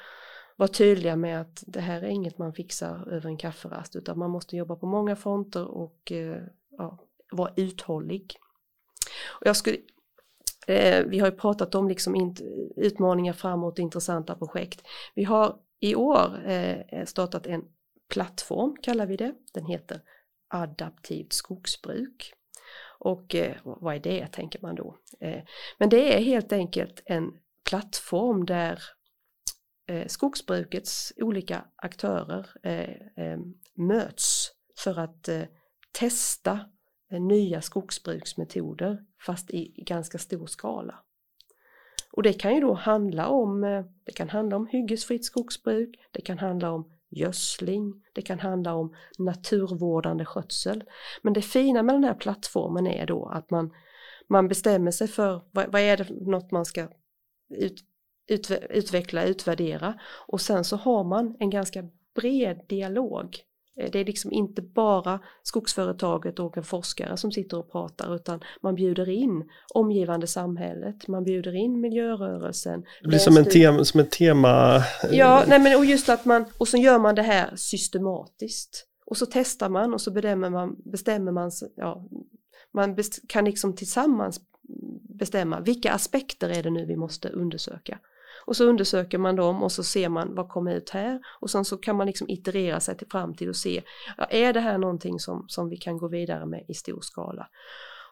vara 0.56 0.68
tydliga 0.68 1.16
med 1.16 1.40
att 1.40 1.64
det 1.66 1.80
här 1.80 2.02
är 2.02 2.08
inget 2.08 2.38
man 2.38 2.52
fixar 2.52 3.08
över 3.08 3.28
en 3.28 3.36
kafferast 3.36 3.96
utan 3.96 4.18
man 4.18 4.30
måste 4.30 4.56
jobba 4.56 4.76
på 4.76 4.86
många 4.86 5.16
fronter 5.16 5.64
och 5.64 6.12
eh, 6.12 6.42
ja, 6.78 6.98
vara 7.32 7.52
uthållig. 7.56 8.36
Och 9.40 9.46
jag 9.46 9.56
skulle, 9.56 9.76
eh, 10.66 11.04
vi 11.04 11.18
har 11.18 11.26
ju 11.30 11.36
pratat 11.36 11.74
om 11.74 11.88
liksom 11.88 12.34
utmaningar 12.76 13.32
framåt, 13.32 13.78
intressanta 13.78 14.34
projekt. 14.34 14.82
Vi 15.14 15.24
har 15.24 15.56
i 15.80 15.94
år 15.94 16.50
eh, 16.50 17.04
startat 17.04 17.46
en 17.46 17.64
plattform 18.08 18.76
kallar 18.82 19.06
vi 19.06 19.16
det. 19.16 19.34
Den 19.54 19.66
heter 19.66 20.00
adaptivt 20.48 21.32
skogsbruk. 21.32 22.32
Och 22.98 23.34
eh, 23.34 23.56
vad 23.64 23.94
är 23.94 24.00
det 24.00 24.26
tänker 24.26 24.60
man 24.62 24.74
då? 24.74 24.98
Eh, 25.20 25.42
men 25.78 25.88
det 25.88 26.16
är 26.16 26.20
helt 26.20 26.52
enkelt 26.52 27.02
en 27.04 27.32
plattform 27.68 28.46
där 28.46 28.82
eh, 29.86 30.06
skogsbrukets 30.06 31.12
olika 31.16 31.64
aktörer 31.76 32.46
eh, 32.62 33.24
eh, 33.26 33.38
möts 33.74 34.52
för 34.78 34.98
att 34.98 35.28
eh, 35.28 35.42
testa 35.92 36.60
eh, 37.10 37.20
nya 37.20 37.62
skogsbruksmetoder 37.62 39.04
fast 39.26 39.50
i 39.50 39.84
ganska 39.86 40.18
stor 40.18 40.46
skala. 40.46 40.94
Och 42.12 42.22
det 42.22 42.32
kan 42.32 42.54
ju 42.54 42.60
då 42.60 42.74
handla 42.74 43.28
om, 43.28 43.64
eh, 43.64 43.84
det 44.04 44.12
kan 44.12 44.28
handla 44.28 44.56
om 44.56 44.66
hyggesfritt 44.66 45.24
skogsbruk, 45.24 45.98
det 46.10 46.20
kan 46.20 46.38
handla 46.38 46.70
om 46.70 46.92
gödsling, 47.10 48.02
det 48.12 48.22
kan 48.22 48.38
handla 48.38 48.74
om 48.74 48.94
naturvårdande 49.18 50.24
skötsel. 50.24 50.84
Men 51.22 51.32
det 51.32 51.42
fina 51.42 51.82
med 51.82 51.94
den 51.94 52.04
här 52.04 52.14
plattformen 52.14 52.86
är 52.86 53.06
då 53.06 53.26
att 53.26 53.50
man, 53.50 53.74
man 54.28 54.48
bestämmer 54.48 54.90
sig 54.90 55.08
för 55.08 55.42
vad, 55.50 55.72
vad 55.72 55.80
är 55.80 55.96
det 55.96 56.10
något 56.10 56.50
man 56.50 56.64
ska 56.64 56.88
ut, 57.48 57.84
utveckla, 58.68 59.24
utvärdera 59.24 59.94
och 60.26 60.40
sen 60.40 60.64
så 60.64 60.76
har 60.76 61.04
man 61.04 61.36
en 61.38 61.50
ganska 61.50 61.84
bred 62.14 62.60
dialog 62.68 63.44
Eh, 63.76 63.90
det 63.92 63.98
är 63.98 64.04
liksom 64.04 64.32
inte 64.32 64.62
bara 64.62 65.20
skogsföretaget 65.42 66.38
och 66.38 66.56
en 66.56 66.62
forskare 66.62 67.16
som 67.16 67.32
sitter 67.32 67.58
och 67.58 67.72
pratar 67.72 68.14
utan 68.14 68.40
man 68.62 68.74
bjuder 68.74 69.08
in 69.08 69.44
omgivande 69.74 70.26
samhället, 70.26 71.08
man 71.08 71.24
bjuder 71.24 71.54
in 71.54 71.80
miljörörelsen. 71.80 72.84
Det 73.02 73.08
blir 73.08 73.18
som, 73.18 73.36
en 73.36 73.44
tema, 73.44 73.84
som 73.84 74.00
ett 74.00 74.10
tema. 74.10 74.76
Eh, 74.76 74.82
ja, 75.10 75.44
nej 75.48 75.58
men 75.58 75.78
och 75.78 75.84
just 75.84 76.08
att 76.08 76.24
man, 76.24 76.44
och 76.58 76.68
så 76.68 76.76
gör 76.76 76.98
man 76.98 77.14
det 77.14 77.22
här 77.22 77.56
systematiskt. 77.56 78.86
Och 79.06 79.16
så 79.16 79.26
testar 79.26 79.68
man 79.68 79.94
och 79.94 80.00
så 80.00 80.10
bestämmer 80.10 80.50
man, 80.50 80.76
bestämmer 80.84 81.32
man, 81.32 81.50
ja, 81.76 82.08
man 82.74 82.96
kan 83.28 83.44
liksom 83.44 83.76
tillsammans 83.76 84.40
bestämma 85.18 85.60
vilka 85.60 85.92
aspekter 85.92 86.48
är 86.48 86.62
det 86.62 86.70
nu 86.70 86.86
vi 86.86 86.96
måste 86.96 87.28
undersöka. 87.28 87.98
Och 88.46 88.56
så 88.56 88.64
undersöker 88.64 89.18
man 89.18 89.36
dem 89.36 89.62
och 89.62 89.72
så 89.72 89.82
ser 89.82 90.08
man 90.08 90.34
vad 90.34 90.48
kommer 90.48 90.74
ut 90.74 90.90
här 90.90 91.20
och 91.40 91.50
sen 91.50 91.64
så 91.64 91.76
kan 91.76 91.96
man 91.96 92.06
liksom 92.06 92.28
iterera 92.28 92.80
sig 92.80 92.96
till 92.96 93.06
framtid 93.10 93.48
och 93.48 93.56
se, 93.56 93.82
ja, 94.16 94.24
är 94.24 94.52
det 94.52 94.60
här 94.60 94.78
någonting 94.78 95.20
som, 95.20 95.44
som 95.48 95.68
vi 95.68 95.76
kan 95.76 95.98
gå 95.98 96.08
vidare 96.08 96.46
med 96.46 96.64
i 96.68 96.74
stor 96.74 97.00
skala? 97.00 97.48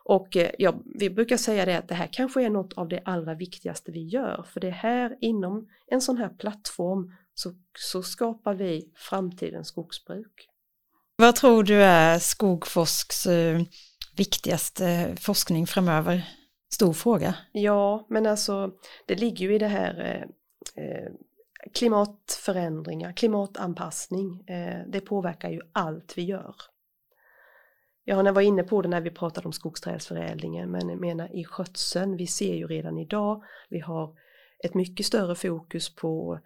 Och 0.04 0.36
eh, 0.36 0.50
ja, 0.58 0.74
vi 0.84 1.10
brukar 1.10 1.36
säga 1.36 1.64
det 1.64 1.78
att 1.78 1.88
det 1.88 1.94
här 1.94 2.08
kanske 2.12 2.42
är 2.42 2.50
något 2.50 2.72
av 2.72 2.88
det 2.88 3.02
allra 3.04 3.34
viktigaste 3.34 3.92
vi 3.92 4.08
gör, 4.08 4.46
för 4.52 4.60
det 4.60 4.68
är 4.68 4.72
här 4.72 5.16
inom 5.20 5.68
en 5.86 6.00
sån 6.00 6.16
här 6.16 6.28
plattform 6.28 7.12
så, 7.34 7.52
så 7.78 8.02
skapar 8.02 8.54
vi 8.54 8.92
framtidens 8.96 9.68
skogsbruk. 9.68 10.48
Vad 11.16 11.36
tror 11.36 11.62
du 11.62 11.82
är 11.82 12.18
Skogforsks 12.18 13.26
eh, 13.26 13.60
viktigaste 14.16 15.16
forskning 15.20 15.66
framöver? 15.66 16.39
Stor 16.72 16.92
fråga. 16.92 17.34
Ja, 17.52 18.06
men 18.08 18.26
alltså 18.26 18.70
det 19.06 19.14
ligger 19.14 19.46
ju 19.46 19.54
i 19.54 19.58
det 19.58 19.66
här 19.66 20.24
eh, 20.74 20.84
eh 20.84 21.10
klimatförändringar, 21.74 23.12
klimatanpassning. 23.12 24.48
Eh, 24.48 24.80
det 24.88 25.00
påverkar 25.00 25.50
ju 25.50 25.60
allt 25.72 26.18
vi 26.18 26.22
gör. 26.22 26.54
Jag 28.04 28.32
var 28.32 28.42
inne 28.42 28.62
på 28.62 28.82
det 28.82 28.88
när 28.88 29.00
vi 29.00 29.10
pratade 29.10 29.46
om 29.46 29.52
skogsträdsförädlingen, 29.52 30.70
men 30.70 30.88
jag 30.88 31.00
menar 31.00 31.36
i 31.36 31.44
skötseln, 31.44 32.16
vi 32.16 32.26
ser 32.26 32.54
ju 32.54 32.66
redan 32.66 32.98
idag, 32.98 33.42
vi 33.68 33.80
har 33.80 34.14
ett 34.64 34.74
mycket 34.74 35.06
större 35.06 35.34
fokus 35.34 35.94
på 35.94 36.40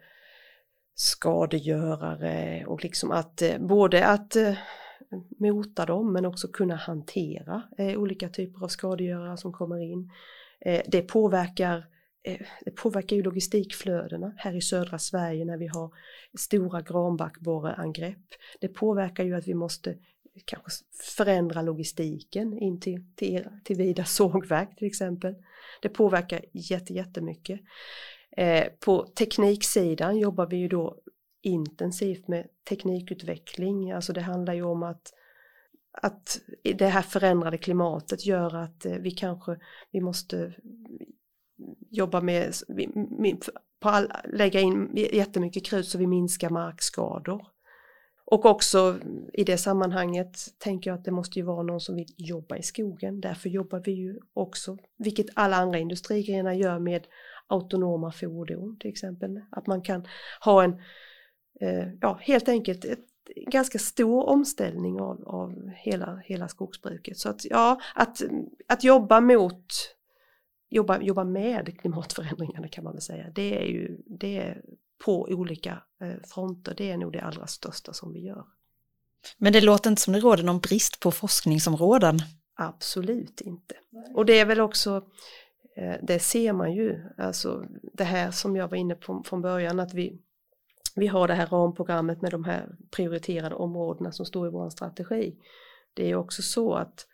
skadegörare 0.95 2.65
och 2.65 2.83
liksom 2.83 3.11
att 3.11 3.41
eh, 3.41 3.57
både 3.57 4.07
att 4.07 4.35
eh, 4.35 4.53
mota 5.39 5.85
dem 5.85 6.13
men 6.13 6.25
också 6.25 6.47
kunna 6.47 6.75
hantera 6.75 7.63
eh, 7.77 7.99
olika 7.99 8.29
typer 8.29 8.63
av 8.63 8.67
skadegörare 8.67 9.37
som 9.37 9.53
kommer 9.53 9.77
in. 9.77 10.11
Eh, 10.59 10.81
det, 10.87 11.01
påverkar, 11.01 11.85
eh, 12.23 12.41
det 12.65 12.71
påverkar 12.71 13.15
ju 13.15 13.23
logistikflödena 13.23 14.33
här 14.37 14.55
i 14.55 14.61
södra 14.61 14.99
Sverige 14.99 15.45
när 15.45 15.57
vi 15.57 15.67
har 15.67 15.91
stora 16.37 16.81
granbarkborreangrepp. 16.81 18.25
Det 18.59 18.67
påverkar 18.67 19.23
ju 19.23 19.35
att 19.35 19.47
vi 19.47 19.53
måste 19.53 19.97
kanske 20.45 20.69
förändra 21.17 21.61
logistiken 21.61 22.57
in 22.57 22.79
till, 22.79 23.05
till, 23.15 23.47
till 23.63 23.77
Vida 23.77 24.03
sågverk 24.05 24.77
till 24.77 24.87
exempel. 24.87 25.35
Det 25.81 25.89
påverkar 25.89 26.41
jätte, 26.51 26.93
jättemycket. 26.93 27.59
Eh, 28.37 28.63
på 28.79 29.07
tekniksidan 29.07 30.17
jobbar 30.17 30.47
vi 30.47 30.57
ju 30.57 30.67
då 30.67 30.97
intensivt 31.45 32.27
med 32.27 32.47
teknikutveckling. 32.69 33.91
Alltså 33.91 34.13
det 34.13 34.21
handlar 34.21 34.53
ju 34.53 34.63
om 34.63 34.83
att, 34.83 35.13
att 35.91 36.39
det 36.75 36.87
här 36.87 37.01
förändrade 37.01 37.57
klimatet 37.57 38.25
gör 38.25 38.55
att 38.55 38.85
eh, 38.85 38.93
vi 38.93 39.11
kanske 39.11 39.57
vi 39.91 40.01
måste 40.01 40.53
jobba 41.89 42.21
med, 42.21 42.53
på 43.79 43.89
all, 43.89 44.11
lägga 44.23 44.59
in 44.59 44.89
jättemycket 44.95 45.65
krut 45.65 45.87
så 45.87 45.97
vi 45.97 46.07
minskar 46.07 46.49
markskador. 46.49 47.47
Och 48.27 48.45
också 48.45 48.97
i 49.33 49.43
det 49.43 49.57
sammanhanget 49.57 50.37
tänker 50.57 50.89
jag 50.89 50.97
att 50.97 51.05
det 51.05 51.11
måste 51.11 51.39
ju 51.39 51.45
vara 51.45 51.63
någon 51.63 51.81
som 51.81 51.95
vill 51.95 52.13
jobba 52.17 52.57
i 52.57 52.63
skogen. 52.63 53.21
Därför 53.21 53.49
jobbar 53.49 53.81
vi 53.85 53.91
ju 53.91 54.19
också, 54.33 54.77
vilket 54.97 55.25
alla 55.33 55.55
andra 55.55 55.79
industrigrenar 55.79 56.53
gör 56.53 56.79
med 56.79 57.07
autonoma 57.47 58.11
fordon 58.11 58.77
till 58.79 58.89
exempel. 58.89 59.41
Att 59.51 59.67
man 59.67 59.81
kan 59.81 60.07
ha 60.41 60.63
en 60.63 60.81
ja, 62.01 62.19
helt 62.21 62.49
enkelt 62.49 62.85
ett 62.85 63.05
ganska 63.47 63.79
stor 63.79 64.29
omställning 64.29 65.01
av, 65.01 65.27
av 65.27 65.69
hela, 65.75 66.21
hela 66.25 66.47
skogsbruket. 66.47 67.17
Så 67.17 67.29
att, 67.29 67.45
ja, 67.45 67.79
att, 67.95 68.21
att 68.67 68.83
jobba 68.83 69.21
mot, 69.21 69.65
jobba, 70.69 71.01
jobba 71.01 71.23
med 71.23 71.79
klimatförändringarna 71.79 72.67
kan 72.67 72.83
man 72.83 72.93
väl 72.93 73.01
säga, 73.01 73.29
det 73.35 73.61
är 73.61 73.65
ju 73.65 73.97
det 74.05 74.37
är 74.37 74.61
på 75.05 75.21
olika 75.21 75.83
eh, 76.01 76.21
fronter, 76.27 76.73
det 76.77 76.91
är 76.91 76.97
nog 76.97 77.13
det 77.13 77.21
allra 77.21 77.47
största 77.47 77.93
som 77.93 78.13
vi 78.13 78.19
gör. 78.19 78.45
Men 79.37 79.53
det 79.53 79.61
låter 79.61 79.89
inte 79.89 80.01
som 80.01 80.13
det 80.13 80.19
råder 80.19 80.43
någon 80.43 80.59
brist 80.59 80.99
på 80.99 81.11
forskningsområden. 81.11 82.19
Absolut 82.55 83.41
inte. 83.41 83.75
Och 84.13 84.25
det 84.25 84.39
är 84.39 84.45
väl 84.45 84.59
också, 84.59 85.03
eh, 85.77 85.95
det 86.01 86.19
ser 86.19 86.53
man 86.53 86.73
ju, 86.73 87.05
alltså 87.17 87.65
det 87.93 88.03
här 88.03 88.31
som 88.31 88.55
jag 88.55 88.67
var 88.67 88.77
inne 88.77 88.95
på 88.95 89.23
från 89.25 89.41
början, 89.41 89.79
att 89.79 89.93
vi, 89.93 90.21
vi 90.95 91.07
har 91.07 91.27
det 91.27 91.33
här 91.33 91.47
ramprogrammet 91.47 92.21
med 92.21 92.31
de 92.31 92.43
här 92.43 92.75
prioriterade 92.91 93.55
områdena 93.55 94.11
som 94.11 94.25
står 94.25 94.47
i 94.47 94.51
vår 94.51 94.69
strategi. 94.69 95.35
Det 95.93 96.11
är 96.11 96.15
också 96.15 96.41
så 96.41 96.73
att 96.73 97.07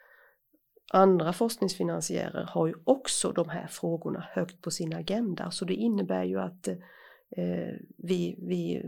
andra 0.93 1.33
forskningsfinansiärer 1.33 2.43
har 2.43 2.67
ju 2.67 2.73
också 2.83 3.31
de 3.31 3.49
här 3.49 3.67
frågorna 3.67 4.27
högt 4.31 4.61
på 4.61 4.71
sin 4.71 4.93
agenda. 4.93 5.51
Så 5.51 5.65
det 5.65 5.73
innebär 5.73 6.23
ju 6.23 6.39
att 6.39 6.67
eh, 7.37 7.75
vi, 7.97 8.35
vi, 8.41 8.83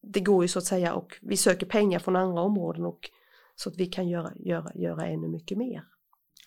det 0.00 0.20
går 0.20 0.44
ju 0.44 0.48
så 0.48 0.58
att 0.58 0.64
säga 0.64 0.94
och 0.94 1.18
vi 1.22 1.36
söker 1.36 1.66
pengar 1.66 1.98
från 1.98 2.16
andra 2.16 2.42
områden 2.42 2.84
och 2.84 3.10
så 3.54 3.68
att 3.68 3.76
vi 3.76 3.86
kan 3.86 4.08
göra, 4.08 4.32
göra, 4.36 4.72
göra 4.74 5.06
ännu 5.06 5.28
mycket 5.28 5.58
mer. 5.58 5.84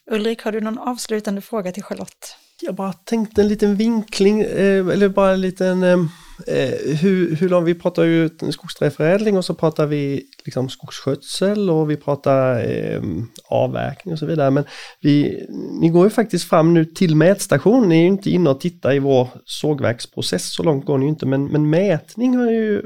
Ulrik, 0.10 0.42
har 0.42 0.52
du 0.52 0.62
någon 0.62 0.78
avslutande 0.78 1.42
fråga 1.42 1.72
till 1.72 1.84
Charlotte? 1.84 2.36
Jag 2.62 2.76
bara 2.76 2.94
tänkte 2.94 3.42
en 3.42 3.48
liten 3.48 3.76
vinkling, 3.76 4.42
eh, 4.42 4.88
eller 4.88 5.10
bara 5.10 5.32
en 5.32 5.42
liten, 5.42 5.84
eh, 5.84 6.00
eh, 6.48 6.98
hur, 7.02 7.36
hur 7.36 7.50
långt, 7.50 7.68
vi 7.68 7.74
pratar 7.74 8.04
ju 8.04 8.30
skogsträförädling 8.52 9.38
och 9.38 9.46
så 9.46 9.54
pratar 9.54 9.86
vi 9.86 10.26
liksom 10.46 10.70
skogsskötsel 10.70 11.70
och 11.70 11.92
vi 11.92 11.98
pratar 11.98 12.70
eh, 12.70 13.02
avverkning 13.50 14.14
och 14.14 14.20
så 14.20 14.26
vidare. 14.26 14.52
Men 14.52 14.64
vi, 15.02 15.46
ni 15.82 15.90
går 15.90 16.04
ju 16.04 16.10
faktiskt 16.10 16.50
fram 16.50 16.74
nu 16.74 16.86
till 16.86 17.16
mätstation, 17.16 17.90
ni 17.90 17.96
är 17.96 18.02
ju 18.02 18.08
inte 18.08 18.30
inne 18.30 18.50
och 18.50 18.62
tittar 18.62 18.94
i 18.94 19.00
vår 19.00 19.28
sågverksprocess, 19.46 20.54
så 20.54 20.64
långt 20.64 20.86
går 20.86 20.98
ni 20.98 21.06
ju 21.06 21.10
inte, 21.10 21.26
men, 21.26 21.46
men 21.46 21.70
mätning 21.70 22.36
har 22.36 22.52
ju 22.52 22.82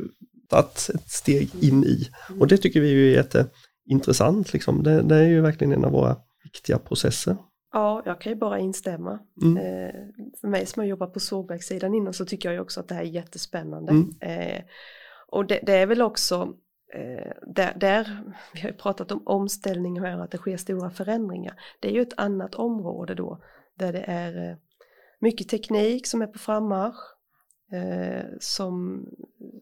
tagit 0.49 0.89
ett 0.93 1.11
steg 1.11 1.49
in 1.61 1.83
i. 1.83 2.09
Och 2.39 2.47
det 2.47 2.57
tycker 2.57 2.81
vi 2.81 3.13
är 3.13 3.15
jätteintressant, 3.15 4.53
liksom. 4.53 4.83
det, 4.83 5.01
det 5.01 5.15
är 5.15 5.27
ju 5.27 5.41
verkligen 5.41 5.73
en 5.73 5.85
av 5.85 5.91
våra 5.91 6.15
viktiga 6.55 6.79
processer. 6.79 7.37
Ja, 7.73 8.01
jag 8.05 8.21
kan 8.21 8.31
ju 8.31 8.39
bara 8.39 8.59
instämma. 8.59 9.19
Mm. 9.41 9.57
Eh, 9.57 9.93
för 10.41 10.47
mig 10.47 10.65
som 10.65 10.79
har 10.79 10.87
jobbat 10.87 11.13
på 11.13 11.19
sågverkssidan 11.19 11.95
innan 11.95 12.13
så 12.13 12.25
tycker 12.25 12.49
jag 12.49 12.53
ju 12.53 12.59
också 12.59 12.79
att 12.79 12.87
det 12.87 12.95
här 12.95 13.01
är 13.01 13.07
jättespännande. 13.07 13.91
Mm. 13.91 14.09
Eh, 14.21 14.63
och 15.27 15.45
det, 15.45 15.59
det, 15.63 15.73
är 15.73 15.85
väl 15.85 16.01
också 16.01 16.53
eh, 16.93 17.31
där, 17.47 17.73
där, 17.75 18.23
vi 18.53 18.61
har 18.61 18.69
ju 18.69 18.75
pratat 18.75 19.11
om 19.11 19.27
omställning 19.27 20.01
här, 20.01 20.19
att 20.19 20.31
det 20.31 20.37
sker 20.37 20.57
stora 20.57 20.89
förändringar. 20.89 21.59
Det 21.79 21.87
är 21.87 21.93
ju 21.93 22.01
ett 22.01 22.19
annat 22.19 22.55
område 22.55 23.15
då, 23.15 23.41
där 23.77 23.93
det 23.93 24.03
är 24.07 24.49
eh, 24.49 24.57
mycket 25.19 25.49
teknik 25.49 26.07
som 26.07 26.21
är 26.21 26.27
på 26.27 26.39
frammarsch. 26.39 27.15
Eh, 27.71 28.25
som, 28.39 29.05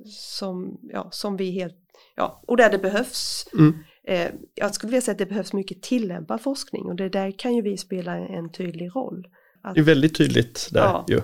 som, 0.06 0.80
ja, 0.82 1.08
som 1.12 1.38
vi 1.38 1.52
helt, 1.52 1.78
ja, 2.16 2.44
och 2.48 2.58
där 2.58 2.72
det 2.72 2.78
behövs. 2.78 3.48
Mm 3.54 3.74
eh, 4.08 4.32
jag 4.56 4.76
skulle 4.76 4.92
vilja 4.92 5.02
säga 5.02 5.12
att 5.12 5.18
det 5.18 5.26
behövs 5.26 5.54
mycket 5.54 5.82
tillämpad 5.82 6.42
forskning 6.42 6.86
och 6.86 6.96
det 6.96 7.10
där 7.10 7.32
kan 7.32 7.56
ju 7.56 7.62
vi 7.62 7.78
spela 7.78 8.16
en 8.16 8.52
tydlig 8.52 8.96
roll. 8.96 9.28
Att, 9.62 9.76
det 9.76 9.82
är 9.82 9.86
väldigt 9.86 10.18
tydligt 10.18 10.70
där 10.72 10.82
ja. 10.82 11.06
ju. 11.08 11.22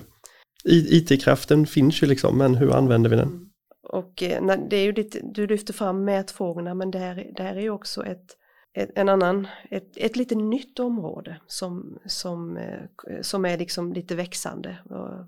IT-kraften 0.64 1.66
finns 1.66 2.02
ju 2.02 2.06
liksom, 2.06 2.38
men 2.38 2.54
hur 2.54 2.72
använder 2.72 3.10
vi 3.10 3.16
den? 3.16 3.28
Mm. 3.28 3.50
Och 3.82 4.22
eh, 4.22 4.56
det 4.70 4.76
är 4.76 4.82
ju 4.82 4.92
lite, 4.92 5.20
du 5.22 5.46
lyfter 5.46 5.72
fram 5.72 6.04
mätfrågorna, 6.04 6.74
men 6.74 6.90
det 6.90 6.98
här, 6.98 7.32
det 7.36 7.42
här 7.42 7.56
är 7.56 7.60
ju 7.60 7.70
också 7.70 8.06
ett, 8.06 8.36
ett, 8.72 8.90
en 8.94 9.08
annan, 9.08 9.48
ett, 9.70 9.96
ett 9.96 10.16
lite 10.16 10.34
nytt 10.34 10.78
område 10.78 11.40
som, 11.46 11.98
som, 12.06 12.56
eh, 12.56 13.20
som 13.20 13.44
är 13.44 13.58
liksom 13.58 13.92
lite 13.92 14.14
växande. 14.14 14.78
Och, 14.84 15.26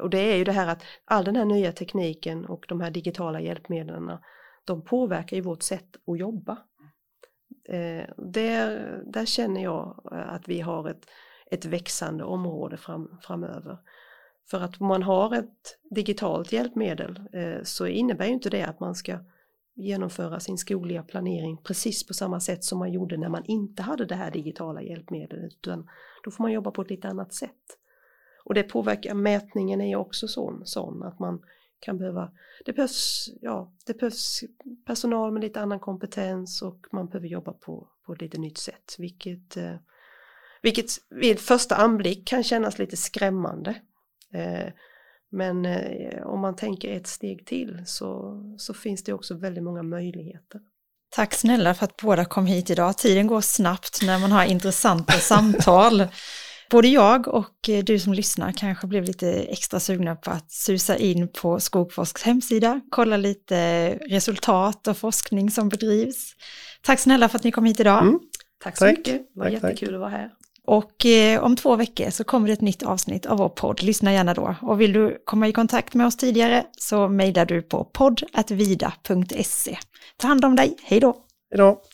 och 0.00 0.10
det 0.10 0.18
är 0.18 0.36
ju 0.36 0.44
det 0.44 0.52
här 0.52 0.68
att 0.68 0.82
all 1.04 1.24
den 1.24 1.36
här 1.36 1.44
nya 1.44 1.72
tekniken 1.72 2.44
och 2.44 2.64
de 2.68 2.80
här 2.80 2.90
digitala 2.90 3.40
hjälpmedlen 3.40 4.10
de 4.66 4.82
påverkar 4.82 5.36
ju 5.36 5.42
vårt 5.42 5.62
sätt 5.62 5.96
att 6.06 6.18
jobba. 6.18 6.58
Eh, 7.68 8.04
där, 8.16 9.02
där 9.06 9.26
känner 9.26 9.62
jag 9.62 10.10
eh, 10.12 10.34
att 10.34 10.48
vi 10.48 10.60
har 10.60 10.88
ett, 10.90 11.06
ett 11.50 11.64
växande 11.64 12.24
område 12.24 12.76
fram, 12.76 13.18
framöver. 13.22 13.78
För 14.50 14.60
att 14.60 14.80
om 14.80 14.86
man 14.86 15.02
har 15.02 15.34
ett 15.34 15.78
digitalt 15.90 16.52
hjälpmedel 16.52 17.20
eh, 17.32 17.62
så 17.62 17.86
innebär 17.86 18.26
ju 18.26 18.32
inte 18.32 18.50
det 18.50 18.62
att 18.62 18.80
man 18.80 18.94
ska 18.94 19.18
genomföra 19.74 20.40
sin 20.40 20.58
skogliga 20.58 21.02
planering 21.02 21.56
precis 21.56 22.06
på 22.06 22.14
samma 22.14 22.40
sätt 22.40 22.64
som 22.64 22.78
man 22.78 22.92
gjorde 22.92 23.16
när 23.16 23.28
man 23.28 23.44
inte 23.44 23.82
hade 23.82 24.04
det 24.04 24.14
här 24.14 24.30
digitala 24.30 24.82
hjälpmedlet 24.82 25.44
utan 25.44 25.88
då 26.24 26.30
får 26.30 26.44
man 26.44 26.52
jobba 26.52 26.70
på 26.70 26.82
ett 26.82 26.90
lite 26.90 27.08
annat 27.08 27.34
sätt. 27.34 27.78
Och 28.44 28.54
det 28.54 28.62
påverkar, 28.62 29.14
mätningen 29.14 29.80
är 29.80 29.88
ju 29.88 29.96
också 29.96 30.28
sån, 30.28 30.62
sån 30.66 31.02
att 31.02 31.18
man 31.18 31.42
kan 31.80 31.98
behöva, 31.98 32.30
det 32.64 32.72
behövs, 32.72 33.28
ja, 33.40 33.72
det 33.86 33.98
behövs 33.98 34.40
personal 34.86 35.32
med 35.32 35.42
lite 35.42 35.60
annan 35.60 35.80
kompetens 35.80 36.62
och 36.62 36.86
man 36.92 37.06
behöver 37.06 37.28
jobba 37.28 37.52
på, 37.52 37.88
på 38.06 38.12
ett 38.12 38.20
lite 38.20 38.38
nytt 38.38 38.58
sätt, 38.58 38.94
vilket, 38.98 39.56
eh, 39.56 39.76
vilket 40.62 40.86
vid 41.10 41.38
första 41.38 41.76
anblick 41.76 42.28
kan 42.28 42.42
kännas 42.42 42.78
lite 42.78 42.96
skrämmande. 42.96 43.70
Eh, 44.34 44.72
men 45.30 45.66
eh, 45.66 46.26
om 46.26 46.40
man 46.40 46.56
tänker 46.56 46.96
ett 46.96 47.06
steg 47.06 47.46
till 47.46 47.82
så, 47.86 48.40
så 48.58 48.74
finns 48.74 49.04
det 49.04 49.12
också 49.12 49.34
väldigt 49.34 49.64
många 49.64 49.82
möjligheter. 49.82 50.60
Tack 51.10 51.34
snälla 51.34 51.74
för 51.74 51.84
att 51.84 51.96
båda 51.96 52.24
kom 52.24 52.46
hit 52.46 52.70
idag. 52.70 52.98
Tiden 52.98 53.26
går 53.26 53.40
snabbt 53.40 54.02
när 54.02 54.18
man 54.18 54.32
har 54.32 54.44
intressanta 54.44 55.12
samtal. 55.12 56.06
Både 56.70 56.88
jag 56.88 57.28
och 57.28 57.68
eh, 57.68 57.84
du 57.84 57.98
som 57.98 58.12
lyssnar 58.12 58.52
kanske 58.52 58.86
blev 58.86 59.04
lite 59.04 59.32
extra 59.32 59.80
sugna 59.80 60.16
på 60.16 60.30
att 60.30 60.52
susa 60.52 60.96
in 60.96 61.28
på 61.28 61.60
Skogforsks 61.60 62.22
hemsida, 62.22 62.80
kolla 62.90 63.16
lite 63.16 63.90
resultat 63.94 64.86
och 64.86 64.96
forskning 64.96 65.50
som 65.50 65.68
bedrivs. 65.68 66.32
Tack 66.82 66.98
snälla 66.98 67.28
för 67.28 67.38
att 67.38 67.44
ni 67.44 67.52
kom 67.52 67.64
hit 67.64 67.80
idag. 67.80 68.02
Mm. 68.02 68.20
Tack 68.64 68.78
så 68.78 68.84
tack. 68.84 68.98
mycket, 68.98 69.14
det 69.34 69.40
var 69.40 69.44
tack, 69.44 69.52
jättekul 69.52 69.88
tack. 69.88 69.94
att 69.94 70.00
vara 70.00 70.10
här. 70.10 70.30
Och 70.66 71.06
eh, 71.06 71.42
om 71.42 71.56
två 71.56 71.76
veckor 71.76 72.10
så 72.10 72.24
kommer 72.24 72.46
det 72.46 72.52
ett 72.52 72.60
nytt 72.60 72.82
avsnitt 72.82 73.26
av 73.26 73.38
vår 73.38 73.48
podd. 73.48 73.82
Lyssna 73.82 74.12
gärna 74.12 74.34
då. 74.34 74.56
Och 74.62 74.80
vill 74.80 74.92
du 74.92 75.22
komma 75.24 75.48
i 75.48 75.52
kontakt 75.52 75.94
med 75.94 76.06
oss 76.06 76.16
tidigare 76.16 76.64
så 76.78 77.08
mejlar 77.08 77.46
du 77.46 77.62
på 77.62 77.84
podd.vida.se. 77.84 79.78
Ta 80.16 80.28
hand 80.28 80.44
om 80.44 80.56
dig. 80.56 80.76
Hej 80.82 81.00
då! 81.00 81.16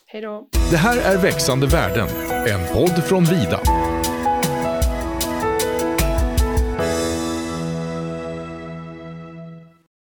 Hej 0.07 0.23
då! 0.23 0.49
Det 0.71 0.77
här 0.77 0.99
är 0.99 1.19
Växande 1.19 1.67
värden, 1.67 2.09
en 2.47 2.75
podd 2.75 3.05
från 3.05 3.25
Vida. 3.25 3.61